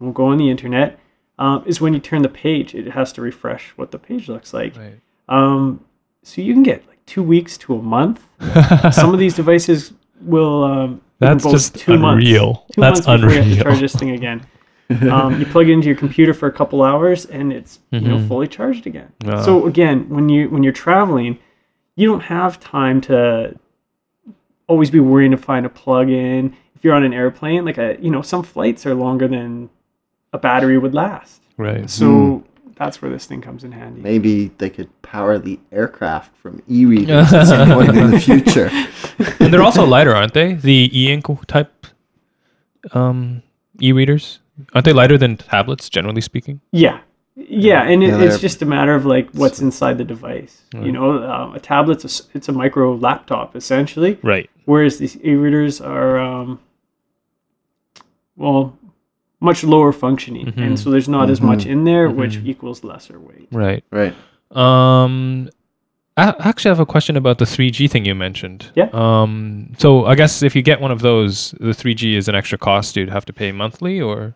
It 0.00 0.04
won't 0.04 0.14
go 0.14 0.26
on 0.26 0.38
the 0.38 0.48
internet. 0.48 0.98
Um, 1.40 1.62
is 1.66 1.80
when 1.80 1.92
you 1.94 2.00
turn 2.00 2.22
the 2.22 2.28
page, 2.28 2.74
it 2.74 2.88
has 2.92 3.12
to 3.14 3.20
refresh 3.22 3.70
what 3.76 3.90
the 3.90 3.98
page 3.98 4.28
looks 4.28 4.52
like. 4.52 4.76
Right. 4.76 4.98
Um, 5.28 5.84
so 6.22 6.40
you 6.42 6.52
can 6.52 6.62
get 6.62 6.86
like 6.88 7.04
two 7.06 7.22
weeks 7.22 7.56
to 7.58 7.74
a 7.76 7.82
month. 7.82 8.24
Some 8.92 9.12
of 9.12 9.18
these 9.18 9.34
devices 9.34 9.92
will. 10.22 10.62
Um, 10.64 11.00
That's 11.18 11.44
just 11.44 11.74
two 11.76 11.94
unreal. 11.94 12.46
Months, 12.46 12.74
two 12.74 12.80
That's 12.80 13.06
months 13.06 13.22
before 13.24 13.36
you 13.36 13.42
have 13.42 13.58
to 13.58 13.62
charge 13.64 13.80
this 13.80 13.94
thing 13.94 14.10
again. 14.10 14.40
um, 15.10 15.38
you 15.38 15.44
plug 15.46 15.68
it 15.68 15.72
into 15.72 15.86
your 15.88 15.96
computer 15.96 16.32
for 16.32 16.46
a 16.48 16.52
couple 16.52 16.82
hours, 16.82 17.26
and 17.26 17.52
it's 17.52 17.80
you 17.90 18.00
know 18.00 18.16
Mhm. 18.18 18.28
fully 18.28 18.46
charged 18.46 18.86
again. 18.86 19.12
Wow. 19.24 19.42
So 19.42 19.66
again, 19.66 20.06
when 20.08 20.28
you 20.28 20.48
when 20.48 20.62
you're 20.62 20.72
traveling, 20.72 21.38
you 21.96 22.08
don't 22.08 22.22
have 22.22 22.58
time 22.60 23.00
to 23.02 23.54
always 24.66 24.90
be 24.90 25.00
worrying 25.00 25.30
to 25.30 25.36
find 25.36 25.66
a 25.66 25.68
plug 25.68 26.08
in. 26.10 26.54
If 26.74 26.84
you're 26.84 26.94
on 26.94 27.02
an 27.04 27.12
airplane, 27.12 27.64
like 27.64 27.78
a 27.78 27.96
you 28.00 28.10
know 28.10 28.22
some 28.22 28.42
flights 28.42 28.86
are 28.86 28.94
longer 28.94 29.26
than 29.28 29.68
a 30.32 30.38
battery 30.38 30.78
would 30.78 30.94
last. 30.94 31.42
Right. 31.56 31.90
So 31.90 32.44
that's 32.76 33.00
where 33.02 33.10
this 33.10 33.26
thing 33.26 33.40
comes 33.40 33.64
in 33.64 33.72
handy. 33.72 34.00
Maybe 34.00 34.48
they 34.58 34.70
could 34.70 34.90
power 35.02 35.38
the 35.38 35.58
aircraft 35.72 36.36
from 36.36 36.62
e-readers 36.68 37.32
at 37.32 37.46
some 37.48 37.70
point 37.72 37.96
in 37.96 38.10
the 38.10 38.20
future. 38.20 38.70
and 39.40 39.52
they're 39.52 39.62
also 39.62 39.84
lighter, 39.84 40.14
aren't 40.14 40.34
they? 40.34 40.54
The 40.54 40.90
e-ink 40.92 41.26
type 41.46 41.86
um, 42.92 43.42
e-readers 43.80 44.38
aren't 44.74 44.84
they 44.84 44.92
lighter 44.92 45.16
than 45.18 45.36
tablets, 45.36 45.88
generally 45.88 46.20
speaking? 46.20 46.60
Yeah. 46.72 47.00
Yeah, 47.36 47.82
and 47.84 48.02
it, 48.02 48.08
Yeah, 48.08 48.22
it's 48.22 48.40
just 48.40 48.62
a 48.62 48.66
matter 48.66 48.94
of 48.96 49.06
like 49.06 49.30
what's 49.30 49.60
inside 49.60 49.96
the 49.98 50.04
device. 50.04 50.62
You 50.74 50.90
know, 50.90 51.18
uh, 51.22 51.52
a 51.54 51.60
tablet's 51.60 52.02
a, 52.04 52.08
s- 52.08 52.22
it's 52.34 52.48
a 52.48 52.52
micro 52.52 52.94
laptop 52.96 53.54
essentially, 53.54 54.18
Right. 54.24 54.50
whereas 54.64 54.98
these 54.98 55.16
e-readers 55.24 55.80
are, 55.80 56.18
um, 56.18 56.58
well, 58.36 58.76
much 59.40 59.62
lower 59.64 59.92
functioning, 59.92 60.46
Mm-hmm. 60.46 60.62
and 60.62 60.78
so 60.78 60.90
there's 60.90 61.08
not 61.08 61.30
as 61.30 61.40
much 61.40 61.64
in 61.66 61.84
there, 61.84 62.10
which 62.10 62.36
equals 62.44 62.82
lesser 62.84 63.18
weight. 63.20 63.48
Right. 63.52 63.84
Right. 63.90 64.14
Um, 64.50 65.48
I 66.16 66.34
actually 66.40 66.70
have 66.70 66.80
a 66.80 66.86
question 66.86 67.16
about 67.16 67.38
the 67.38 67.44
3G 67.44 67.88
thing 67.88 68.04
you 68.04 68.14
mentioned. 68.14 68.72
Yeah. 68.74 68.88
Um, 68.92 69.72
so 69.78 70.06
I 70.06 70.16
guess 70.16 70.42
if 70.42 70.56
you 70.56 70.62
get 70.62 70.80
one 70.80 70.90
of 70.90 71.00
those, 71.00 71.52
the 71.60 71.70
3G 71.72 72.16
is 72.16 72.28
an 72.28 72.34
extra 72.34 72.58
cost 72.58 72.96
you'd 72.96 73.08
have 73.10 73.24
to 73.26 73.32
pay 73.32 73.52
monthly, 73.52 74.00
or 74.00 74.34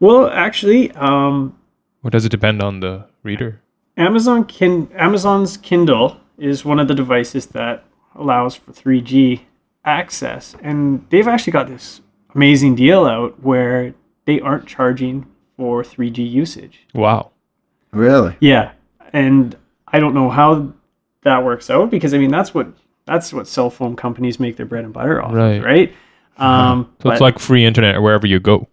Well, 0.00 0.28
actually, 0.28 0.90
um, 0.92 1.56
or 2.02 2.10
does 2.10 2.26
it 2.26 2.28
depend 2.30 2.62
on 2.62 2.80
the 2.80 3.06
reader? 3.22 3.60
Amazon 3.96 4.44
Kin- 4.44 4.88
Amazon's 4.96 5.56
Kindle 5.56 6.18
is 6.36 6.64
one 6.64 6.78
of 6.80 6.88
the 6.88 6.94
devices 6.94 7.46
that 7.46 7.84
allows 8.16 8.54
for 8.56 8.72
3G 8.72 9.40
access, 9.86 10.54
and 10.62 11.06
they've 11.08 11.28
actually 11.28 11.52
got 11.52 11.68
this 11.68 12.02
amazing 12.34 12.74
deal 12.74 13.06
out 13.06 13.42
where 13.42 13.94
they 14.26 14.40
aren't 14.40 14.66
charging 14.66 15.26
for 15.56 15.82
3G 15.82 16.28
usage. 16.28 16.80
Wow. 16.94 17.30
Really? 17.92 18.36
Yeah, 18.40 18.72
and 19.12 19.56
I 19.88 20.00
don't 20.00 20.14
know 20.14 20.28
how 20.30 20.72
that 21.22 21.44
works 21.44 21.70
out 21.70 21.90
because 21.90 22.12
I 22.12 22.18
mean 22.18 22.30
that's 22.30 22.52
what 22.54 22.66
that's 23.06 23.32
what 23.32 23.46
cell 23.48 23.70
phone 23.70 23.96
companies 23.96 24.40
make 24.40 24.56
their 24.56 24.66
bread 24.66 24.84
and 24.84 24.92
butter 24.92 25.22
off, 25.22 25.30
of, 25.30 25.36
Right. 25.36 25.62
right? 25.62 25.94
Um, 26.36 26.92
So 27.02 27.10
it's 27.10 27.20
like 27.20 27.38
free 27.38 27.64
internet 27.64 28.00
wherever 28.02 28.26
you 28.26 28.40
go. 28.40 28.68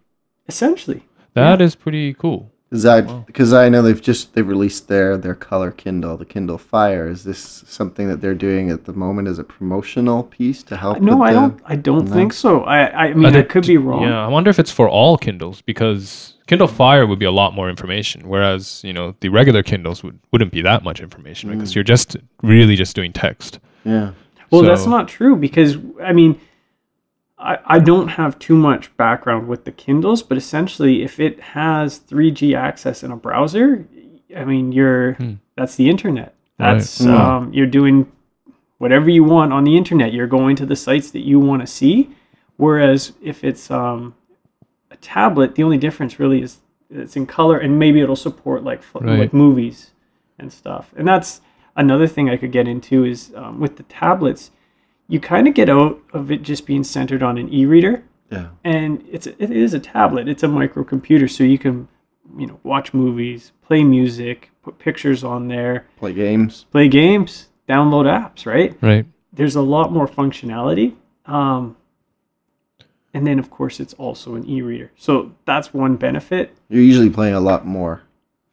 essentially, 0.48 1.02
That 1.34 1.60
is 1.60 1.74
pretty 1.74 2.14
cool. 2.14 2.51
Is 2.72 2.82
that 2.84 3.26
because 3.26 3.52
I 3.52 3.68
know 3.68 3.82
they've 3.82 4.00
just 4.00 4.32
they've 4.32 4.48
released 4.48 4.88
their 4.88 5.18
their 5.18 5.34
color 5.34 5.70
Kindle, 5.70 6.16
the 6.16 6.24
Kindle 6.24 6.56
Fire. 6.56 7.06
Is 7.06 7.22
this 7.22 7.62
something 7.68 8.08
that 8.08 8.22
they're 8.22 8.34
doing 8.34 8.70
at 8.70 8.86
the 8.86 8.94
moment 8.94 9.28
as 9.28 9.38
a 9.38 9.44
promotional 9.44 10.22
piece 10.24 10.62
to 10.64 10.76
help? 10.78 10.98
no, 11.02 11.18
with 11.18 11.28
I 11.28 11.32
the- 11.34 11.40
don't. 11.40 11.60
I 11.66 11.76
don't 11.76 12.08
no? 12.08 12.14
think 12.14 12.32
so. 12.32 12.62
I 12.62 12.78
I 13.08 13.12
mean 13.14 13.26
Are 13.26 13.28
I 13.28 13.30
they- 13.32 13.42
could 13.44 13.66
be 13.66 13.76
wrong. 13.76 14.02
Yeah, 14.02 14.24
I 14.24 14.28
wonder 14.28 14.48
if 14.48 14.58
it's 14.58 14.70
for 14.72 14.88
all 14.88 15.18
Kindles 15.18 15.60
because 15.60 16.34
Kindle 16.46 16.66
Fire 16.66 17.06
would 17.06 17.18
be 17.18 17.26
a 17.26 17.30
lot 17.30 17.54
more 17.54 17.68
information, 17.68 18.26
whereas 18.26 18.82
you 18.82 18.94
know 18.94 19.14
the 19.20 19.28
regular 19.28 19.62
Kindles 19.62 20.02
would 20.02 20.18
wouldn't 20.32 20.50
be 20.52 20.62
that 20.62 20.82
much 20.82 21.00
information 21.00 21.50
Mm. 21.50 21.52
because 21.54 21.74
you're 21.74 21.84
just 21.84 22.16
really 22.42 22.74
just 22.74 22.96
doing 22.96 23.12
text. 23.12 23.58
Yeah. 23.84 24.12
Well, 24.50 24.62
that's 24.62 24.86
not 24.86 25.08
true 25.08 25.36
because 25.36 25.76
I 26.02 26.12
mean, 26.14 26.40
I, 27.42 27.58
I 27.66 27.78
don't 27.80 28.08
have 28.08 28.38
too 28.38 28.54
much 28.56 28.96
background 28.96 29.48
with 29.48 29.64
the 29.64 29.72
Kindles, 29.72 30.22
but 30.22 30.38
essentially, 30.38 31.02
if 31.02 31.18
it 31.18 31.40
has 31.40 31.98
3G 31.98 32.54
access 32.56 33.02
in 33.02 33.10
a 33.10 33.16
browser, 33.16 33.84
I 34.36 34.44
mean, 34.44 34.72
you're 34.72 35.14
Hmm. 35.14 35.32
that's 35.56 35.74
the 35.76 35.90
internet. 35.90 36.34
Right. 36.58 36.74
That's 36.74 37.04
Hmm. 37.04 37.10
um, 37.10 37.52
you're 37.52 37.66
doing 37.66 38.06
whatever 38.78 39.10
you 39.10 39.24
want 39.24 39.52
on 39.52 39.64
the 39.64 39.76
internet. 39.76 40.12
You're 40.12 40.26
going 40.28 40.56
to 40.56 40.66
the 40.66 40.76
sites 40.76 41.10
that 41.10 41.26
you 41.26 41.38
want 41.40 41.60
to 41.62 41.66
see. 41.66 42.10
Whereas 42.56 43.12
if 43.22 43.42
it's 43.44 43.70
um, 43.70 44.14
a 44.90 44.96
tablet, 44.96 45.54
the 45.56 45.62
only 45.64 45.78
difference 45.78 46.18
really 46.20 46.42
is 46.42 46.58
it's 46.90 47.16
in 47.16 47.26
color, 47.26 47.58
and 47.58 47.78
maybe 47.78 48.00
it'll 48.00 48.16
support 48.16 48.62
like 48.64 48.82
Right. 48.94 49.18
like 49.18 49.32
movies 49.32 49.90
and 50.38 50.52
stuff. 50.52 50.92
And 50.96 51.08
that's 51.08 51.40
another 51.74 52.06
thing 52.06 52.28
I 52.30 52.36
could 52.36 52.52
get 52.52 52.68
into 52.68 53.04
is 53.04 53.32
um, 53.34 53.58
with 53.60 53.76
the 53.76 53.82
tablets, 53.84 54.50
you 55.12 55.20
kind 55.20 55.46
of 55.46 55.52
get 55.54 55.68
out 55.68 56.00
of 56.14 56.30
it 56.30 56.42
just 56.42 56.66
being 56.66 56.82
centered 56.82 57.22
on 57.22 57.36
an 57.36 57.52
e-reader, 57.52 58.02
Yeah. 58.30 58.48
and 58.64 59.04
it's 59.10 59.26
it 59.26 59.50
is 59.50 59.74
a 59.74 59.78
tablet. 59.78 60.26
It's 60.26 60.42
a 60.42 60.46
microcomputer, 60.48 61.28
so 61.30 61.44
you 61.44 61.58
can 61.58 61.86
you 62.38 62.46
know 62.46 62.58
watch 62.62 62.94
movies, 62.94 63.52
play 63.62 63.84
music, 63.84 64.50
put 64.62 64.78
pictures 64.78 65.22
on 65.22 65.48
there, 65.48 65.86
Play 65.98 66.14
games. 66.14 66.64
play 66.70 66.88
games, 66.88 67.48
download 67.68 68.06
apps. 68.06 68.46
Right? 68.46 68.74
Right. 68.80 69.04
There's 69.34 69.56
a 69.56 69.62
lot 69.62 69.92
more 69.92 70.08
functionality. 70.08 70.94
Um, 71.26 71.76
and 73.14 73.26
then 73.26 73.38
of 73.38 73.50
course 73.50 73.80
it's 73.80 73.92
also 73.94 74.34
an 74.34 74.48
e-reader, 74.48 74.90
so 74.96 75.30
that's 75.44 75.74
one 75.74 75.96
benefit. 75.96 76.56
You're 76.70 76.82
usually 76.82 77.10
playing 77.10 77.34
a 77.34 77.40
lot 77.40 77.66
more 77.66 78.02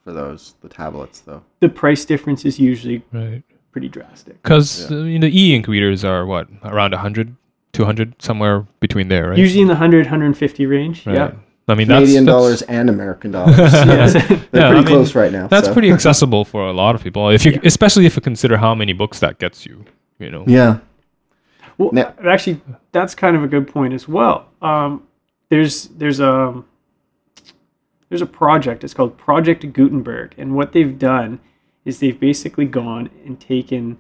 for 0.04 0.12
those 0.12 0.56
the 0.62 0.68
tablets 0.68 1.22
though. 1.22 1.42
The 1.62 1.70
price 1.70 2.04
difference 2.04 2.44
is 2.44 2.60
usually 2.60 3.02
Right. 3.14 3.44
Pretty 3.72 3.90
drastic. 3.90 4.42
Because 4.42 4.92
uh, 4.92 4.98
you 4.98 5.20
know, 5.20 5.28
e-ink 5.28 5.68
readers 5.68 6.04
are 6.04 6.26
what 6.26 6.48
around 6.64 6.92
100, 6.92 7.36
200, 7.74 8.22
somewhere 8.22 8.68
between 8.80 9.08
there, 9.08 9.30
right? 9.30 9.38
Usually 9.38 9.62
in 9.62 9.68
the 9.68 9.74
100, 9.74 10.06
150 10.06 10.66
range. 10.66 11.06
Right. 11.06 11.16
Yeah. 11.16 11.32
I 11.68 11.76
mean, 11.76 11.88
Canadian 11.88 12.26
that's, 12.26 12.34
dollars 12.34 12.60
that's, 12.62 12.72
and 12.72 12.90
American 12.90 13.32
dollars. 13.32 13.58
Yes. 13.58 14.14
They're 14.14 14.22
Yeah, 14.54 14.70
I 14.70 14.72
pretty 14.72 14.76
mean, 14.76 14.86
close 14.86 15.14
right 15.14 15.32
now. 15.32 15.48
That's 15.48 15.68
so. 15.68 15.74
pretty 15.74 15.92
accessible 15.92 16.44
for 16.44 16.68
a 16.68 16.74
lot 16.74 16.96
of 16.96 17.04
people. 17.04 17.30
If 17.30 17.46
you, 17.46 17.52
Yeah. 17.52 17.60
especially 17.64 18.08
if 18.08 18.16
you 18.16 18.22
consider 18.22 18.58
how 18.58 18.74
many 18.74 18.94
books 18.94 19.20
that 19.20 19.38
gets 19.38 19.68
you, 19.68 19.86
you 20.18 20.32
know. 20.32 20.44
Yeah. 20.48 20.80
Well, 21.78 21.92
Now- 21.94 22.14
actually, 22.28 22.60
that's 22.92 23.14
kind 23.14 23.36
of 23.36 23.44
a 23.44 23.48
good 23.48 23.68
point 23.68 23.94
as 23.94 24.08
well. 24.08 24.48
Um, 24.64 25.04
there's 25.50 25.86
there's 25.90 26.20
a 26.20 26.64
there's 28.10 28.22
a 28.22 28.26
project. 28.26 28.84
It's 28.84 28.94
called 28.94 29.18
Project 29.18 29.72
Gutenberg, 29.72 30.34
and 30.38 30.56
what 30.56 30.72
they've 30.74 30.98
done 30.98 31.40
is 31.90 32.00
they've 32.00 32.20
basically 32.20 32.66
gone 32.66 33.10
and 33.26 33.40
taken 33.40 34.00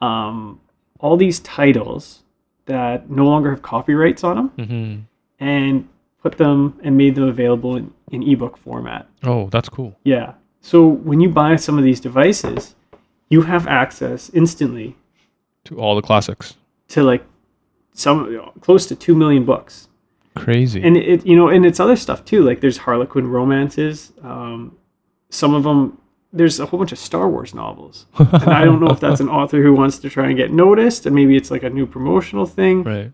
um, 0.00 0.60
all 1.00 1.16
these 1.16 1.40
titles 1.40 2.22
that 2.66 3.10
no 3.10 3.24
longer 3.26 3.50
have 3.50 3.62
copyrights 3.62 4.22
on 4.24 4.36
them 4.36 4.48
hmm 4.66 4.94
and 5.38 5.86
put 6.22 6.38
them 6.38 6.58
and 6.82 6.96
made 6.96 7.14
them 7.14 7.28
available 7.28 7.76
in, 7.76 7.92
in 8.10 8.22
ebook 8.22 8.56
format. 8.56 9.06
Oh, 9.22 9.48
that's 9.50 9.68
cool. 9.68 9.94
Yeah. 10.02 10.32
So 10.62 10.86
when 10.86 11.20
you 11.20 11.28
buy 11.28 11.56
some 11.56 11.76
of 11.78 11.84
these 11.84 12.00
devices, 12.00 12.74
you 13.28 13.42
have 13.42 13.66
access 13.66 14.30
instantly 14.30 14.96
To 15.64 15.78
all 15.78 15.94
the 15.94 16.00
classics. 16.02 16.54
to 16.88 17.02
like 17.02 17.22
some 17.92 18.50
close 18.62 18.86
to 18.86 18.96
two 18.96 19.14
million 19.14 19.44
books, 19.44 19.88
Crazy. 20.34 20.82
and 20.82 20.96
it 20.96 21.24
you 21.26 21.36
know 21.36 21.48
and 21.48 21.64
it's 21.66 21.80
other 21.80 21.96
stuff 21.96 22.24
too. 22.24 22.42
Like 22.42 22.60
there's 22.62 22.78
Harlequin 22.78 23.26
romances. 23.28 24.12
Um, 24.22 24.76
some 25.30 25.54
of 25.54 25.62
them 25.64 25.98
there's 26.32 26.60
a 26.60 26.66
whole 26.66 26.78
bunch 26.78 26.92
of 26.92 26.98
Star 26.98 27.28
Wars 27.28 27.54
novels, 27.54 28.06
and 28.18 28.28
I 28.50 28.64
don't 28.64 28.80
know 28.80 28.88
if 28.90 29.00
that's 29.00 29.20
an 29.20 29.28
author 29.40 29.62
who 29.62 29.72
wants 29.74 29.98
to 30.00 30.10
try 30.10 30.26
and 30.28 30.36
get 30.36 30.52
noticed, 30.52 31.06
and 31.06 31.14
maybe 31.14 31.36
it's 31.36 31.50
like 31.50 31.62
a 31.62 31.70
new 31.70 31.86
promotional 31.86 32.46
thing. 32.46 32.82
right. 32.82 33.12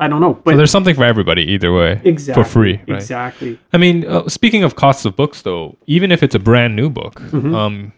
I 0.00 0.06
don't 0.06 0.20
know, 0.20 0.40
So 0.46 0.56
there's 0.56 0.70
something 0.70 0.94
for 0.94 1.02
everybody 1.02 1.42
either 1.42 1.72
way. 1.72 2.00
exactly 2.04 2.44
For 2.44 2.48
free, 2.48 2.76
right? 2.86 2.98
Exactly. 2.98 3.58
I 3.72 3.78
mean, 3.78 4.06
uh, 4.06 4.28
speaking 4.28 4.62
of 4.62 4.76
costs 4.76 5.04
of 5.04 5.16
books, 5.16 5.42
though, 5.42 5.76
even 5.88 6.12
if 6.12 6.22
it's 6.22 6.36
a 6.36 6.38
brand 6.38 6.76
new 6.76 6.88
book, 6.88 7.14
Mhm. 7.32 7.52
um, 7.52 7.92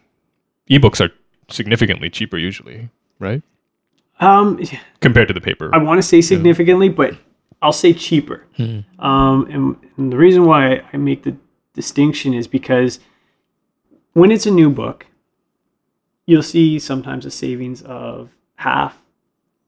ebooks 0.70 1.04
are 1.04 1.12
significantly 1.50 2.09
cheaper 2.09 2.38
usually, 2.38 2.88
right? 3.18 3.42
Um, 4.18 4.59
Compared 5.00 5.28
to 5.28 5.35
the 5.35 5.42
paper. 5.42 5.68
I 5.74 5.78
want 5.78 5.98
to 5.98 6.02
say 6.02 6.22
significantly, 6.22 6.88
but 6.88 7.18
I'll 7.61 7.70
say 7.72 7.92
cheaper. 7.92 8.46
Hmm. 8.56 8.78
Um, 8.98 9.46
and, 9.50 9.76
and 9.98 10.11
the 10.11 10.16
reason 10.16 10.46
why 10.46 10.83
I 10.94 10.96
make 10.96 11.24
the 11.24 11.37
distinction 11.74 12.33
is 12.33 12.46
because 12.48 12.98
when 14.12 14.30
it's 14.30 14.46
a 14.46 14.50
new 14.50 14.70
book, 14.70 15.06
you'll 16.26 16.42
see 16.42 16.78
sometimes 16.78 17.26
a 17.26 17.30
savings 17.30 17.82
of 17.82 18.30
half, 18.56 19.00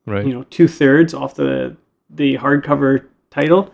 right. 0.07 0.26
you 0.26 0.33
know, 0.33 0.44
two 0.50 0.68
thirds 0.68 1.14
off 1.14 1.35
the 1.35 1.76
the 2.11 2.37
hardcover 2.37 3.07
title, 3.31 3.72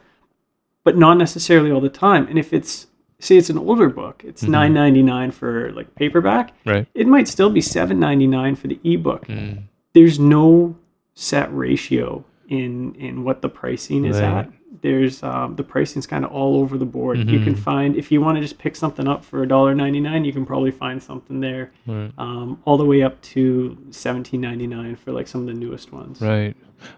but 0.85 0.97
not 0.97 1.19
necessarily 1.19 1.71
all 1.73 1.81
the 1.81 1.89
time. 1.89 2.27
And 2.29 2.39
if 2.39 2.53
it's 2.53 2.87
say 3.19 3.37
it's 3.37 3.51
an 3.51 3.59
older 3.59 3.89
book, 3.89 4.23
it's 4.25 4.45
Mhm. 4.45 4.49
nine 4.51 4.75
ninety 4.75 5.03
nine 5.03 5.31
for 5.33 5.73
like 5.73 5.93
paperback. 5.97 6.53
right. 6.65 6.87
It 6.95 7.09
might 7.09 7.27
still 7.29 7.51
be 7.51 7.61
seven 7.61 7.99
ninety 7.99 8.27
nine 8.29 8.55
for 8.55 8.69
the 8.69 8.79
ebook 8.85 9.27
Mm. 9.27 9.63
there's 9.93 10.19
no 10.21 10.77
set 11.15 11.53
ratio 11.53 12.25
in 12.49 12.95
in 12.95 13.25
what 13.25 13.43
the 13.43 13.49
pricing 13.49 14.05
is 14.05 14.21
Right. 14.21 14.47
at. 14.47 14.51
There's 14.83 15.23
um, 15.23 15.57
the 15.57 15.65
pricing's 15.65 16.07
kind 16.07 16.25
of 16.25 16.31
all 16.31 16.57
over 16.61 16.77
the 16.79 16.85
board. 16.85 17.19
You 17.19 17.41
can 17.41 17.55
Mhm. 17.55 17.59
find 17.59 17.97
if 17.97 18.13
you 18.13 18.21
want 18.21 18.37
to 18.37 18.43
just 18.43 18.59
pick 18.59 18.77
something 18.77 19.09
up 19.09 19.25
for 19.25 19.45
$1.99, 19.45 20.25
you 20.25 20.33
can 20.33 20.45
probably 20.47 20.71
find 20.71 21.03
something 21.03 21.41
there, 21.41 21.71
Right. 21.87 22.13
um, 22.19 22.59
all 22.65 22.77
the 22.77 22.85
way 22.85 23.03
up 23.03 23.21
to 23.23 23.77
seventeen 23.91 24.41
ninety 24.43 24.67
nine 24.67 24.95
for 24.97 25.11
like 25.11 25.27
some 25.27 25.41
of 25.41 25.47
the 25.49 25.55
newest 25.55 25.93
ones. 25.93 26.21
Right. 26.21 26.55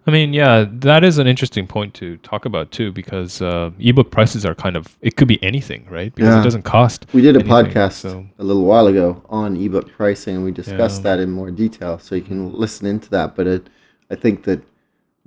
I 0.06 0.10
mean, 0.10 0.34
yeah, 0.34 0.66
that 0.70 1.04
is 1.04 1.16
an 1.18 1.26
interesting 1.26 1.66
point 1.66 1.94
to 1.94 2.18
talk 2.18 2.44
about 2.44 2.70
too, 2.70 2.92
because 2.92 3.40
uh, 3.40 3.70
ebook 3.78 4.10
prices 4.10 4.44
are 4.44 4.54
kind 4.54 4.76
of 4.76 4.98
it 5.00 5.16
could 5.16 5.28
be 5.28 5.42
anything, 5.42 5.86
right? 5.88 6.14
Because 6.14 6.34
Yeah. 6.34 6.40
it 6.40 6.44
doesn't 6.44 6.64
cost. 6.64 7.06
We 7.14 7.22
did 7.22 7.34
a 7.36 7.38
anything, 7.40 7.50
podcast 7.72 7.92
so- 7.92 8.26
a 8.38 8.44
little 8.44 8.64
while 8.66 8.88
ago 8.88 9.22
on 9.30 9.56
ebook 9.56 9.90
pricing, 9.96 10.36
and 10.36 10.44
we 10.44 10.50
discussed 10.50 11.02
Yeah. 11.04 11.16
that 11.16 11.22
in 11.22 11.30
more 11.30 11.50
detail. 11.50 11.98
So 11.98 12.14
you 12.14 12.22
can 12.22 12.52
listen 12.52 12.86
into 12.86 13.08
that. 13.10 13.36
But 13.36 13.46
it, 13.46 13.70
I 14.10 14.16
think 14.16 14.42
that 14.42 14.60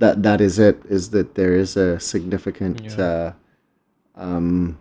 that 0.03 0.23
that 0.23 0.41
is 0.41 0.59
it. 0.59 0.81
Is 0.89 1.09
that 1.11 1.35
there 1.35 1.55
is 1.63 1.77
a 1.77 1.99
significant 1.99 2.81
Yeah. 2.83 3.05
uh, 3.07 3.33
um, 4.15 4.77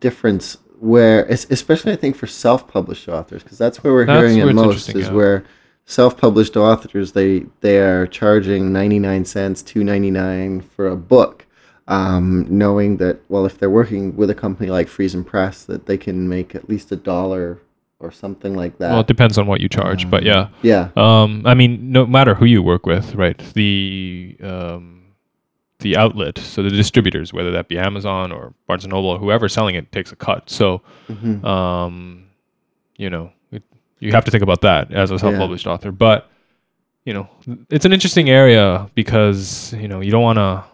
difference 0.00 0.58
where, 0.80 1.24
especially 1.26 1.92
I 1.92 1.96
think 1.96 2.16
for 2.16 2.26
self-published 2.26 3.08
authors, 3.08 3.42
because 3.42 3.58
that's 3.58 3.82
where 3.82 3.92
we're 3.92 4.06
That's 4.06 4.20
hearing 4.20 4.38
where 4.40 4.50
it 4.50 4.54
most. 4.54 4.88
Is 4.94 5.06
yeah. 5.06 5.12
where 5.12 5.44
self-published 5.86 6.56
authors 6.56 7.12
they 7.12 7.46
they 7.62 7.78
are 7.78 8.06
charging 8.06 8.72
99 8.72 9.24
cents 9.24 9.62
2.99 9.62 10.62
for 10.62 10.86
a 10.86 10.94
book 10.96 11.46
um, 11.86 12.44
knowing 12.50 12.98
that 12.98 13.16
well 13.30 13.46
if 13.46 13.56
they're 13.58 13.70
working 13.80 14.14
with 14.14 14.28
a 14.28 14.34
company 14.34 14.68
like 14.70 14.86
Friesen 14.86 15.24
Press 15.24 15.64
that 15.64 15.86
they 15.86 15.96
can 15.96 16.28
make 16.28 16.54
at 16.54 16.68
least 16.68 16.92
a 16.92 16.96
dollar 16.96 17.58
or 18.00 18.10
something 18.12 18.54
like 18.54 18.78
that 18.78 18.90
Well, 18.92 19.00
it 19.00 19.06
depends 19.06 19.38
on 19.38 19.46
what 19.46 19.60
you 19.60 19.68
charge, 19.68 20.08
but 20.10 20.22
yeah. 20.22 20.48
yeah 20.62 20.90
Um, 20.96 21.42
I 21.46 21.54
mean, 21.54 21.90
no 21.92 22.06
matter 22.06 22.34
who 22.34 22.44
you 22.44 22.62
work 22.62 22.86
with, 22.86 23.14
right? 23.14 23.38
The 23.54 24.36
um, 24.42 25.02
the 25.80 25.96
outlet, 25.96 26.38
so 26.38 26.62
the 26.62 26.70
distributors, 26.70 27.32
whether 27.32 27.52
that 27.52 27.68
be 27.68 27.78
Amazon 27.78 28.32
or 28.32 28.52
Barnes 28.66 28.84
and 28.84 28.92
Noble, 28.92 29.10
or 29.10 29.18
whoever 29.18 29.48
selling 29.48 29.76
it 29.76 29.92
takes 29.92 30.10
a 30.12 30.16
cut. 30.16 30.50
So, 30.50 30.82
Mhm. 31.08 31.44
um, 31.44 32.24
you 32.96 33.10
know, 33.10 33.30
it, 33.52 33.62
you 34.00 34.10
have 34.12 34.24
to 34.24 34.30
think 34.32 34.42
about 34.42 34.60
that 34.62 34.92
as 34.92 35.10
a 35.12 35.18
self-published 35.18 35.66
author. 35.68 35.92
But 35.92 36.28
you 37.04 37.14
know, 37.14 37.28
it's 37.70 37.84
an 37.84 37.92
interesting 37.92 38.28
area 38.28 38.90
because 38.94 39.72
you 39.74 39.88
know 39.88 40.00
you 40.00 40.10
don't 40.10 40.22
want 40.22 40.38
to 40.38 40.64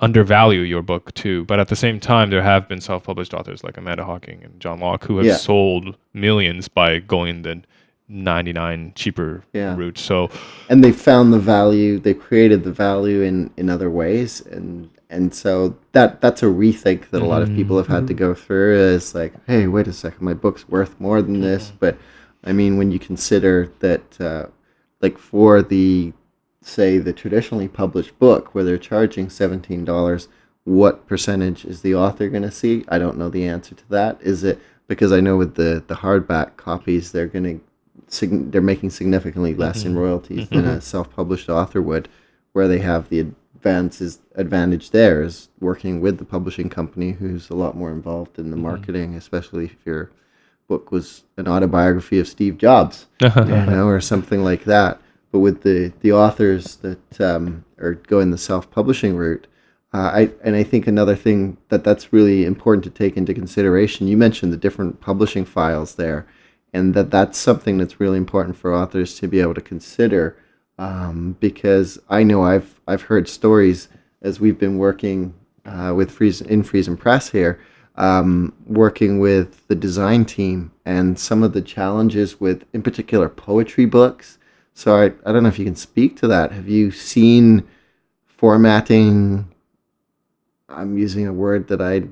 undervalue 0.00 0.60
your 0.60 0.82
book 0.82 1.12
too. 1.14 1.44
But 1.44 1.60
at 1.60 1.68
the 1.68 1.76
same 1.76 2.00
time, 2.00 2.30
there 2.30 2.42
have 2.42 2.66
been 2.68 2.80
self-published 2.80 3.34
authors 3.34 3.62
like 3.62 3.76
Amanda 3.76 4.04
Hocking 4.04 4.42
and 4.42 4.58
John 4.60 4.80
Locke 4.80 5.04
who 5.04 5.18
have 5.18 5.26
Yeah. 5.26 5.36
sold 5.36 5.96
millions 6.14 6.68
by 6.68 6.98
going 6.98 7.42
the 7.42 7.62
99 8.08 8.92
cheaper 8.94 9.42
Yeah. 9.52 9.76
route. 9.76 9.98
So 9.98 10.30
and 10.68 10.82
they 10.82 10.92
found 10.92 11.32
the 11.32 11.38
value 11.38 11.98
they 11.98 12.14
created 12.14 12.62
the 12.64 12.72
value 12.72 13.22
in 13.22 13.50
in 13.56 13.68
other 13.68 13.90
ways 13.90 14.40
and 14.46 14.88
and 15.10 15.34
so 15.34 15.76
that 15.92 16.20
that's 16.20 16.42
a 16.42 16.46
rethink 16.46 17.10
that 17.10 17.20
a 17.22 17.24
lot 17.26 17.42
of 17.42 17.48
people 17.54 17.76
have 17.76 17.86
had 17.88 18.06
to 18.08 18.14
go 18.14 18.32
through 18.34 18.76
is 18.76 19.14
like 19.14 19.32
hey 19.46 19.66
wait 19.66 19.86
a 19.88 19.92
second 19.92 20.24
my 20.24 20.34
book's 20.34 20.68
worth 20.68 20.98
more 21.00 21.20
than 21.22 21.40
this 21.40 21.72
but 21.80 21.96
i 22.44 22.52
mean 22.52 22.76
when 22.76 22.90
you 22.92 22.98
consider 22.98 23.70
that 23.80 24.20
uh, 24.20 24.46
like 25.00 25.16
for 25.18 25.62
the 25.62 26.12
say 26.66 26.98
the 26.98 27.12
traditionally 27.12 27.68
published 27.68 28.18
book 28.18 28.54
where 28.54 28.64
they're 28.64 28.78
charging 28.78 29.28
$17 29.28 30.28
what 30.64 31.06
percentage 31.06 31.64
is 31.64 31.82
the 31.82 31.94
author 31.94 32.28
going 32.28 32.42
to 32.42 32.50
see? 32.50 32.84
I 32.88 32.98
don't 32.98 33.16
know 33.16 33.28
the 33.28 33.46
answer 33.46 33.76
to 33.76 33.88
that. 33.90 34.20
Is 34.20 34.42
it 34.42 34.58
because 34.88 35.12
i 35.12 35.20
know 35.20 35.36
with 35.36 35.54
the 35.54 35.82
the 35.86 35.94
hardback 35.94 36.56
copies 36.56 37.12
they're 37.12 37.26
going 37.26 37.60
to 38.10 38.50
they're 38.50 38.60
making 38.60 38.90
significantly 38.90 39.54
less 39.54 39.84
in 39.84 39.92
mm-hmm. 39.92 40.00
royalties 40.00 40.48
than 40.48 40.62
mm-hmm. 40.62 40.70
a 40.70 40.80
self-published 40.80 41.48
author 41.48 41.82
would 41.82 42.08
where 42.52 42.68
they 42.68 42.78
have 42.78 43.08
the 43.08 43.26
Vance's 43.60 44.20
advantage 44.36 44.90
there 44.90 45.22
is 45.22 45.48
working 45.60 46.00
with 46.00 46.18
the 46.18 46.24
publishing 46.24 46.68
company 46.68 47.12
who's 47.12 47.50
a 47.50 47.54
lot 47.54 47.76
more 47.76 47.90
involved 47.90 48.38
in 48.38 48.50
the 48.50 48.56
mm-hmm. 48.56 48.66
marketing, 48.66 49.14
especially 49.14 49.64
if 49.64 49.76
your 49.84 50.10
book 50.68 50.92
was 50.92 51.24
an 51.36 51.48
autobiography 51.48 52.20
of 52.20 52.28
Steve 52.28 52.58
Jobs, 52.58 53.06
you 53.20 53.28
know, 53.28 53.88
or 53.88 54.00
something 54.00 54.44
like 54.44 54.64
that. 54.64 55.00
But 55.36 55.40
with 55.40 55.64
the 55.64 55.92
the 56.00 56.12
authors 56.12 56.76
that 56.76 57.20
um, 57.20 57.66
are 57.78 57.92
going 57.92 58.30
the 58.30 58.38
self 58.38 58.70
publishing 58.70 59.16
route, 59.16 59.46
uh, 59.92 60.10
I 60.14 60.30
and 60.42 60.56
I 60.56 60.62
think 60.62 60.86
another 60.86 61.14
thing 61.14 61.58
that 61.68 61.84
that's 61.84 62.10
really 62.10 62.46
important 62.46 62.84
to 62.84 62.90
take 62.90 63.18
into 63.18 63.34
consideration. 63.34 64.06
You 64.06 64.16
mentioned 64.16 64.50
the 64.50 64.56
different 64.56 65.02
publishing 65.02 65.44
files 65.44 65.96
there, 65.96 66.26
and 66.72 66.94
that 66.94 67.10
that's 67.10 67.36
something 67.36 67.76
that's 67.76 68.00
really 68.00 68.16
important 68.16 68.56
for 68.56 68.74
authors 68.74 69.14
to 69.18 69.28
be 69.28 69.40
able 69.40 69.52
to 69.52 69.60
consider, 69.60 70.38
um, 70.78 71.36
because 71.38 71.98
I 72.08 72.22
know 72.22 72.42
I've 72.42 72.80
I've 72.88 73.02
heard 73.02 73.28
stories 73.28 73.88
as 74.22 74.40
we've 74.40 74.58
been 74.58 74.78
working 74.78 75.34
uh, 75.66 75.92
with 75.94 76.10
Freeze 76.10 76.40
in 76.40 76.62
Friesen 76.62 76.98
Press 76.98 77.28
here, 77.28 77.60
um, 77.96 78.54
working 78.66 79.18
with 79.18 79.68
the 79.68 79.74
design 79.74 80.24
team 80.24 80.72
and 80.86 81.18
some 81.18 81.42
of 81.42 81.52
the 81.52 81.60
challenges 81.60 82.40
with, 82.40 82.64
in 82.72 82.80
particular, 82.80 83.28
poetry 83.28 83.84
books. 83.84 84.38
So 84.76 84.94
I, 84.94 85.06
I 85.24 85.32
don't 85.32 85.42
know 85.42 85.48
if 85.48 85.58
you 85.58 85.64
can 85.64 85.74
speak 85.74 86.18
to 86.18 86.28
that. 86.28 86.52
Have 86.52 86.68
you 86.68 86.90
seen 86.90 87.66
formatting? 88.26 89.50
I'm 90.68 90.98
using 90.98 91.26
a 91.26 91.32
word 91.32 91.66
that 91.68 91.80
I 91.80 92.02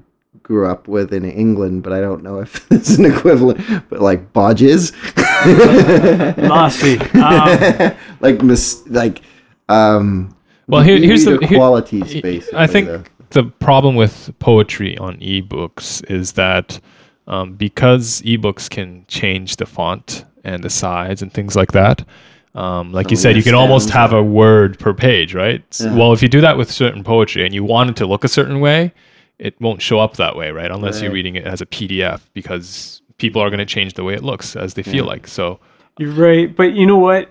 grew 0.42 0.66
up 0.66 0.88
with 0.88 1.12
in 1.12 1.26
England, 1.30 1.82
but 1.82 1.92
I 1.92 2.00
don't 2.00 2.22
know 2.22 2.40
if 2.40 2.66
it's 2.72 2.96
an 2.96 3.04
equivalent. 3.04 3.60
But 3.90 4.00
like 4.00 4.32
bodges, 4.32 4.92
Lossy. 6.38 6.98
Um, 7.20 7.94
like 8.20 8.42
mis- 8.42 8.82
like 8.88 9.20
um. 9.68 10.34
Well, 10.66 10.80
here- 10.82 10.96
here's 10.98 11.26
the- 11.26 11.38
here- 11.46 11.58
qualities. 11.58 12.18
Basically, 12.22 12.58
I 12.58 12.66
think 12.66 12.86
though. 12.88 13.04
the 13.30 13.44
problem 13.44 13.94
with 13.94 14.32
poetry 14.38 14.96
on 14.96 15.18
ebooks 15.18 16.02
is 16.10 16.32
that 16.32 16.80
um, 17.26 17.52
because 17.56 18.22
ebooks 18.22 18.70
can 18.70 19.04
change 19.06 19.56
the 19.56 19.66
font 19.66 20.24
and 20.44 20.64
the 20.64 20.70
size 20.70 21.20
and 21.20 21.30
things 21.30 21.54
like 21.56 21.72
that. 21.72 22.06
Um, 22.54 22.92
like 22.92 23.10
you 23.10 23.16
said, 23.16 23.36
you 23.36 23.42
can 23.42 23.54
almost 23.54 23.90
have 23.90 24.12
a 24.12 24.22
word 24.22 24.78
per 24.78 24.94
page, 24.94 25.34
right? 25.34 25.64
Yeah. 25.80 25.94
Well, 25.94 26.12
if 26.12 26.22
you 26.22 26.28
do 26.28 26.40
that 26.40 26.56
with 26.56 26.70
certain 26.70 27.02
poetry 27.02 27.44
and 27.44 27.52
you 27.52 27.64
want 27.64 27.90
it 27.90 27.96
to 27.96 28.06
look 28.06 28.22
a 28.22 28.28
certain 28.28 28.60
way, 28.60 28.92
it 29.38 29.60
won't 29.60 29.82
show 29.82 29.98
up 29.98 30.16
that 30.16 30.36
way, 30.36 30.52
right? 30.52 30.70
Unless 30.70 31.02
you're 31.02 31.10
reading 31.10 31.34
it 31.34 31.44
as 31.44 31.60
a 31.60 31.66
PDF 31.66 32.20
because 32.32 33.02
people 33.18 33.42
are 33.42 33.50
going 33.50 33.58
to 33.58 33.66
change 33.66 33.94
the 33.94 34.04
way 34.04 34.14
it 34.14 34.22
looks 34.22 34.54
as 34.54 34.74
they 34.74 34.82
feel 34.82 35.04
like. 35.04 35.26
So, 35.26 35.58
You're 35.98 36.12
right, 36.12 36.54
but 36.54 36.74
you 36.74 36.86
know 36.86 36.98
what? 36.98 37.28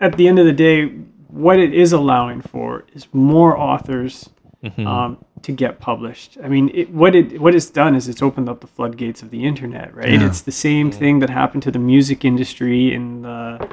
At 0.00 0.16
the 0.16 0.26
end 0.26 0.38
of 0.40 0.46
the 0.46 0.52
day, 0.52 0.86
what 1.28 1.58
it 1.60 1.72
is 1.72 1.92
allowing 1.92 2.40
for 2.42 2.84
is 2.94 3.06
more 3.12 3.56
authors 3.56 4.28
Mm-hmm. 4.64 4.86
um, 4.86 5.24
to 5.42 5.50
get 5.50 5.80
published. 5.80 6.38
I 6.40 6.46
mean, 6.46 6.70
it, 6.72 6.88
what 6.90 7.16
it 7.16 7.40
what 7.40 7.52
it's 7.52 7.68
done 7.68 7.96
is 7.96 8.06
it's 8.08 8.22
opened 8.22 8.48
up 8.48 8.60
the 8.60 8.68
floodgates 8.68 9.20
of 9.20 9.30
the 9.30 9.44
internet, 9.44 9.92
right? 9.92 10.10
Yeah. 10.12 10.24
It's 10.24 10.42
the 10.42 10.52
same 10.52 10.92
thing 10.92 11.18
that 11.18 11.30
happened 11.30 11.64
to 11.64 11.72
the 11.72 11.80
music 11.80 12.24
industry 12.24 12.94
in 12.94 13.22
the 13.22 13.68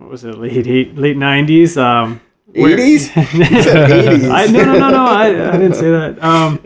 what 0.00 0.10
was 0.10 0.24
it 0.24 0.38
late 0.38 0.66
eight, 0.66 0.96
late 0.96 1.16
nineties. 1.16 1.76
Um, 1.76 2.20
80s? 2.54 3.14
You 3.38 3.62
said 3.62 3.90
80s. 3.90 4.30
I 4.30 4.46
no 4.46 4.64
no 4.64 4.78
no 4.78 4.90
no 4.90 5.04
I, 5.04 5.26
I 5.26 5.58
didn't 5.58 5.74
say 5.74 5.90
that. 5.90 6.22
Um, 6.24 6.58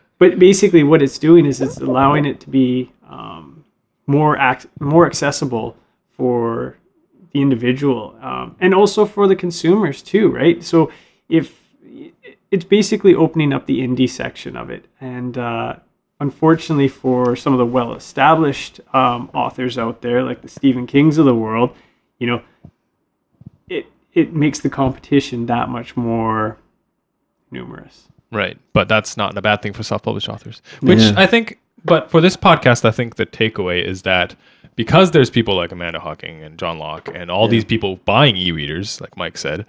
but 0.18 0.38
basically, 0.38 0.82
what 0.82 1.02
it's 1.02 1.18
doing 1.18 1.46
is 1.46 1.60
it's 1.60 1.78
allowing 1.78 2.26
it 2.26 2.40
to 2.40 2.50
be 2.50 2.92
um, 3.08 3.64
more 4.06 4.36
act 4.36 4.66
more 4.80 5.06
accessible 5.06 5.76
for 6.16 6.76
the 7.32 7.40
individual 7.40 8.14
um, 8.20 8.54
and 8.60 8.74
also 8.74 9.06
for 9.06 9.26
the 9.26 9.34
consumers 9.34 10.02
too, 10.02 10.28
right? 10.28 10.62
So 10.62 10.92
if 11.28 11.58
it's 12.50 12.64
basically 12.64 13.14
opening 13.14 13.54
up 13.54 13.64
the 13.64 13.80
indie 13.80 14.08
section 14.08 14.58
of 14.58 14.68
it, 14.68 14.84
and 15.00 15.38
uh, 15.38 15.76
unfortunately 16.20 16.88
for 16.88 17.34
some 17.34 17.54
of 17.54 17.58
the 17.58 17.66
well-established 17.66 18.80
um, 18.92 19.30
authors 19.32 19.78
out 19.78 20.02
there, 20.02 20.22
like 20.22 20.42
the 20.42 20.48
Stephen 20.48 20.86
Kings 20.86 21.16
of 21.16 21.24
the 21.24 21.34
world, 21.34 21.74
you 22.22 22.28
know, 22.28 22.40
it 23.68 23.86
it 24.14 24.32
makes 24.32 24.60
the 24.60 24.70
competition 24.70 25.46
that 25.46 25.68
much 25.68 25.96
more 25.96 26.56
numerous. 27.50 28.06
Right. 28.30 28.56
But 28.72 28.88
that's 28.88 29.16
not 29.16 29.36
a 29.36 29.42
bad 29.42 29.60
thing 29.60 29.72
for 29.72 29.82
self 29.82 30.04
published 30.04 30.28
authors. 30.28 30.62
Which 30.82 31.00
Yeah. 31.00 31.14
I 31.16 31.26
think, 31.26 31.58
but 31.84 32.12
for 32.12 32.20
this 32.20 32.36
podcast, 32.36 32.84
I 32.84 32.92
think 32.92 33.16
the 33.16 33.26
takeaway 33.26 33.84
is 33.84 34.02
that 34.02 34.36
because 34.76 35.10
there's 35.10 35.30
people 35.30 35.56
like 35.56 35.72
Amanda 35.72 35.98
Hocking 35.98 36.44
and 36.44 36.56
John 36.60 36.78
Locke 36.78 37.08
and 37.12 37.28
all 37.28 37.48
these 37.48 37.64
people 37.64 37.96
buying 38.04 38.36
e 38.36 38.52
readers, 38.52 39.00
like 39.00 39.16
Mike 39.16 39.36
said, 39.36 39.66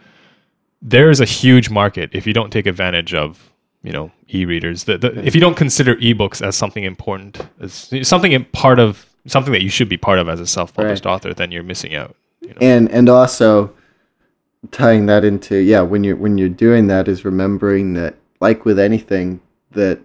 there's 0.84 1.20
a 1.22 1.26
huge 1.26 1.72
market 1.72 2.12
if 2.14 2.28
you 2.28 2.34
don't 2.34 2.52
take 2.52 2.68
advantage 2.68 3.16
of. 3.16 3.50
You 3.86 3.92
know, 3.92 4.14
e-readers. 4.30 4.86
The, 4.86 4.98
the, 4.98 5.28
if 5.28 5.36
you 5.36 5.42
don't 5.42 5.58
consider 5.58 5.98
ebooks 5.98 6.42
as 6.42 6.56
something 6.56 6.86
important, 6.86 7.46
as 7.60 7.92
something 8.04 8.32
in 8.32 8.46
part 8.46 8.80
of 8.80 9.06
something 9.28 9.52
that 9.52 9.62
you 9.62 9.70
should 9.70 9.90
be 9.90 9.98
part 9.98 10.20
of 10.20 10.30
as 10.30 10.40
a 10.40 10.48
self-published 10.48 11.06
author, 11.06 11.34
then 11.34 11.52
you're 11.52 11.64
missing 11.64 11.94
out. 11.94 12.16
You 12.44 12.50
know? 12.50 12.58
and 12.62 12.92
and 12.92 13.10
also 13.10 13.74
tying 14.72 15.06
that 15.08 15.24
into 15.26 15.58
yeah 15.58 15.82
when 15.82 16.04
you're 16.04 16.16
when 16.16 16.38
you're 16.38 16.50
doing 16.50 16.88
that 16.88 17.08
is 17.08 17.26
remembering 17.26 17.94
that 17.94 18.16
like 18.40 18.66
with 18.66 18.80
anything 18.80 19.42
that 19.72 20.00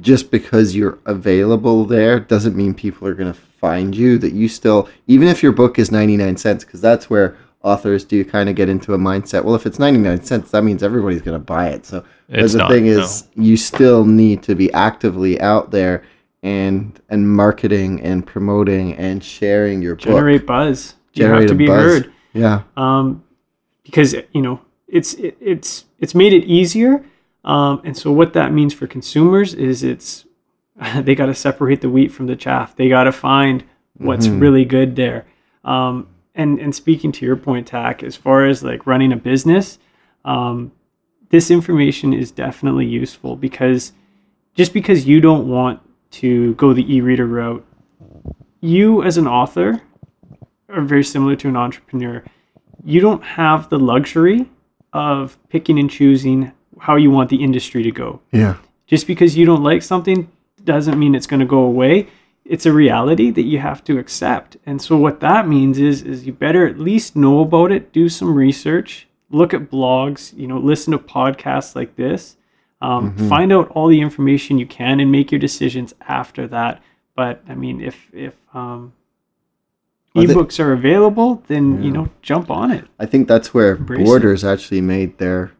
just 0.00 0.30
because 0.30 0.74
you're 0.74 0.98
available 1.06 1.84
there 1.84 2.20
doesn't 2.20 2.56
mean 2.56 2.74
people 2.74 3.06
are 3.06 3.14
going 3.14 3.32
to 3.32 3.38
find 3.38 3.94
you 3.94 4.18
that 4.18 4.32
you 4.32 4.48
still 4.48 4.88
even 5.06 5.28
if 5.28 5.42
your 5.42 5.52
book 5.52 5.78
is 5.78 5.90
99 5.90 6.36
cents 6.36 6.64
because 6.64 6.80
that's 6.80 7.08
where 7.08 7.36
authors 7.62 8.04
do 8.04 8.24
kind 8.24 8.48
of 8.48 8.54
get 8.54 8.68
into 8.68 8.92
a 8.94 8.98
mindset 8.98 9.44
well 9.44 9.54
if 9.54 9.64
it's 9.66 9.78
99 9.78 10.22
cents 10.24 10.50
that 10.50 10.62
means 10.62 10.82
everybody's 10.82 11.22
going 11.22 11.38
to 11.38 11.44
buy 11.44 11.68
it 11.68 11.86
so 11.86 12.04
It's 12.28 12.52
the 12.52 12.58
not, 12.58 12.70
thing 12.70 12.86
is 12.86 13.28
you 13.34 13.56
still 13.56 14.04
need 14.04 14.42
to 14.44 14.54
be 14.54 14.72
actively 14.72 15.40
out 15.40 15.70
there 15.70 16.04
and 16.42 17.00
and 17.08 17.28
marketing 17.34 18.00
and 18.02 18.26
promoting 18.26 18.94
and 18.94 19.22
sharing 19.24 19.80
your 19.82 19.94
book 19.96 20.04
Generate 20.04 20.46
buzz. 20.46 20.94
You 21.16 21.26
have 21.26 21.46
to 21.48 21.54
be 21.54 21.66
buzz. 21.66 21.82
heard. 21.82 22.12
yeah 22.32 22.62
um, 22.76 23.24
because 23.82 24.14
you 24.32 24.42
know 24.42 24.60
it's 24.88 25.14
it, 25.14 25.36
it's 25.40 25.84
it's 25.98 26.14
made 26.14 26.32
it 26.32 26.44
easier. 26.44 27.04
Um, 27.44 27.80
and 27.84 27.96
so 27.96 28.10
what 28.10 28.32
that 28.32 28.52
means 28.52 28.74
for 28.74 28.86
consumers 28.88 29.54
is 29.54 29.82
it's 29.84 30.26
they 31.00 31.14
got 31.14 31.26
to 31.26 31.34
separate 31.34 31.80
the 31.80 31.88
wheat 31.88 32.10
from 32.12 32.26
the 32.26 32.36
chaff. 32.36 32.74
They 32.76 32.88
got 32.88 33.04
to 33.04 33.12
find 33.12 33.64
what's 33.98 34.26
Mm-hmm. 34.26 34.40
really 34.40 34.64
good 34.64 34.96
there. 34.96 35.26
Um, 35.64 36.08
and 36.34 36.58
and 36.60 36.74
speaking 36.74 37.12
to 37.12 37.24
your 37.26 37.36
point, 37.36 37.66
Tack, 37.66 38.02
as 38.02 38.14
far 38.16 38.44
as 38.46 38.62
like 38.62 38.86
running 38.86 39.12
a 39.12 39.16
business, 39.16 39.78
um, 40.24 40.70
this 41.30 41.50
information 41.50 42.12
is 42.12 42.30
definitely 42.30 42.86
useful 42.86 43.36
because 43.36 43.92
just 44.54 44.72
because 44.72 45.06
you 45.06 45.20
don't 45.20 45.48
want 45.48 45.80
to 46.10 46.54
go 46.54 46.72
the 46.72 46.94
e-reader 46.94 47.26
route, 47.26 47.64
you 48.60 49.02
as 49.02 49.16
an 49.18 49.26
author 49.26 49.80
are 50.68 50.82
very 50.82 51.04
similar 51.04 51.36
to 51.36 51.48
an 51.48 51.56
entrepreneur. 51.56 52.22
You 52.84 53.00
don't 53.00 53.22
have 53.22 53.68
the 53.68 53.78
luxury 53.78 54.48
of 54.92 55.38
picking 55.48 55.78
and 55.78 55.90
choosing 55.90 56.52
how 56.78 56.96
you 56.96 57.10
want 57.10 57.30
the 57.30 57.42
industry 57.42 57.82
to 57.82 57.90
go. 57.90 58.20
yeah 58.32 58.56
Just 58.86 59.06
because 59.06 59.36
you 59.36 59.46
don't 59.46 59.62
like 59.62 59.82
something 59.82 60.30
doesn't 60.64 60.98
mean 60.98 61.14
it's 61.14 61.26
going 61.26 61.40
to 61.40 61.46
go 61.46 61.60
away. 61.60 62.08
It's 62.44 62.66
a 62.66 62.72
reality 62.72 63.30
that 63.30 63.42
you 63.42 63.58
have 63.58 63.82
to 63.84 63.98
accept. 63.98 64.56
And 64.66 64.80
so 64.80 64.96
what 64.96 65.20
that 65.20 65.48
means 65.48 65.78
is 65.78 66.02
is 66.02 66.26
you 66.26 66.32
better 66.32 66.66
at 66.66 66.78
least 66.78 67.16
know 67.16 67.40
about 67.40 67.72
it, 67.72 67.92
do 67.92 68.08
some 68.08 68.32
research, 68.34 69.08
look 69.30 69.54
at 69.54 69.70
blogs, 69.70 70.36
you 70.36 70.46
know, 70.46 70.58
listen 70.58 70.92
to 70.92 70.98
podcasts 70.98 71.74
like 71.74 71.96
this. 71.96 72.36
Um, 72.82 73.16
Find 73.28 73.52
out 73.52 73.70
all 73.70 73.88
the 73.88 74.00
information 74.00 74.58
you 74.58 74.66
can 74.66 75.00
and 75.00 75.10
make 75.10 75.32
your 75.32 75.40
decisions 75.40 75.94
after 76.08 76.46
that. 76.48 76.82
But 77.14 77.42
I 77.48 77.54
mean, 77.54 77.80
if 77.80 78.08
if 78.12 78.34
um, 78.54 78.92
ebooks 80.16 80.58
are 80.60 80.72
available, 80.72 81.42
then 81.48 81.82
you 81.82 81.90
know, 81.90 82.08
jump 82.22 82.50
on 82.50 82.70
it. 82.70 82.84
I 82.98 83.06
think 83.06 83.28
that's 83.28 83.52
where 83.54 83.76
Embrace 83.76 84.00
it. 84.00 84.04
Borders 84.04 84.44
actually 84.44 84.80
made 84.80 85.18
their 85.18 85.52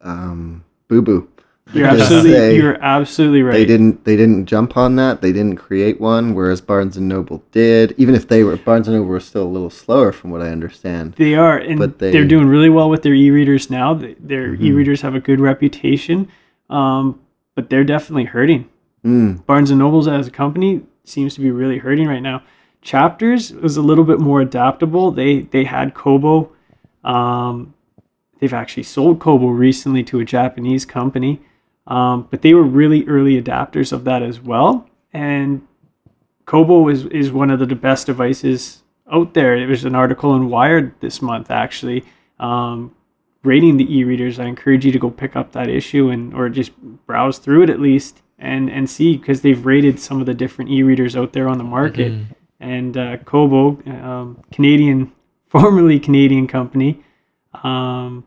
um, 0.00 0.64
boo 0.88 1.02
boo. 1.02 1.28
You're 1.72 1.86
absolutely 1.86 2.30
they- 2.32 2.56
you're 2.56 2.82
absolutely 2.84 3.42
right. 3.42 3.52
They 3.54 3.64
didn't 3.64 4.04
they 4.04 4.16
didn't 4.16 4.44
jump 4.46 4.76
on 4.76 4.96
that. 4.96 5.22
They 5.22 5.32
didn't 5.32 5.56
create 5.56 5.98
one, 6.00 6.34
whereas 6.34 6.60
Barnes 6.60 6.96
and 6.98 7.08
Noble 7.08 7.42
did. 7.52 7.94
Even 7.96 8.14
if 8.14 8.28
they 8.28 8.44
were 8.44 8.56
Barnes 8.58 8.86
and 8.86 8.96
Noble 8.96 9.08
were 9.08 9.18
still 9.20 9.44
a 9.44 9.48
little 9.48 9.70
slower, 9.70 10.12
from 10.12 10.30
what 10.30 10.42
I 10.42 10.50
understand. 10.50 11.14
They 11.14 11.34
are, 11.34 11.56
and 11.56 11.78
But 11.78 11.98
they, 12.00 12.16
are 12.18 12.24
doing 12.26 12.48
really 12.48 12.68
well 12.68 12.90
with 12.90 13.02
their 13.02 13.14
e-readers 13.14 13.70
now. 13.70 13.94
Their 13.94 14.48
Mhm. 14.54 14.60
e-readers 14.62 15.00
have 15.00 15.14
a 15.14 15.20
good 15.20 15.40
reputation, 15.40 16.28
um, 16.68 17.18
but 17.54 17.70
they're 17.70 17.82
definitely 17.84 18.24
hurting. 18.24 18.66
Mm, 19.04 19.44
Barnes 19.46 19.70
and 19.70 19.78
Nobles 19.78 20.06
as 20.06 20.26
a 20.26 20.30
company 20.30 20.82
seems 21.04 21.34
to 21.34 21.40
be 21.40 21.50
really 21.50 21.78
hurting 21.78 22.06
right 22.08 22.22
now. 22.22 22.42
Chapters 22.84 23.50
was 23.50 23.78
a 23.78 23.82
little 23.82 24.04
bit 24.04 24.20
more 24.20 24.42
adaptable. 24.42 25.10
They 25.10 25.40
they 25.40 25.64
had 25.64 25.94
Kobo. 25.94 26.52
Um, 27.02 27.72
they've 28.38 28.52
actually 28.52 28.82
sold 28.82 29.20
Kobo 29.20 29.46
recently 29.48 30.04
to 30.04 30.20
a 30.20 30.24
Japanese 30.24 30.84
company, 30.84 31.40
um, 31.86 32.28
but 32.30 32.42
they 32.42 32.52
were 32.52 32.62
really 32.62 33.06
early 33.06 33.40
adapters 33.40 33.90
of 33.90 34.04
that 34.04 34.22
as 34.22 34.38
well. 34.38 34.86
And 35.14 35.66
Kobo 36.44 36.88
is 36.88 37.06
is 37.06 37.32
one 37.32 37.50
of 37.50 37.58
the 37.58 37.74
best 37.74 38.06
devices 38.06 38.82
out 39.10 39.32
there. 39.32 39.56
It 39.56 39.66
was 39.66 39.86
an 39.86 39.94
article 39.94 40.36
in 40.36 40.50
Wired 40.50 40.92
this 41.00 41.22
month 41.22 41.50
actually. 41.50 42.04
Um, 42.38 42.94
grading 43.42 43.78
the 43.78 43.96
e-readers, 43.96 44.38
I 44.38 44.44
encourage 44.44 44.84
you 44.84 44.92
to 44.92 44.98
go 44.98 45.10
pick 45.10 45.36
up 45.36 45.52
that 45.52 45.70
issue 45.70 46.10
and 46.10 46.34
or 46.34 46.50
just 46.50 46.76
browse 47.06 47.38
through 47.38 47.62
it 47.62 47.70
at 47.70 47.80
least 47.80 48.20
and 48.38 48.68
and 48.68 48.90
see 48.90 49.16
because 49.16 49.40
they've 49.40 49.64
rated 49.64 49.98
some 49.98 50.20
of 50.20 50.26
the 50.26 50.34
different 50.34 50.70
e-readers 50.70 51.16
out 51.16 51.32
there 51.32 51.48
on 51.48 51.56
the 51.56 51.64
market. 51.64 52.12
Mm-hmm. 52.12 52.32
And 52.64 52.96
uh, 52.96 53.16
Kobo, 53.18 53.78
um, 53.86 54.42
Canadian, 54.52 55.12
formerly 55.48 56.00
Canadian 56.00 56.46
company, 56.46 57.02
um, 57.62 58.24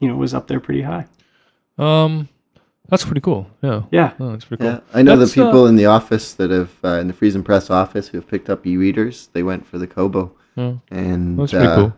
you 0.00 0.08
know, 0.08 0.16
was 0.16 0.34
up 0.34 0.46
there 0.46 0.60
pretty 0.60 0.82
high. 0.82 1.06
Um, 1.78 2.28
that's 2.88 3.04
pretty 3.04 3.20
cool. 3.20 3.48
Yeah. 3.62 3.82
Yeah. 3.90 4.12
Oh, 4.20 4.30
that's 4.30 4.44
pretty 4.44 4.62
cool. 4.62 4.72
Yeah, 4.72 4.80
I 4.94 5.02
know 5.02 5.16
That's, 5.16 5.34
the 5.34 5.44
people 5.44 5.64
uh, 5.64 5.68
in 5.68 5.76
the 5.76 5.86
office 5.86 6.34
that 6.34 6.50
have 6.50 6.72
uh, 6.82 7.00
in 7.00 7.08
the 7.08 7.14
Friesen 7.14 7.44
Press 7.44 7.70
office 7.70 8.08
who 8.08 8.18
have 8.18 8.26
picked 8.26 8.48
up 8.48 8.66
e-readers. 8.66 9.28
They 9.32 9.42
went 9.42 9.66
for 9.66 9.78
the 9.78 9.86
Kobo, 9.86 10.32
Oh, 10.56 10.80
and 10.90 11.38
that's 11.38 11.52
pretty 11.52 11.66
uh, 11.66 11.76
cool. 11.76 11.94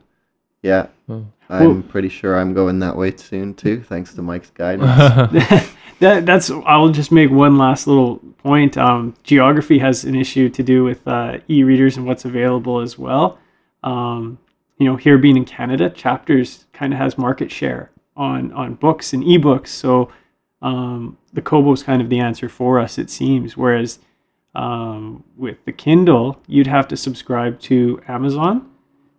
Yeah, 0.62 0.86
Oh. 1.08 1.26
I'm 1.48 1.82
pretty 1.82 2.08
sure 2.08 2.38
I'm 2.38 2.54
going 2.54 2.78
that 2.80 2.96
way 2.96 3.16
soon 3.16 3.54
too, 3.54 3.82
thanks 3.82 4.14
to 4.14 4.22
Mike's 4.22 4.50
guidance. 4.50 5.68
that 6.00 6.26
that's 6.26 6.50
I'll 6.50 6.88
just 6.88 7.12
make 7.12 7.30
one 7.30 7.56
last 7.56 7.86
little 7.86 8.16
point. 8.38 8.76
Um, 8.76 9.14
geography 9.22 9.78
has 9.78 10.04
an 10.04 10.14
issue 10.14 10.48
to 10.48 10.62
do 10.62 10.82
with 10.82 11.06
uh, 11.06 11.38
e-readers 11.48 11.96
and 11.96 12.06
what's 12.06 12.24
available 12.24 12.80
as 12.80 12.98
well. 12.98 13.38
Um, 13.82 14.38
you 14.78 14.86
know, 14.86 14.96
here 14.96 15.18
being 15.18 15.36
in 15.36 15.44
Canada, 15.44 15.90
Chapters 15.90 16.64
kind 16.72 16.92
of 16.92 16.98
has 16.98 17.16
market 17.16 17.50
share 17.50 17.90
on 18.16 18.52
on 18.52 18.74
books 18.74 19.12
and 19.12 19.22
ebooks, 19.22 19.68
so 19.68 20.10
um, 20.62 21.16
the 21.32 21.42
Kobo 21.42 21.72
is 21.72 21.82
kind 21.82 22.02
of 22.02 22.08
the 22.08 22.18
answer 22.18 22.48
for 22.48 22.78
us, 22.80 22.98
it 22.98 23.10
seems. 23.10 23.56
Whereas 23.56 23.98
um, 24.54 25.22
with 25.36 25.64
the 25.64 25.72
Kindle, 25.72 26.40
you'd 26.46 26.66
have 26.66 26.88
to 26.88 26.96
subscribe 26.96 27.60
to 27.60 28.00
Amazon 28.08 28.70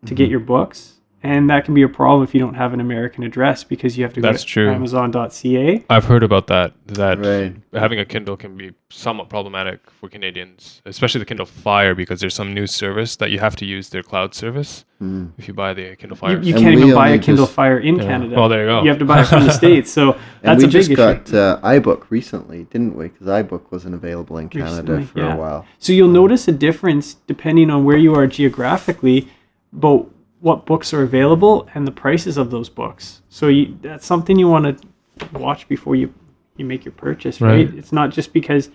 to 0.06 0.16
get 0.16 0.30
your 0.30 0.40
books. 0.40 1.01
And 1.24 1.50
that 1.52 1.66
can 1.66 1.76
be 1.76 1.84
a 1.84 1.88
problem 1.88 2.24
if 2.24 2.34
you 2.34 2.40
don't 2.40 2.56
have 2.56 2.74
an 2.74 2.80
American 2.80 3.24
address 3.24 3.64
because 3.64 3.96
you 3.96 4.04
have 4.04 4.14
to 4.14 4.22
go 4.22 4.28
That's 4.32 4.44
to 4.44 4.50
true. 4.50 4.72
Amazon.ca. 4.72 5.84
I've 5.88 6.06
heard 6.06 6.24
about 6.24 6.48
that. 6.48 6.74
That 6.88 7.20
Right. 7.20 7.56
having 7.74 8.00
a 8.00 8.06
Kindle 8.06 8.36
can 8.36 8.58
be 8.58 8.72
somewhat 8.90 9.30
problematic 9.30 9.82
for 10.00 10.10
Canadians, 10.10 10.82
especially 10.86 11.20
the 11.20 11.26
Kindle 11.26 11.46
Fire, 11.46 11.94
because 11.94 12.22
there's 12.22 12.34
some 12.34 12.54
new 12.56 12.66
service 12.66 13.18
that 13.18 13.30
you 13.30 13.38
have 13.40 13.56
to 13.58 13.66
use 13.66 13.90
their 13.90 14.02
cloud 14.02 14.34
service 14.34 14.84
Mm. 15.02 15.30
if 15.38 15.48
you 15.48 15.54
buy 15.54 15.74
the 15.74 15.96
Kindle 15.96 16.16
Fire. 16.18 16.40
you 16.42 16.56
And 16.56 16.64
can't 16.64 16.78
even 16.78 16.94
buy 16.94 17.10
a 17.10 17.20
Kindle 17.20 17.46
just- 17.46 17.56
Fire 17.56 17.78
in 17.78 17.96
Yeah. 17.98 18.04
Canada. 18.04 18.36
Well, 18.36 18.50
there 18.50 18.62
you 18.62 18.68
go. 18.68 18.84
You 18.84 18.90
have 18.90 19.00
to 19.00 19.06
buy 19.06 19.22
it 19.22 19.26
from 19.28 19.44
the 19.46 19.52
states. 19.64 19.92
So 19.92 20.14
And 20.14 20.20
that's 20.44 20.58
we 20.60 20.64
a 20.64 20.68
big 20.68 20.72
just 20.72 20.90
issue. 20.90 20.96
got 20.96 21.34
uh, 21.34 21.60
iBook 21.64 22.04
recently, 22.10 22.66
didn't 22.72 22.96
we? 22.96 23.10
Because 23.10 23.28
iBook 23.28 23.62
wasn't 23.72 23.94
available 23.96 24.38
in 24.40 24.50
Canada 24.50 24.94
Recently, 24.98 25.06
for 25.06 25.20
yeah. 25.20 25.34
a 25.36 25.38
while. 25.38 25.66
So 25.80 25.94
you'll 25.94 26.08
notice 26.10 26.48
a 26.48 26.52
difference 26.52 27.16
depending 27.28 27.70
on 27.70 27.84
where 27.86 27.98
you 27.98 28.14
are 28.16 28.26
geographically, 28.28 29.28
about 29.76 30.10
what 30.42 30.66
books 30.66 30.94
are 30.94 31.04
available 31.04 31.68
and 31.74 31.88
the 31.88 31.92
prices 31.92 32.38
of 32.38 32.52
those 32.52 32.70
books. 32.70 33.22
So 33.30 33.48
you, 33.48 33.78
that's 33.82 34.06
something 34.06 34.38
you 34.38 34.48
want 34.48 34.82
to 34.82 35.40
watch 35.40 35.68
before 35.68 35.96
you 35.96 36.14
you 36.58 36.66
make 36.66 36.84
your 36.84 36.92
purchase, 36.92 37.40
right? 37.40 37.68
Right. 37.68 37.78
It's 37.78 37.92
not 37.92 38.10
just 38.10 38.34
because 38.34 38.70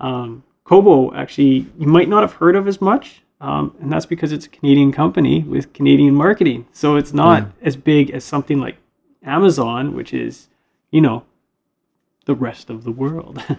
um, 0.00 0.42
Kobo 0.64 1.14
actually 1.14 1.66
you 1.78 1.86
might 1.86 2.08
not 2.08 2.22
have 2.22 2.32
heard 2.32 2.56
of 2.56 2.66
as 2.66 2.80
much, 2.80 3.22
um, 3.40 3.74
and 3.80 3.92
that's 3.92 4.06
because 4.06 4.32
it's 4.32 4.46
a 4.46 4.48
Canadian 4.48 4.92
company 4.92 5.42
with 5.42 5.72
Canadian 5.72 6.14
marketing. 6.14 6.66
So 6.72 6.96
it's 6.96 7.12
not 7.12 7.46
as 7.62 7.76
big 7.76 8.10
as 8.10 8.24
something 8.24 8.58
like 8.58 8.76
Amazon, 9.22 9.94
which 9.94 10.12
is 10.12 10.48
you 10.90 11.00
know 11.00 11.24
the 12.26 12.34
rest 12.34 12.70
of 12.70 12.84
the 12.84 12.92
world. 12.92 13.42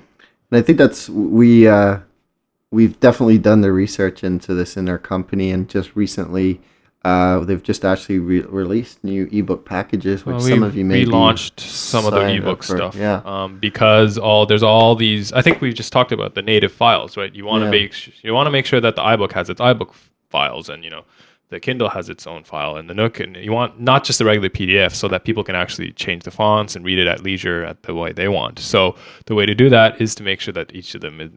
And 0.52 0.60
I 0.60 0.62
think 0.62 0.78
that's 0.78 1.10
we 1.10 1.68
uh, 1.68 2.00
we've 2.72 3.00
definitely 3.00 3.38
done 3.38 3.62
the 3.62 3.72
research 3.72 4.24
into 4.24 4.54
this 4.54 4.76
in 4.76 4.90
our 4.90 4.98
company, 4.98 5.50
and 5.50 5.68
just 5.68 5.96
recently 5.96 6.60
uh, 7.04 7.40
they've 7.40 7.64
just 7.64 7.84
actually 7.84 8.20
re- 8.20 8.42
released 8.42 9.04
new 9.04 9.28
ebook 9.32 9.66
packages, 9.66 10.26
which 10.26 10.34
Well, 10.36 10.42
some 10.42 10.62
of 10.64 10.76
you 10.76 10.86
may 10.86 11.04
be 11.06 11.12
relaunched 11.12 11.60
some 11.60 12.06
of 12.06 12.14
the 12.14 12.28
ebook 12.28 12.64
for. 12.64 12.78
stuff. 12.78 12.96
Yeah. 12.96 13.22
Um, 13.26 13.58
because 13.58 14.18
all 14.20 14.46
there's 14.46 14.64
all 14.64 14.96
these. 14.96 15.34
I 15.34 15.42
think 15.42 15.62
we 15.62 15.74
just 15.74 15.92
talked 15.92 16.12
about 16.12 16.36
the 16.36 16.42
native 16.44 16.72
files, 16.72 17.18
right? 17.18 17.34
You 17.34 17.46
want 17.46 17.62
to 17.62 17.66
Yeah. 17.66 17.72
make 17.84 18.24
you 18.24 18.34
want 18.34 18.48
to 18.48 18.52
make 18.52 18.66
sure 18.68 18.80
that 18.82 18.96
the 18.96 19.02
iBook 19.02 19.32
has 19.34 19.50
its 19.50 19.60
iBook 19.62 19.94
files, 20.30 20.70
and 20.70 20.84
you 20.84 20.90
know 20.92 21.04
the 21.50 21.60
Kindle 21.60 21.90
has 21.90 22.08
its 22.08 22.26
own 22.28 22.44
file, 22.44 22.78
and 22.78 22.90
the 22.90 22.94
Nook, 22.94 23.20
and 23.20 23.36
you 23.36 23.52
want 23.52 23.78
not 23.82 24.04
just 24.06 24.20
the 24.20 24.26
regular 24.26 24.48
PDF, 24.50 24.94
so 24.94 25.08
that 25.10 25.26
people 25.26 25.44
can 25.44 25.56
actually 25.56 25.92
change 25.94 26.24
the 26.24 26.32
fonts 26.32 26.76
and 26.76 26.86
read 26.86 26.98
it 27.00 27.08
at 27.08 27.24
leisure 27.24 27.66
at 27.66 27.82
the 27.84 27.94
way 27.96 28.14
they 28.14 28.28
want. 28.30 28.60
So 28.60 28.96
the 29.26 29.36
way 29.36 29.46
to 29.48 29.54
do 29.56 29.70
that 29.70 30.00
is 30.00 30.14
to 30.16 30.24
make 30.24 30.40
sure 30.40 30.54
that 30.54 30.74
each 30.74 30.96
of 30.96 31.02
them 31.02 31.20
is, 31.20 31.32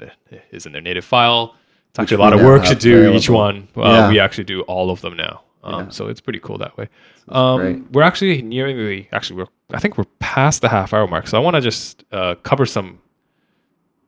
is 0.52 0.66
in 0.66 0.72
their 0.72 0.82
native 0.82 1.04
file. 1.04 1.56
It's 1.90 1.98
actually 1.98 2.16
a 2.16 2.20
lot 2.20 2.32
of 2.32 2.42
work 2.42 2.64
to 2.66 2.74
do 2.76 3.12
each 3.12 3.28
one. 3.30 3.66
Uh, 3.76 3.80
Yeah. 3.82 4.08
We 4.10 4.20
actually 4.20 4.44
do 4.44 4.60
all 4.62 4.90
of 4.90 5.00
them 5.00 5.16
now. 5.16 5.40
Um, 5.64 5.84
Yeah. 5.86 5.88
So 5.90 6.06
it's 6.08 6.20
pretty 6.20 6.38
cool 6.40 6.58
that 6.58 6.76
way. 6.76 6.88
Um, 7.28 7.88
we're 7.92 8.02
actually 8.02 8.42
nearing 8.42 8.76
the 8.76 9.06
actually 9.12 9.36
we're 9.38 9.48
I 9.72 9.80
think 9.80 9.96
we're 9.98 10.04
past 10.20 10.60
the 10.62 10.68
half 10.68 10.92
hour 10.92 11.06
mark. 11.08 11.26
So 11.26 11.36
I 11.38 11.40
want 11.40 11.56
to 11.56 11.60
just 11.60 12.04
uh, 12.12 12.34
cover 12.42 12.66
some 12.66 12.98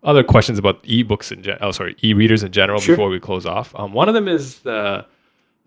other 0.04 0.22
questions 0.22 0.58
about 0.58 0.82
ebooks 0.84 1.32
in 1.32 1.42
gen- 1.42 1.58
oh 1.60 1.72
sorry 1.72 1.96
e-readers 2.04 2.42
in 2.44 2.52
general 2.52 2.78
Sure. 2.80 2.94
before 2.94 3.08
we 3.08 3.18
close 3.18 3.46
off. 3.46 3.74
Um, 3.74 3.92
one 3.92 4.08
of 4.08 4.14
them 4.14 4.28
is 4.28 4.60
the 4.60 5.04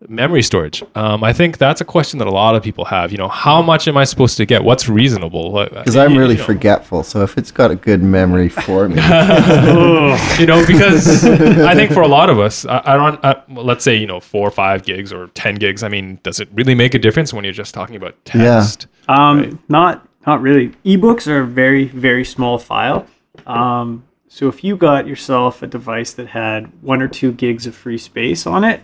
memory 0.07 0.41
storage. 0.41 0.81
Um, 0.95 1.23
I 1.23 1.33
think 1.33 1.57
that's 1.57 1.81
a 1.81 1.85
question 1.85 2.19
that 2.19 2.27
a 2.27 2.31
lot 2.31 2.55
of 2.55 2.63
people 2.63 2.85
have. 2.85 3.11
You 3.11 3.17
know, 3.17 3.27
how 3.27 3.61
much 3.61 3.87
am 3.87 3.97
I 3.97 4.03
supposed 4.05 4.37
to 4.37 4.45
get? 4.45 4.63
What's 4.63 4.87
reasonable? 4.87 5.65
Because 5.69 5.95
I'm 5.95 6.17
really 6.17 6.33
you 6.35 6.39
know, 6.39 6.45
forgetful, 6.45 7.03
so 7.03 7.21
if 7.21 7.37
it's 7.37 7.51
got 7.51 7.71
a 7.71 7.75
good 7.75 8.01
memory 8.01 8.49
for 8.49 8.87
me, 8.87 8.95
you 10.39 10.45
know, 10.45 10.63
because 10.65 11.25
I 11.25 11.75
think 11.75 11.91
for 11.91 12.01
a 12.01 12.07
lot 12.07 12.29
of 12.29 12.39
us, 12.39 12.65
I, 12.65 12.81
I 12.85 12.95
don't. 12.97 13.25
I, 13.25 13.41
well, 13.49 13.65
let's 13.65 13.83
say 13.83 13.95
you 13.95 14.07
know 14.07 14.19
four 14.19 14.47
or 14.47 14.51
five 14.51 14.83
gigs 14.83 15.11
or 15.11 15.27
ten 15.33 15.55
gigs. 15.55 15.83
I 15.83 15.89
mean, 15.89 16.19
does 16.23 16.39
it 16.39 16.47
really 16.53 16.75
make 16.75 16.93
a 16.93 16.99
difference 16.99 17.33
when 17.33 17.43
you're 17.43 17.53
just 17.53 17.73
talking 17.73 17.95
about 17.95 18.15
Yeah. 18.33 18.61
text? 18.61 18.87
Um, 19.07 19.39
Right. 19.41 19.57
not 19.69 20.07
not 20.27 20.41
really. 20.41 20.69
Ebooks 20.85 21.27
are 21.27 21.41
a 21.41 21.45
very 21.47 21.85
very 21.85 22.23
small 22.25 22.57
file. 22.57 23.05
Um, 23.47 24.03
so 24.27 24.47
if 24.47 24.63
you 24.63 24.77
got 24.77 25.07
yourself 25.07 25.63
a 25.63 25.67
device 25.67 26.13
that 26.13 26.27
had 26.27 26.71
one 26.83 27.01
or 27.01 27.07
two 27.07 27.31
gigs 27.31 27.65
of 27.65 27.73
free 27.75 27.97
space 27.97 28.45
on 28.45 28.63
it, 28.63 28.81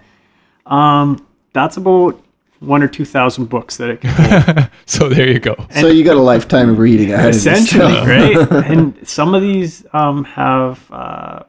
um, 0.66 1.26
that's 1.54 1.78
about 1.78 2.22
one 2.60 2.82
or 2.82 2.88
two 2.88 3.06
thousand 3.06 3.46
books 3.46 3.78
that 3.78 3.90
it 3.90 4.02
can 4.02 4.70
so 4.86 5.10
there 5.10 5.30
you 5.30 5.40
go. 5.40 5.56
so 5.72 5.88
you 5.88 6.04
got 6.04 6.18
a 6.18 6.22
lifetime 6.22 6.70
of 6.70 6.80
reading 6.80 7.12
ahead 7.12 7.30
of 7.30 7.36
essentially, 7.36 7.94
right? 7.94 8.52
And 8.52 9.08
some 9.08 9.36
of 9.36 9.42
these 9.42 9.86
um, 9.94 10.24
have 10.24 10.92
uh, 10.92 11.44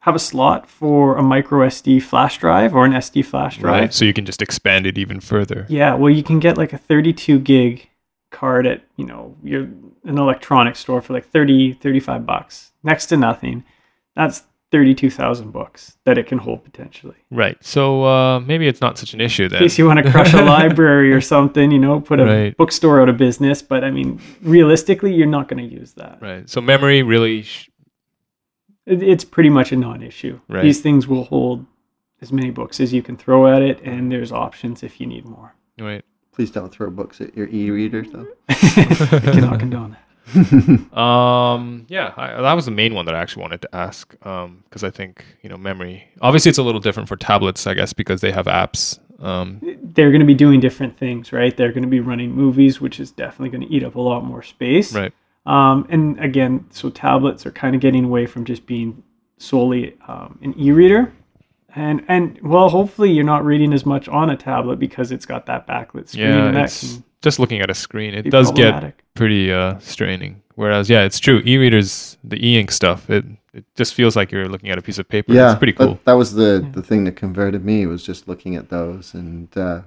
have 0.00 0.14
a 0.14 0.18
slot 0.18 0.68
for 0.68 1.16
a 1.16 1.22
micro 1.22 1.66
SD 1.66 2.02
flash 2.02 2.38
drive 2.38 2.74
or 2.74 2.84
an 2.84 2.92
SD 2.92 3.24
flash 3.24 3.58
drive. 3.58 3.80
Right. 3.80 3.94
So 3.94 4.04
you 4.04 4.14
can 4.14 4.24
just 4.24 4.40
expand 4.40 4.86
it 4.86 4.96
even 4.96 5.20
further. 5.20 5.66
Yeah, 5.68 5.94
well, 5.94 6.10
you 6.10 6.22
can 6.22 6.38
get 6.38 6.56
like 6.56 6.72
a 6.72 6.78
32 6.78 7.40
gig 7.40 7.88
card 8.30 8.66
at, 8.66 8.82
you 8.96 9.04
know, 9.04 9.36
your 9.42 9.62
an 10.04 10.16
electronics 10.18 10.78
store 10.78 11.02
for 11.02 11.12
like 11.12 11.26
30, 11.26 11.74
35 11.74 12.24
bucks. 12.24 12.72
Next 12.82 13.06
to 13.06 13.16
nothing. 13.18 13.64
That's 14.16 14.44
32,000 14.70 15.50
books 15.50 15.96
that 16.04 16.18
it 16.18 16.26
can 16.26 16.36
hold 16.38 16.62
potentially. 16.64 17.16
Right. 17.30 17.56
So 17.64 18.04
uh, 18.04 18.40
maybe 18.40 18.68
it's 18.68 18.80
not 18.80 18.98
such 18.98 19.14
an 19.14 19.20
issue 19.20 19.48
then. 19.48 19.62
In 19.62 19.64
case 19.64 19.78
you 19.78 19.86
want 19.86 20.04
to 20.04 20.10
crush 20.10 20.34
a 20.34 20.42
library 20.56 21.12
or 21.12 21.20
something, 21.22 21.70
you 21.70 21.78
know, 21.78 22.00
put 22.00 22.20
a 22.20 22.24
Right. 22.24 22.56
bookstore 22.56 23.00
out 23.00 23.08
of 23.08 23.16
business. 23.16 23.62
But 23.62 23.82
I 23.84 23.90
mean, 23.90 24.20
realistically, 24.42 25.14
you're 25.14 25.26
not 25.26 25.48
going 25.48 25.66
to 25.66 25.74
use 25.74 25.92
that. 25.94 26.18
Right. 26.20 26.48
So 26.50 26.60
memory 26.60 27.02
really. 27.02 27.42
Sh- 27.42 27.70
it's 28.86 29.24
pretty 29.24 29.50
much 29.50 29.72
a 29.72 29.76
non 29.76 30.02
issue. 30.02 30.40
Right. 30.48 30.62
These 30.62 30.80
things 30.80 31.06
will 31.06 31.24
hold 31.24 31.66
as 32.20 32.32
many 32.32 32.50
books 32.50 32.80
as 32.80 32.92
you 32.92 33.02
can 33.02 33.16
throw 33.16 33.46
at 33.54 33.62
it, 33.62 33.80
and 33.82 34.10
there's 34.10 34.32
options 34.32 34.82
if 34.82 35.00
you 35.00 35.06
need 35.06 35.24
more. 35.24 35.54
right. 35.78 36.04
Please 36.32 36.50
don't 36.52 36.70
throw 36.72 36.88
books 36.88 37.20
at 37.20 37.36
your 37.36 37.48
e 37.48 37.68
readers, 37.70 38.06
though. 38.12 38.26
I 38.48 38.54
cannot 38.54 39.58
condone 39.58 39.90
that. 39.90 40.07
Um. 40.92 41.86
Yeah. 41.88 42.12
I, 42.16 42.42
that 42.42 42.52
was 42.54 42.64
the 42.64 42.70
main 42.70 42.94
one 42.94 43.06
that 43.06 43.14
I 43.14 43.18
actually 43.20 43.42
wanted 43.42 43.62
to 43.62 43.74
ask. 43.74 44.14
Um. 44.26 44.62
Because 44.64 44.84
I 44.84 44.90
think 44.90 45.24
you 45.42 45.48
know 45.48 45.56
memory. 45.56 46.08
Obviously, 46.20 46.50
it's 46.50 46.58
a 46.58 46.62
little 46.62 46.80
different 46.80 47.08
for 47.08 47.16
tablets, 47.16 47.66
I 47.66 47.74
guess, 47.74 47.92
because 47.92 48.20
they 48.20 48.32
have 48.32 48.46
apps. 48.46 48.98
Um. 49.20 49.60
they're 49.82 50.10
going 50.10 50.20
to 50.20 50.26
be 50.26 50.34
doing 50.34 50.60
different 50.60 50.96
things, 50.96 51.32
right? 51.32 51.56
They're 51.56 51.72
going 51.72 51.82
to 51.82 51.88
be 51.88 52.00
running 52.00 52.30
movies, 52.32 52.80
which 52.80 53.00
is 53.00 53.10
definitely 53.10 53.50
going 53.50 53.66
to 53.68 53.74
eat 53.74 53.82
up 53.82 53.96
a 53.96 54.00
lot 54.00 54.24
more 54.24 54.42
space. 54.42 54.94
Right. 54.94 55.12
Um, 55.46 55.86
and 55.88 56.20
again, 56.20 56.66
so 56.70 56.90
tablets 56.90 57.46
are 57.46 57.50
kind 57.50 57.74
of 57.74 57.80
getting 57.80 58.04
away 58.04 58.26
from 58.26 58.44
just 58.44 58.66
being 58.66 59.02
solely 59.38 59.96
um, 60.06 60.38
an 60.42 60.54
e-reader. 60.58 61.10
And 61.76 62.04
and 62.08 62.38
well, 62.42 62.68
hopefully 62.68 63.10
you're 63.12 63.24
not 63.24 63.44
reading 63.44 63.72
as 63.72 63.84
much 63.84 64.08
on 64.08 64.30
a 64.30 64.36
tablet 64.36 64.78
because 64.78 65.12
it's 65.12 65.26
got 65.26 65.46
that 65.46 65.66
backlit 65.66 66.08
screen. 66.08 66.26
Yeah. 66.26 66.50
that 66.52 66.64
It's 66.64 66.94
can 66.94 67.04
just 67.20 67.38
looking 67.38 67.60
at 67.60 67.70
a 67.70 67.74
screen. 67.74 68.14
It 68.14 68.30
does 68.30 68.50
get 68.52 68.94
pretty 69.14 69.52
uh 69.52 69.78
straining. 69.78 70.42
Whereas, 70.54 70.90
yeah, 70.90 71.02
it's 71.04 71.20
true. 71.20 71.40
E-readers, 71.46 72.18
the 72.24 72.36
e-ink 72.44 72.72
stuff, 72.72 73.08
it 73.10 73.24
it 73.54 73.64
just 73.76 73.94
feels 73.94 74.16
like 74.16 74.32
you're 74.32 74.48
looking 74.48 74.70
at 74.70 74.78
a 74.78 74.82
piece 74.82 74.98
of 74.98 75.08
paper. 75.08 75.32
Yeah, 75.32 75.52
It's 75.52 75.58
pretty 75.58 75.72
that- 75.74 75.84
cool. 75.86 76.00
That, 76.04 76.14
was 76.14 76.32
the 76.34 76.68
the 76.72 76.82
thing 76.82 77.04
that 77.04 77.12
converted 77.16 77.64
me 77.64 77.86
was 77.86 78.02
just 78.02 78.26
looking 78.28 78.56
at 78.56 78.68
those, 78.68 79.14
and 79.14 79.48
uh, 79.56 79.82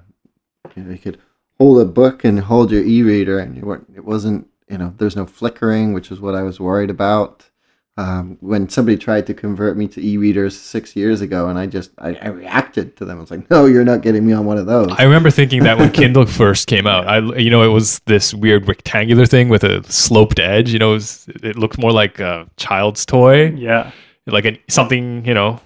you, 0.74 0.82
know, 0.84 0.92
you 0.92 0.98
could 0.98 1.18
hold 1.58 1.80
a 1.80 1.84
book 1.84 2.24
and 2.24 2.40
hold 2.40 2.70
your 2.70 2.82
e-reader, 2.84 3.38
and 3.38 3.54
you 3.56 3.62
weren't. 3.62 3.86
It 3.94 4.04
wasn't. 4.04 4.48
You 4.70 4.78
know, 4.78 4.94
there's 4.96 5.16
no 5.16 5.26
flickering, 5.26 5.92
which 5.92 6.10
is 6.10 6.20
what 6.20 6.34
I 6.34 6.42
was 6.42 6.58
worried 6.58 6.88
about. 6.90 7.50
Um, 7.98 8.38
when 8.40 8.68
somebody 8.70 8.96
tried 8.96 9.26
to 9.26 9.34
convert 9.34 9.76
me 9.76 9.86
to 9.88 10.00
e-readers 10.06 10.58
six 10.58 10.96
years 10.96 11.20
ago, 11.20 11.48
and 11.48 11.58
I 11.58 11.66
just 11.66 11.90
I, 11.98 12.14
I 12.22 12.28
reacted 12.28 12.96
to 12.96 13.04
them. 13.04 13.18
I 13.18 13.20
was 13.20 13.30
like, 13.30 13.50
"No, 13.50 13.66
you're 13.66 13.84
not 13.84 14.00
getting 14.00 14.26
me 14.26 14.32
on 14.32 14.46
one 14.46 14.56
of 14.56 14.66
those." 14.66 14.88
I 14.98 15.02
remember 15.02 15.30
thinking 15.30 15.62
that 15.64 15.76
when 15.78 15.90
Kindle 16.00 16.24
first 16.24 16.68
came 16.68 16.86
out, 16.86 17.06
I 17.06 17.18
you 17.36 17.50
know 17.50 17.62
it 17.62 17.68
was 17.68 17.98
this 18.06 18.32
weird 18.32 18.66
rectangular 18.66 19.26
thing 19.26 19.48
with 19.50 19.62
a 19.64 19.82
sloped 19.92 20.38
edge. 20.38 20.72
You 20.72 20.78
know, 20.78 20.92
it, 20.92 20.94
was, 20.94 21.28
it 21.42 21.56
looked 21.58 21.78
more 21.78 21.92
like 21.92 22.18
a 22.18 22.48
child's 22.56 23.04
toy, 23.04 23.50
Yeah. 23.50 23.90
like 24.26 24.46
a, 24.46 24.58
something 24.68 25.24
you 25.26 25.34
know 25.34 25.60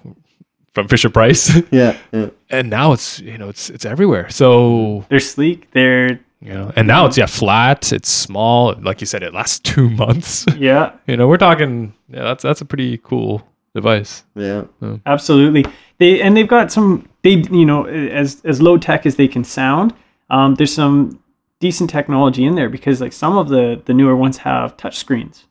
from 0.73 0.87
Fisher 0.89 1.09
Price. 1.09 1.55
yeah, 1.71 1.97
yeah. 2.11 2.29
and 2.49 2.69
now 2.69 2.91
it's 2.91 3.19
you 3.21 3.37
know 3.37 3.47
it's 3.47 3.69
it's 3.69 3.85
everywhere. 3.85 4.29
So 4.29 5.05
They're 5.09 5.19
sleek. 5.21 5.71
They're 5.71 6.19
you 6.41 6.53
know, 6.53 6.71
and 6.75 6.87
now 6.87 7.05
it's 7.05 7.17
yeah 7.17 7.25
flat. 7.25 7.91
It's 7.91 8.09
small. 8.09 8.75
Like 8.79 9.01
you 9.01 9.07
said, 9.07 9.23
it 9.23 9.33
lasts 9.33 9.59
two 9.63 9.89
months. 9.89 10.45
yeah, 10.57 10.93
you 11.07 11.17
know, 11.17 11.27
we're 11.27 11.37
talking. 11.37 11.93
Yeah, 12.09 12.23
that's 12.23 12.43
that's 12.43 12.61
a 12.61 12.65
pretty 12.65 12.97
cool 12.99 13.47
device. 13.73 14.23
yeah. 14.35 14.65
absolutely. 15.05 15.65
They 15.97 16.21
and 16.21 16.37
they've 16.37 16.47
got 16.47 16.71
some. 16.71 17.09
They 17.23 17.43
you 17.51 17.65
know 17.65 17.85
as 17.85 18.41
as 18.45 18.61
low 18.61 18.77
tech 18.77 19.05
as 19.05 19.15
they 19.15 19.27
can 19.27 19.43
sound. 19.43 19.93
Um, 20.29 20.55
there's 20.55 20.73
some 20.73 21.23
decent 21.59 21.89
technology 21.89 22.45
in 22.45 22.55
there 22.55 22.69
because 22.69 23.01
like 23.01 23.13
some 23.13 23.37
of 23.37 23.49
the 23.49 23.81
the 23.85 23.93
newer 23.93 24.15
ones 24.15 24.37
have 24.37 24.77
touch 24.77 24.97
screens, 24.97 25.45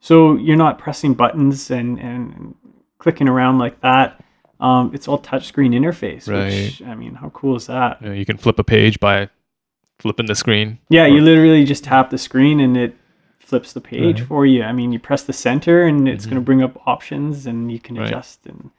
so 0.00 0.36
you're 0.36 0.56
not 0.56 0.78
pressing 0.78 1.14
buttons 1.14 1.70
and 1.70 1.98
and 1.98 2.54
clicking 2.98 3.28
around 3.28 3.58
like 3.58 3.80
that. 3.80 4.22
Um, 4.60 4.90
it's 4.92 5.06
all 5.06 5.20
touchscreen 5.20 5.72
interface. 5.72 6.26
Which 6.26 6.82
I 6.82 6.94
mean, 6.96 7.14
how 7.14 7.30
cool 7.30 7.56
is 7.56 7.66
that? 7.68 8.02
You 8.02 8.08
know, 8.08 8.14
you 8.14 8.26
can 8.26 8.36
flip 8.36 8.58
a 8.58 8.64
page 8.64 8.98
by 8.98 9.30
flipping 9.98 10.26
the 10.26 10.34
screen. 10.34 10.78
Yeah, 10.88 11.06
you 11.06 11.20
literally 11.20 11.64
just 11.64 11.84
tap 11.84 12.10
the 12.10 12.18
screen 12.18 12.60
and 12.60 12.76
it 12.76 12.94
flips 13.38 13.72
the 13.72 13.80
page 13.80 14.20
Right. 14.20 14.28
for 14.28 14.46
you. 14.46 14.62
I 14.62 14.72
mean, 14.72 14.92
you 14.92 14.98
press 14.98 15.22
the 15.24 15.32
center 15.32 15.84
and 15.84 16.08
it's 16.08 16.24
Mm-hmm. 16.24 16.30
going 16.34 16.42
to 16.42 16.44
bring 16.44 16.62
up 16.62 16.86
options 16.86 17.46
and 17.46 17.72
you 17.72 17.80
can 17.80 17.96
Right. 17.96 18.06
adjust. 18.06 18.46
And 18.46 18.70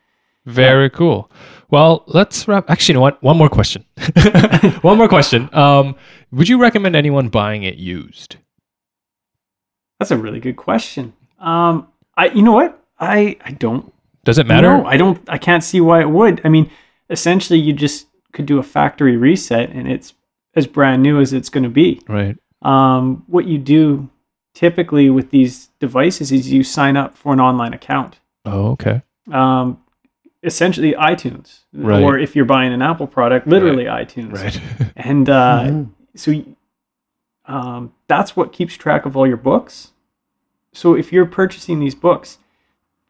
Very 0.46 0.90
cool. 0.90 1.30
Well, 1.70 2.04
let's 2.08 2.48
wrap. 2.48 2.70
Actually, 2.70 2.94
you 2.94 2.98
know 2.98 3.02
what? 3.02 3.22
One 3.24 3.38
more 3.38 3.50
question. 3.50 3.84
One 4.82 4.98
more 4.98 5.08
question. 5.10 5.50
Um, 5.54 5.96
would 6.32 6.48
you 6.48 6.58
recommend 6.60 6.96
anyone 6.96 7.30
buying 7.30 7.64
it 7.64 7.76
used? 7.76 8.38
that's 10.00 10.12
a 10.12 10.18
really 10.18 10.40
good 10.40 10.56
question. 10.56 11.12
Um, 11.40 11.88
I, 12.16 12.28
you 12.30 12.42
know 12.42 12.54
what? 12.54 12.82
I, 13.00 13.36
I 13.44 13.52
don't 13.52 13.92
Does 14.24 14.38
it 14.38 14.48
matter? 14.48 14.78
know. 14.78 14.86
I 14.86 14.96
don't. 14.98 15.20
I 15.30 15.38
can't 15.38 15.64
see 15.64 15.82
why 15.82 16.00
it 16.02 16.10
would. 16.10 16.40
I 16.46 16.50
mean, 16.50 16.70
essentially, 17.10 17.60
you 17.60 17.74
just 17.74 18.08
could 18.32 18.46
do 18.46 18.60
a 18.60 18.64
factory 18.64 19.18
reset 19.18 19.72
and 19.72 19.92
it's 19.92 20.14
as 20.60 20.68
brand 20.68 21.02
new 21.02 21.20
as 21.20 21.34
it's 21.34 21.50
going 21.50 21.64
to 21.64 21.70
be. 21.70 22.00
Right. 22.08 22.38
Um, 22.62 23.24
what 23.28 23.46
you 23.48 23.58
do 23.58 24.08
typically 24.54 25.10
with 25.10 25.32
these 25.32 25.68
devices 25.80 26.32
is 26.32 26.52
you 26.52 26.64
sign 26.64 26.96
up 26.98 27.18
for 27.18 27.34
an 27.34 27.40
online 27.40 27.74
account. 27.74 28.20
Oh, 28.46 28.68
okay. 28.72 29.02
um, 29.32 29.82
essentially 30.44 30.94
iTunes, 30.94 31.60
Right. 31.74 32.02
or 32.04 32.18
if 32.18 32.36
you're 32.36 32.46
buying 32.46 32.72
an 32.74 32.82
Apple 32.82 33.08
product, 33.08 33.48
literally 33.48 33.86
iTunes. 33.86 34.34
Right. 34.34 34.62
And 34.96 35.30
uh, 35.30 35.64
Mhm. 35.66 35.90
so 36.16 36.32
um, 37.46 37.94
that's 38.08 38.36
what 38.36 38.54
keeps 38.54 38.76
track 38.78 39.06
of 39.06 39.18
all 39.18 39.28
your 39.28 39.38
books. 39.38 39.92
So 40.74 40.94
if 40.96 41.12
you're 41.12 41.26
purchasing 41.26 41.80
these 41.80 41.96
books, 41.96 42.38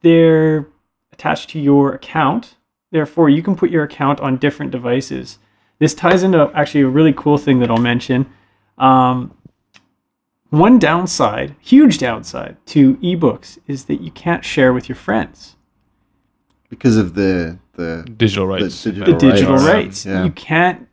they're 0.01 0.67
attached 1.11 1.49
to 1.51 1.59
your 1.59 1.93
account. 1.93 2.55
Therefore, 2.91 3.29
you 3.29 3.43
can 3.43 3.55
put 3.55 3.69
your 3.69 3.83
account 3.83 4.19
on 4.21 4.37
different 4.37 4.71
devices. 4.71 5.37
This 5.79 5.93
ties 5.93 6.23
into 6.23 6.51
actually 6.53 6.81
a 6.81 6.87
really 6.87 7.13
cool 7.13 7.37
thing 7.37 7.59
that 7.59 7.69
I'll 7.71 7.77
mention. 7.77 8.25
Um, 8.77 9.33
one 10.49 10.79
downside, 10.79 11.55
huge 11.59 11.99
downside 11.99 12.57
to 12.67 12.95
ebooks 12.97 13.59
is 13.67 13.85
that 13.85 14.01
you 14.01 14.11
can't 14.11 14.43
share 14.43 14.73
with 14.73 14.89
your 14.89 14.95
friends. 14.95 15.55
Because 16.69 16.97
of 16.97 17.13
the 17.15 17.57
the 17.73 18.05
digital 18.17 18.45
rights. 18.47 18.83
the 18.83 18.91
the 18.91 18.99
digital 19.05 19.19
digital 19.31 19.53
rights, 19.55 19.65
rights. 19.73 20.05
yeah. 20.05 20.23
You 20.25 20.31
can't. 20.31 20.87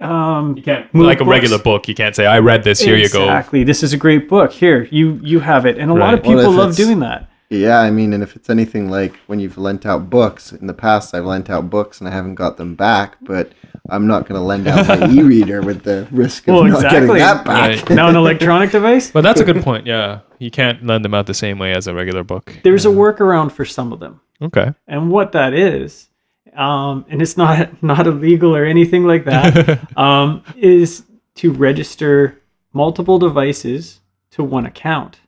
Um, 0.00 0.56
You 0.56 0.62
can't 0.62 0.94
Move 0.94 1.06
like 1.06 1.20
a 1.20 1.24
books. 1.24 1.30
regular 1.30 1.58
book. 1.58 1.86
You 1.88 1.94
can't 1.94 2.16
say, 2.16 2.24
"I 2.26 2.38
read 2.38 2.64
this. 2.64 2.80
Here 2.80 2.96
you 2.96 3.08
go." 3.10 3.24
Exactly. 3.24 3.64
This 3.64 3.82
is 3.82 3.92
a 3.92 3.98
great 3.98 4.28
book. 4.28 4.50
Here, 4.52 4.88
you 4.90 5.20
you 5.22 5.40
have 5.40 5.66
it, 5.66 5.76
and 5.78 5.90
a 5.90 5.94
lot 5.94 6.14
of 6.14 6.22
people 6.22 6.40
if 6.40 6.46
love 6.56 6.76
doing 6.76 7.00
that. 7.00 7.29
Yeah, 7.50 7.80
I 7.80 7.90
mean, 7.90 8.12
and 8.12 8.22
if 8.22 8.36
it's 8.36 8.48
anything 8.48 8.88
like 8.90 9.16
when 9.26 9.40
you've 9.40 9.58
lent 9.58 9.84
out 9.84 10.08
books 10.08 10.52
in 10.52 10.68
the 10.68 10.72
past, 10.72 11.14
I've 11.14 11.24
lent 11.24 11.50
out 11.50 11.68
books 11.68 11.98
and 12.00 12.08
I 12.08 12.12
haven't 12.12 12.36
got 12.36 12.56
them 12.56 12.76
back, 12.76 13.16
but 13.22 13.50
I'm 13.88 14.06
not 14.06 14.28
going 14.28 14.40
to 14.40 14.44
lend 14.44 14.68
out 14.68 14.86
my 14.86 15.08
e-reader 15.10 15.60
with 15.60 15.82
the 15.82 16.06
risk 16.12 16.46
of 16.46 16.54
Well, 16.54 16.64
not 16.64 16.82
getting 16.82 17.08
that 17.08 17.44
back. 17.44 17.88
Right. 17.88 17.90
Now, 17.90 18.08
an 18.08 18.14
electronic 18.14 18.70
device, 18.70 19.10
But 19.10 19.22
that's 19.22 19.40
a 19.40 19.44
good 19.44 19.62
point. 19.64 19.84
Yeah, 19.84 20.20
you 20.38 20.52
can't 20.52 20.86
lend 20.86 21.04
them 21.04 21.12
out 21.12 21.26
the 21.26 21.34
same 21.34 21.58
way 21.58 21.72
as 21.74 21.88
a 21.88 21.94
regular 21.94 22.22
book. 22.22 22.56
there's 22.62 22.86
a 22.86 22.88
workaround 22.90 23.50
for 23.50 23.64
some 23.64 23.92
of 23.92 23.98
them, 23.98 24.20
Okay. 24.40 24.72
and 24.86 25.10
what 25.10 25.32
that 25.32 25.52
is, 25.52 26.08
um, 26.54 27.04
and 27.08 27.20
it's 27.20 27.36
not 27.36 27.82
not 27.82 28.06
illegal 28.06 28.54
or 28.54 28.64
anything 28.64 29.02
like 29.04 29.24
that, 29.24 29.88
um, 29.98 30.44
is 30.56 31.02
to 31.34 31.52
register 31.52 32.40
multiple 32.72 33.18
devices 33.18 33.98
to 34.30 34.44
one 34.44 34.66
account. 34.66 35.18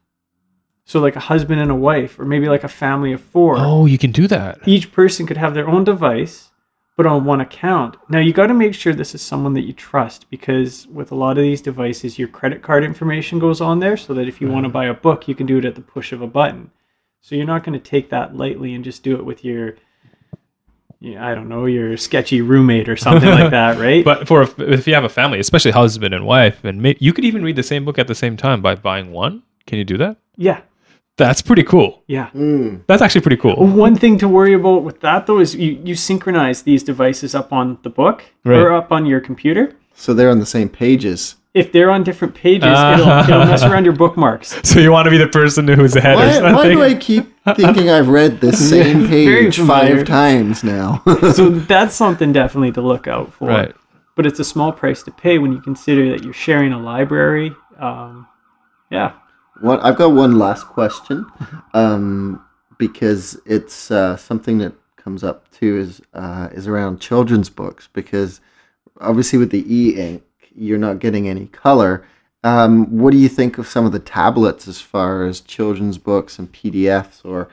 So, 0.92 1.00
like 1.00 1.16
a 1.16 1.20
husband 1.20 1.58
and 1.58 1.70
a 1.70 1.74
wife, 1.74 2.18
or 2.18 2.26
maybe 2.26 2.50
like 2.50 2.64
a 2.64 2.68
family 2.68 3.14
of 3.14 3.22
four. 3.22 3.56
oh, 3.58 3.86
you 3.86 3.96
can 3.96 4.12
do 4.12 4.26
that. 4.26 4.58
each 4.66 4.92
person 4.92 5.26
could 5.26 5.38
have 5.38 5.54
their 5.54 5.66
own 5.66 5.84
device 5.84 6.50
but 6.98 7.06
on 7.06 7.24
one 7.24 7.40
account 7.40 7.96
now 8.10 8.18
you 8.18 8.30
got 8.34 8.48
to 8.48 8.52
make 8.52 8.74
sure 8.74 8.92
this 8.92 9.14
is 9.14 9.22
someone 9.22 9.54
that 9.54 9.62
you 9.62 9.72
trust 9.72 10.28
because 10.28 10.86
with 10.88 11.10
a 11.10 11.14
lot 11.14 11.38
of 11.38 11.42
these 11.44 11.62
devices 11.62 12.18
your 12.18 12.28
credit 12.28 12.60
card 12.60 12.84
information 12.84 13.38
goes 13.38 13.62
on 13.62 13.78
there 13.78 13.96
so 13.96 14.12
that 14.12 14.28
if 14.28 14.38
you 14.38 14.50
want 14.50 14.64
to 14.64 14.68
mm. 14.68 14.74
buy 14.74 14.84
a 14.84 14.92
book 14.92 15.26
you 15.26 15.34
can 15.34 15.46
do 15.46 15.56
it 15.56 15.64
at 15.64 15.74
the 15.76 15.80
push 15.80 16.12
of 16.12 16.20
a 16.20 16.26
button 16.26 16.70
so 17.22 17.34
you're 17.34 17.46
not 17.46 17.64
going 17.64 17.72
to 17.72 17.90
take 17.90 18.10
that 18.10 18.36
lightly 18.36 18.74
and 18.74 18.84
just 18.84 19.02
do 19.02 19.16
it 19.16 19.24
with 19.24 19.42
your 19.42 19.76
yeah, 21.00 21.26
I 21.26 21.34
don't 21.34 21.48
know, 21.48 21.66
your 21.66 21.96
sketchy 21.96 22.42
roommate 22.42 22.88
or 22.88 22.96
something 22.96 23.28
like 23.28 23.50
that, 23.58 23.76
right? 23.76 24.04
But 24.04 24.28
for 24.28 24.42
if, 24.42 24.56
if 24.60 24.86
you 24.86 24.94
have 24.94 25.02
a 25.02 25.08
family, 25.08 25.40
especially 25.40 25.72
husband 25.72 26.14
and 26.14 26.24
wife, 26.24 26.62
and 26.62 26.80
may, 26.80 26.96
you 27.00 27.12
could 27.12 27.24
even 27.24 27.42
read 27.42 27.56
the 27.56 27.62
same 27.64 27.84
book 27.84 27.98
at 27.98 28.06
the 28.06 28.14
same 28.14 28.36
time 28.36 28.62
by 28.62 28.76
buying 28.76 29.10
one. 29.10 29.42
Can 29.66 29.78
you 29.78 29.84
do 29.84 29.96
that? 29.96 30.16
yeah, 30.36 30.60
That's 31.18 31.42
pretty 31.42 31.62
cool. 31.62 32.02
yeah. 32.06 32.30
Mm. 32.34 32.82
That's 32.86 33.02
actually 33.02 33.20
pretty 33.20 33.36
cool. 33.36 33.54
One 33.56 33.94
thing 33.96 34.18
to 34.18 34.28
worry 34.28 34.54
about 34.54 34.82
with 34.82 35.00
that 35.00 35.26
though 35.26 35.40
is 35.40 35.54
you, 35.54 35.80
you 35.84 35.94
synchronize 35.94 36.62
these 36.62 36.82
devices 36.82 37.34
up 37.34 37.52
on 37.52 37.78
the 37.82 37.90
book 37.90 38.24
Right. 38.44 38.58
or 38.58 38.72
up 38.72 38.90
on 38.92 39.04
your 39.06 39.20
computer. 39.20 39.74
So 39.94 40.14
they're 40.14 40.30
on 40.30 40.38
the 40.40 40.46
same 40.46 40.68
pages. 40.68 41.36
if 41.54 41.70
they're 41.70 41.90
on 41.90 42.02
different 42.02 42.34
pages, 42.34 42.64
Ah. 42.72 42.94
it'll, 42.94 43.34
it'll 43.34 43.46
mess 43.52 43.62
around 43.62 43.84
your 43.84 43.92
bookmarks. 43.94 44.58
So 44.64 44.80
you 44.80 44.90
want 44.90 45.04
to 45.04 45.10
be 45.10 45.18
the 45.18 45.28
person 45.28 45.68
who's 45.68 45.94
ahead 45.94 46.14
or 46.14 46.20
Why, 46.20 46.32
something? 46.32 46.54
why 46.54 46.68
do 46.72 46.82
I 46.82 46.94
keep 46.94 47.24
thinking 47.56 47.90
I've 47.90 48.08
read 48.08 48.40
this 48.40 48.56
same 48.74 49.06
page 49.06 49.58
five 49.58 50.06
times 50.06 50.64
now? 50.64 51.02
So 51.34 51.50
that's 51.50 51.94
something 51.94 52.32
definitely 52.32 52.72
to 52.72 52.80
look 52.80 53.06
out 53.06 53.34
for. 53.34 53.48
Right. 53.48 53.74
But 54.16 54.24
it's 54.24 54.40
a 54.40 54.44
small 54.44 54.72
price 54.72 55.02
to 55.02 55.10
pay 55.10 55.36
when 55.38 55.52
you 55.52 55.60
consider 55.60 56.08
that 56.12 56.24
you're 56.24 56.32
sharing 56.46 56.72
a 56.72 56.78
library. 56.78 57.52
Um, 57.78 58.26
yeah. 58.90 59.12
One, 59.60 59.80
I've 59.80 59.96
got 59.96 60.12
one 60.12 60.38
last 60.38 60.64
question, 60.64 61.26
um, 61.74 62.44
because 62.78 63.38
it's 63.46 63.90
uh, 63.90 64.16
something 64.16 64.58
that 64.58 64.74
comes 64.96 65.24
up 65.24 65.50
too 65.50 65.78
is 65.78 66.00
uh, 66.14 66.48
is 66.52 66.66
around 66.66 67.00
children's 67.00 67.50
books 67.50 67.88
because 67.92 68.40
obviously 69.00 69.38
with 69.38 69.50
the 69.50 69.64
e 69.72 69.96
ink 69.96 70.22
you're 70.54 70.78
not 70.78 70.98
getting 70.98 71.28
any 71.28 71.46
color. 71.46 72.04
Um, 72.44 72.98
what 72.98 73.12
do 73.12 73.18
you 73.18 73.28
think 73.28 73.58
of 73.58 73.68
some 73.68 73.86
of 73.86 73.92
the 73.92 74.00
tablets 74.00 74.66
as 74.66 74.80
far 74.80 75.24
as 75.24 75.40
children's 75.40 75.96
books 75.96 76.38
and 76.38 76.52
PDFs, 76.52 77.24
or 77.24 77.48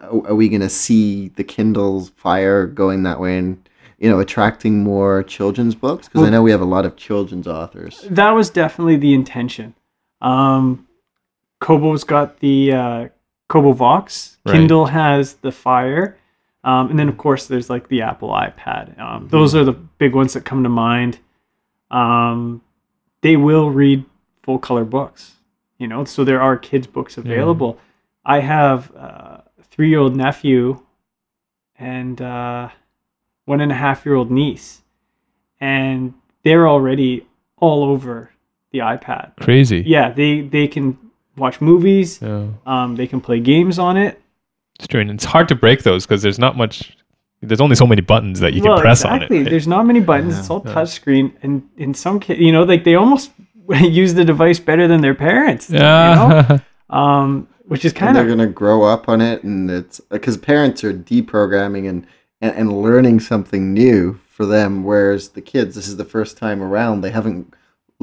are 0.00 0.26
are 0.26 0.34
we 0.34 0.48
going 0.48 0.60
to 0.60 0.68
see 0.70 1.28
the 1.28 1.44
Kindle's 1.44 2.10
Fire 2.10 2.66
going 2.66 3.02
that 3.04 3.20
way 3.20 3.38
and 3.38 3.68
you 3.98 4.10
know 4.10 4.20
attracting 4.20 4.82
more 4.82 5.22
children's 5.22 5.74
books? 5.74 6.08
Because 6.08 6.26
I 6.26 6.30
know 6.30 6.42
we 6.42 6.50
have 6.50 6.60
a 6.60 6.66
lot 6.66 6.86
of 6.86 6.96
children's 6.96 7.46
authors. 7.46 8.06
That 8.10 8.30
was 8.30 8.50
definitely 8.50 8.96
the 8.96 9.14
intention. 9.14 9.74
Um, 10.24 10.88
Kobo's 11.60 12.02
got 12.02 12.40
the 12.40 12.72
uh, 12.72 13.08
Kobo 13.48 13.72
Vox. 13.72 14.38
Right. 14.44 14.54
Kindle 14.54 14.86
has 14.86 15.34
the 15.34 15.52
Fire. 15.52 16.18
Um, 16.64 16.90
and 16.90 16.98
then, 16.98 17.08
of 17.08 17.18
course, 17.18 17.46
there's 17.46 17.68
like 17.68 17.88
the 17.88 18.02
Apple 18.02 18.30
iPad. 18.30 18.98
Um, 18.98 19.28
those 19.28 19.54
are 19.54 19.64
the 19.64 19.72
big 19.72 20.14
ones 20.14 20.32
that 20.32 20.44
come 20.44 20.62
to 20.62 20.68
mind. 20.68 21.18
Um, 21.90 22.62
they 23.20 23.36
will 23.36 23.70
read 23.70 24.04
full 24.42 24.58
color 24.58 24.84
books, 24.84 25.32
you 25.78 25.86
know, 25.86 26.04
so 26.04 26.24
there 26.24 26.40
are 26.40 26.56
kids' 26.56 26.86
books 26.86 27.16
available. 27.18 27.78
I 28.24 28.40
have 28.40 28.90
a 28.92 29.44
three 29.70 29.90
year 29.90 29.98
old 29.98 30.16
nephew 30.16 30.80
and 31.78 32.20
uh, 32.20 32.70
one 33.44 33.60
and 33.60 33.72
a 33.72 33.74
half 33.74 34.04
year 34.04 34.14
old 34.14 34.30
niece, 34.30 34.82
and 35.60 36.14
they're 36.42 36.66
already 36.68 37.26
all 37.58 37.84
over 37.84 38.30
the 38.74 38.80
iPad. 38.80 39.36
Crazy. 39.40 39.82
Yeah, 39.86 40.10
they 40.10 40.40
they 40.42 40.66
can 40.66 40.98
watch 41.36 41.60
movies. 41.60 42.20
Yeah. 42.20 42.48
Um, 42.66 42.96
they 42.96 43.06
can 43.06 43.20
play 43.20 43.38
games 43.40 43.78
on 43.78 43.96
it. 43.96 44.20
It's 44.74 44.84
strange. 44.84 45.10
It's 45.12 45.24
hard 45.24 45.46
to 45.48 45.54
break 45.54 45.84
those 45.84 46.04
because 46.04 46.22
there's 46.22 46.40
not 46.40 46.56
much. 46.56 46.96
There's 47.40 47.60
only 47.60 47.76
so 47.76 47.86
many 47.86 48.00
buttons 48.00 48.40
that 48.40 48.52
you 48.54 48.62
can 48.62 48.76
press 48.78 49.00
exactly. 49.02 49.38
on 49.38 49.46
it. 49.46 49.50
There's 49.50 49.68
not 49.68 49.86
many 49.86 50.00
buttons. 50.00 50.34
Yeah. 50.34 50.40
It's 50.40 50.50
all 50.50 50.62
Yeah. 50.66 50.72
touch 50.74 50.88
screen, 50.90 51.32
and 51.42 51.62
in 51.76 51.94
some 51.94 52.18
kids, 52.18 52.40
you 52.40 52.50
know, 52.50 52.64
like 52.64 52.82
they 52.84 52.96
almost 52.96 53.30
use 54.02 54.12
the 54.14 54.24
device 54.24 54.58
better 54.58 54.88
than 54.88 55.00
their 55.00 55.14
parents. 55.14 55.70
you 55.70 55.78
know? 55.78 56.44
Yeah. 56.48 56.58
Um, 56.90 57.48
which 57.66 57.84
is 57.84 57.92
and 57.94 58.10
of 58.10 58.14
they're 58.14 58.28
gonna 58.28 58.46
grow 58.46 58.82
up 58.84 59.08
on 59.08 59.20
it, 59.22 59.42
and 59.42 59.70
it's 59.70 60.00
because 60.10 60.36
parents 60.36 60.84
are 60.84 60.92
deprogramming 60.92 61.88
and, 61.88 62.06
and 62.42 62.54
and 62.60 62.82
learning 62.82 63.20
something 63.20 63.72
new 63.72 64.20
for 64.28 64.44
them, 64.44 64.84
whereas 64.84 65.30
the 65.30 65.40
kids, 65.40 65.74
this 65.74 65.88
is 65.88 65.96
the 65.96 66.04
first 66.04 66.36
time 66.36 66.62
around, 66.62 67.00
they 67.00 67.10
haven't 67.10 67.54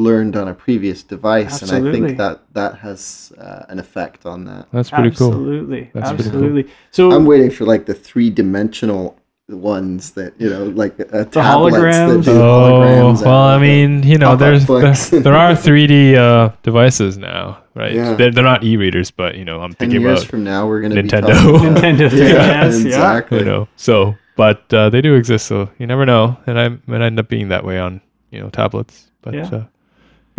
learned 0.07 0.35
on 0.35 0.47
a 0.47 0.53
previous 0.53 1.03
device, 1.03 1.61
and 1.61 1.71
I 1.71 1.91
think 1.91 2.17
that 2.17 2.35
that 2.53 2.77
has 2.79 3.31
uh, 3.37 3.63
an 3.69 3.77
effect 3.79 4.25
on 4.25 4.45
that. 4.45 4.67
That's 4.73 4.89
pretty 4.89 5.11
cool. 5.15 5.29
absolutely, 5.29 5.91
That's 5.93 6.09
pretty 6.09 6.23
cool. 6.29 6.39
absolutely. 6.43 6.65
So 6.91 7.11
I'm 7.11 7.25
waiting 7.25 7.51
for 7.51 7.65
like 7.65 7.85
the 7.85 7.93
three 7.93 8.29
dimensional 8.29 9.17
ones 9.49 10.11
that 10.11 10.31
you 10.39 10.49
know, 10.49 10.63
like 10.65 10.93
uh, 10.99 11.25
tablets 11.25 11.75
holograms? 11.75 12.23
that 12.23 12.31
do 12.31 12.39
Oh, 12.39 12.79
holograms. 12.81 13.25
well, 13.25 13.43
I 13.43 13.57
mean, 13.57 14.01
you 14.03 14.17
know, 14.17 14.35
there's 14.37 14.65
there, 14.65 14.93
there 15.21 15.35
are 15.35 15.51
3D 15.67 16.15
uh, 16.15 16.51
devices 16.63 17.17
now, 17.17 17.61
right? 17.75 17.93
Yeah. 17.93 18.13
They're, 18.15 18.31
they're 18.31 18.43
not 18.45 18.63
e-readers, 18.63 19.11
but 19.11 19.35
you 19.35 19.43
know, 19.43 19.59
I'm 19.61 19.71
ten 19.73 19.89
thinking 19.89 20.01
years 20.01 20.19
about 20.21 20.29
from 20.31 20.43
now, 20.45 20.67
we're 20.67 20.81
gonna 20.81 20.95
Nintendo. 20.95 21.27
be 21.27 21.33
talking 21.33 21.67
about- 21.67 21.83
Nintendo 21.83 22.09
3DS, 22.09 22.21
yeah. 22.39 22.65
exactly. 22.65 23.39
you 23.39 23.45
know. 23.45 23.67
So, 23.75 24.15
but 24.37 24.73
uh, 24.73 24.89
they 24.89 25.01
do 25.01 25.15
exist, 25.15 25.47
so 25.47 25.69
you 25.77 25.85
never 25.85 26.05
know. 26.05 26.37
And 26.47 26.57
I 26.57 26.69
might 26.87 27.01
end 27.01 27.19
up 27.19 27.27
being 27.27 27.49
that 27.49 27.65
way 27.65 27.77
on 27.77 27.99
you 28.31 28.39
know 28.39 28.49
tablets. 28.49 29.11
But 29.21 29.33
Yeah. 29.33 29.65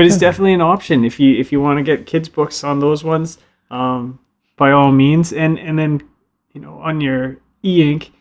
But 0.03 0.07
it's 0.09 0.19
definitely 0.19 0.53
an 0.53 0.61
option 0.61 1.05
if 1.05 1.21
you 1.21 1.39
if 1.39 1.53
you 1.53 1.61
want 1.61 1.79
to 1.79 1.83
get 1.85 2.07
kids 2.07 2.29
books 2.29 2.65
on 2.65 2.81
those 2.81 3.05
ones 3.05 3.39
um, 3.71 4.19
by 4.57 4.73
all 4.73 4.91
means 4.91 5.33
and 5.33 5.61
and 5.61 5.79
then 5.79 6.03
you 6.55 6.61
know 6.61 6.75
on 6.81 7.01
your 7.01 7.37
e-ink 7.63 8.13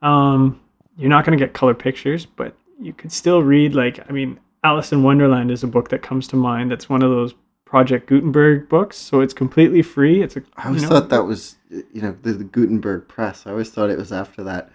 um, 0.00 0.58
you're 0.96 1.10
not 1.10 1.26
going 1.26 1.38
to 1.38 1.44
get 1.44 1.52
color 1.52 1.74
pictures 1.74 2.24
but 2.24 2.56
you 2.80 2.94
could 2.94 3.12
still 3.12 3.42
read 3.42 3.74
like 3.74 4.00
i 4.08 4.12
mean 4.12 4.40
alice 4.64 4.90
in 4.90 5.02
wonderland 5.02 5.50
is 5.50 5.62
a 5.62 5.66
book 5.66 5.90
that 5.90 6.00
comes 6.00 6.26
to 6.26 6.36
mind 6.36 6.70
that's 6.70 6.88
one 6.88 7.02
of 7.02 7.10
those 7.10 7.34
project 7.66 8.08
gutenberg 8.08 8.66
books 8.70 8.96
so 8.96 9.20
it's 9.20 9.34
completely 9.34 9.82
free 9.82 10.22
it's 10.22 10.36
a 10.36 10.42
I 10.56 10.68
always 10.68 10.82
know, 10.82 10.88
thought 10.88 11.10
that 11.10 11.24
was, 11.24 11.56
you 11.68 12.00
know, 12.00 12.16
the, 12.22 12.32
the 12.32 12.44
Gutenberg 12.44 13.06
press. 13.08 13.46
I 13.46 13.50
always 13.50 13.68
thought 13.68 13.90
it 13.90 13.98
was 13.98 14.10
after 14.10 14.42
that. 14.44 14.70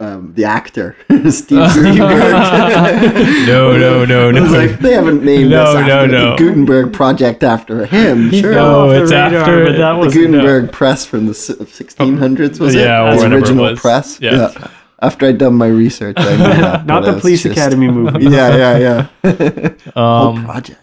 Um, 0.00 0.32
the 0.34 0.44
actor 0.44 0.96
Steve 1.30 1.58
Guttenberg. 1.74 1.96
No, 3.46 3.76
no, 3.76 4.04
no, 4.04 4.28
I 4.30 4.40
was 4.40 4.50
no. 4.52 4.58
like, 4.58 4.78
they 4.80 4.92
haven't 4.94 5.22
named 5.24 5.50
No, 5.50 5.74
this 5.74 5.86
no, 5.86 5.94
after 5.98 6.08
no. 6.12 6.30
the 6.30 6.36
Gutenberg 6.36 6.92
project 6.92 7.42
after 7.44 7.86
him. 7.86 8.30
sure, 8.32 8.52
No, 8.52 8.88
the 8.90 9.02
it's 9.02 9.12
radar, 9.12 9.40
after 9.40 9.64
but 9.66 9.76
that 9.76 9.92
the 9.92 9.98
was 9.98 10.14
Gutenberg 10.14 10.72
press 10.72 11.04
from 11.06 11.26
the 11.26 11.32
1600s 11.32 12.58
was 12.60 12.74
it? 12.74 12.80
Yeah, 12.80 13.04
or 13.08 13.12
His 13.12 13.22
whatever 13.22 13.34
it 13.36 13.38
original 13.42 13.64
was. 13.70 13.80
press. 13.80 14.18
Yeah. 14.20 14.68
After 15.02 15.26
I'd 15.26 15.38
done 15.38 15.54
my 15.54 15.68
research, 15.68 16.16
I 16.18 16.36
knew 16.36 16.42
that. 16.62 16.86
not 16.86 17.04
the 17.04 17.18
police 17.18 17.42
just- 17.42 17.56
academy 17.56 17.88
movie 17.88 18.24
Yeah, 18.24 18.56
yeah, 18.56 19.08
yeah. 19.24 19.70
Whole 19.94 20.36
um, 20.36 20.44
project. 20.44 20.79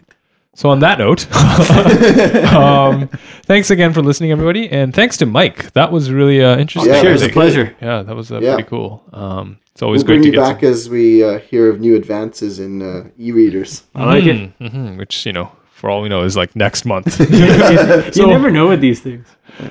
So 0.57 0.69
on 0.69 0.79
that 0.79 0.97
note, 0.97 1.21
um, 2.53 3.07
thanks 3.45 3.69
again 3.69 3.93
for 3.93 4.01
listening, 4.01 4.31
everybody, 4.31 4.67
and 4.71 4.91
thanks 4.93 5.15
to 5.17 5.25
Mike. 5.27 5.71
That 5.73 5.91
was 5.91 6.11
really 6.11 6.43
uh, 6.43 6.57
interesting. 6.57 6.91
Yeah, 6.93 7.01
sure 7.01 7.09
that 7.11 7.13
it's 7.15 7.23
a 7.23 7.27
was 7.27 7.33
pleasure 7.33 7.75
Yeah, 7.79 8.01
that 8.01 8.15
was 8.15 8.31
uh, 8.31 8.39
Yeah. 8.41 8.55
pretty 8.55 8.69
cool. 8.69 9.03
Um, 9.13 9.59
it's 9.71 9.83
always 9.83 9.99
We'll 9.99 10.07
great 10.07 10.15
bring 10.15 10.21
to 10.23 10.27
you 10.29 10.33
get 10.33 10.53
back 10.55 10.63
as 10.63 10.89
we 10.89 11.23
uh, 11.23 11.37
hear 11.39 11.69
of 11.69 11.79
new 11.79 11.95
advances 11.95 12.57
in 12.57 12.81
uh, 12.81 13.07
e-readers. 13.19 13.83
i 13.93 14.03
like 14.05 14.25
it 14.25 14.49
hmm 14.59 14.97
which 14.97 15.25
you 15.27 15.33
know, 15.33 15.51
for 15.71 15.91
all 15.91 16.01
we 16.01 16.09
know, 16.09 16.23
is 16.23 16.35
like 16.35 16.55
next 16.55 16.85
month. 16.85 17.19
you 18.17 18.25
never 18.27 18.49
know 18.49 18.67
with 18.67 18.81
these 18.81 18.99
things 18.99 19.27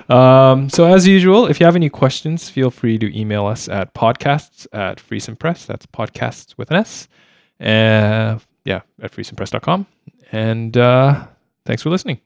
Um, 0.08 0.68
so 0.70 0.84
as 0.86 1.04
usual, 1.06 1.46
if 1.50 1.58
you 1.58 1.66
have 1.66 1.74
any 1.76 1.88
questions, 1.88 2.48
feel 2.48 2.70
free 2.70 2.96
to 2.98 3.06
email 3.20 3.44
us 3.46 3.68
at 3.68 3.92
podcasts 3.94 4.68
at 4.72 4.98
Friesen 4.98 5.36
Press. 5.36 5.66
That's 5.66 5.86
podcasts 5.86 6.54
with 6.56 6.70
an 6.70 6.76
S. 6.76 7.08
Uh, 7.60 8.38
yeah, 8.64 8.82
at 9.02 9.10
friesenpress.com. 9.12 9.86
And 10.32 10.76
uh, 10.76 11.26
thanks 11.64 11.82
for 11.82 11.90
listening. 11.90 12.20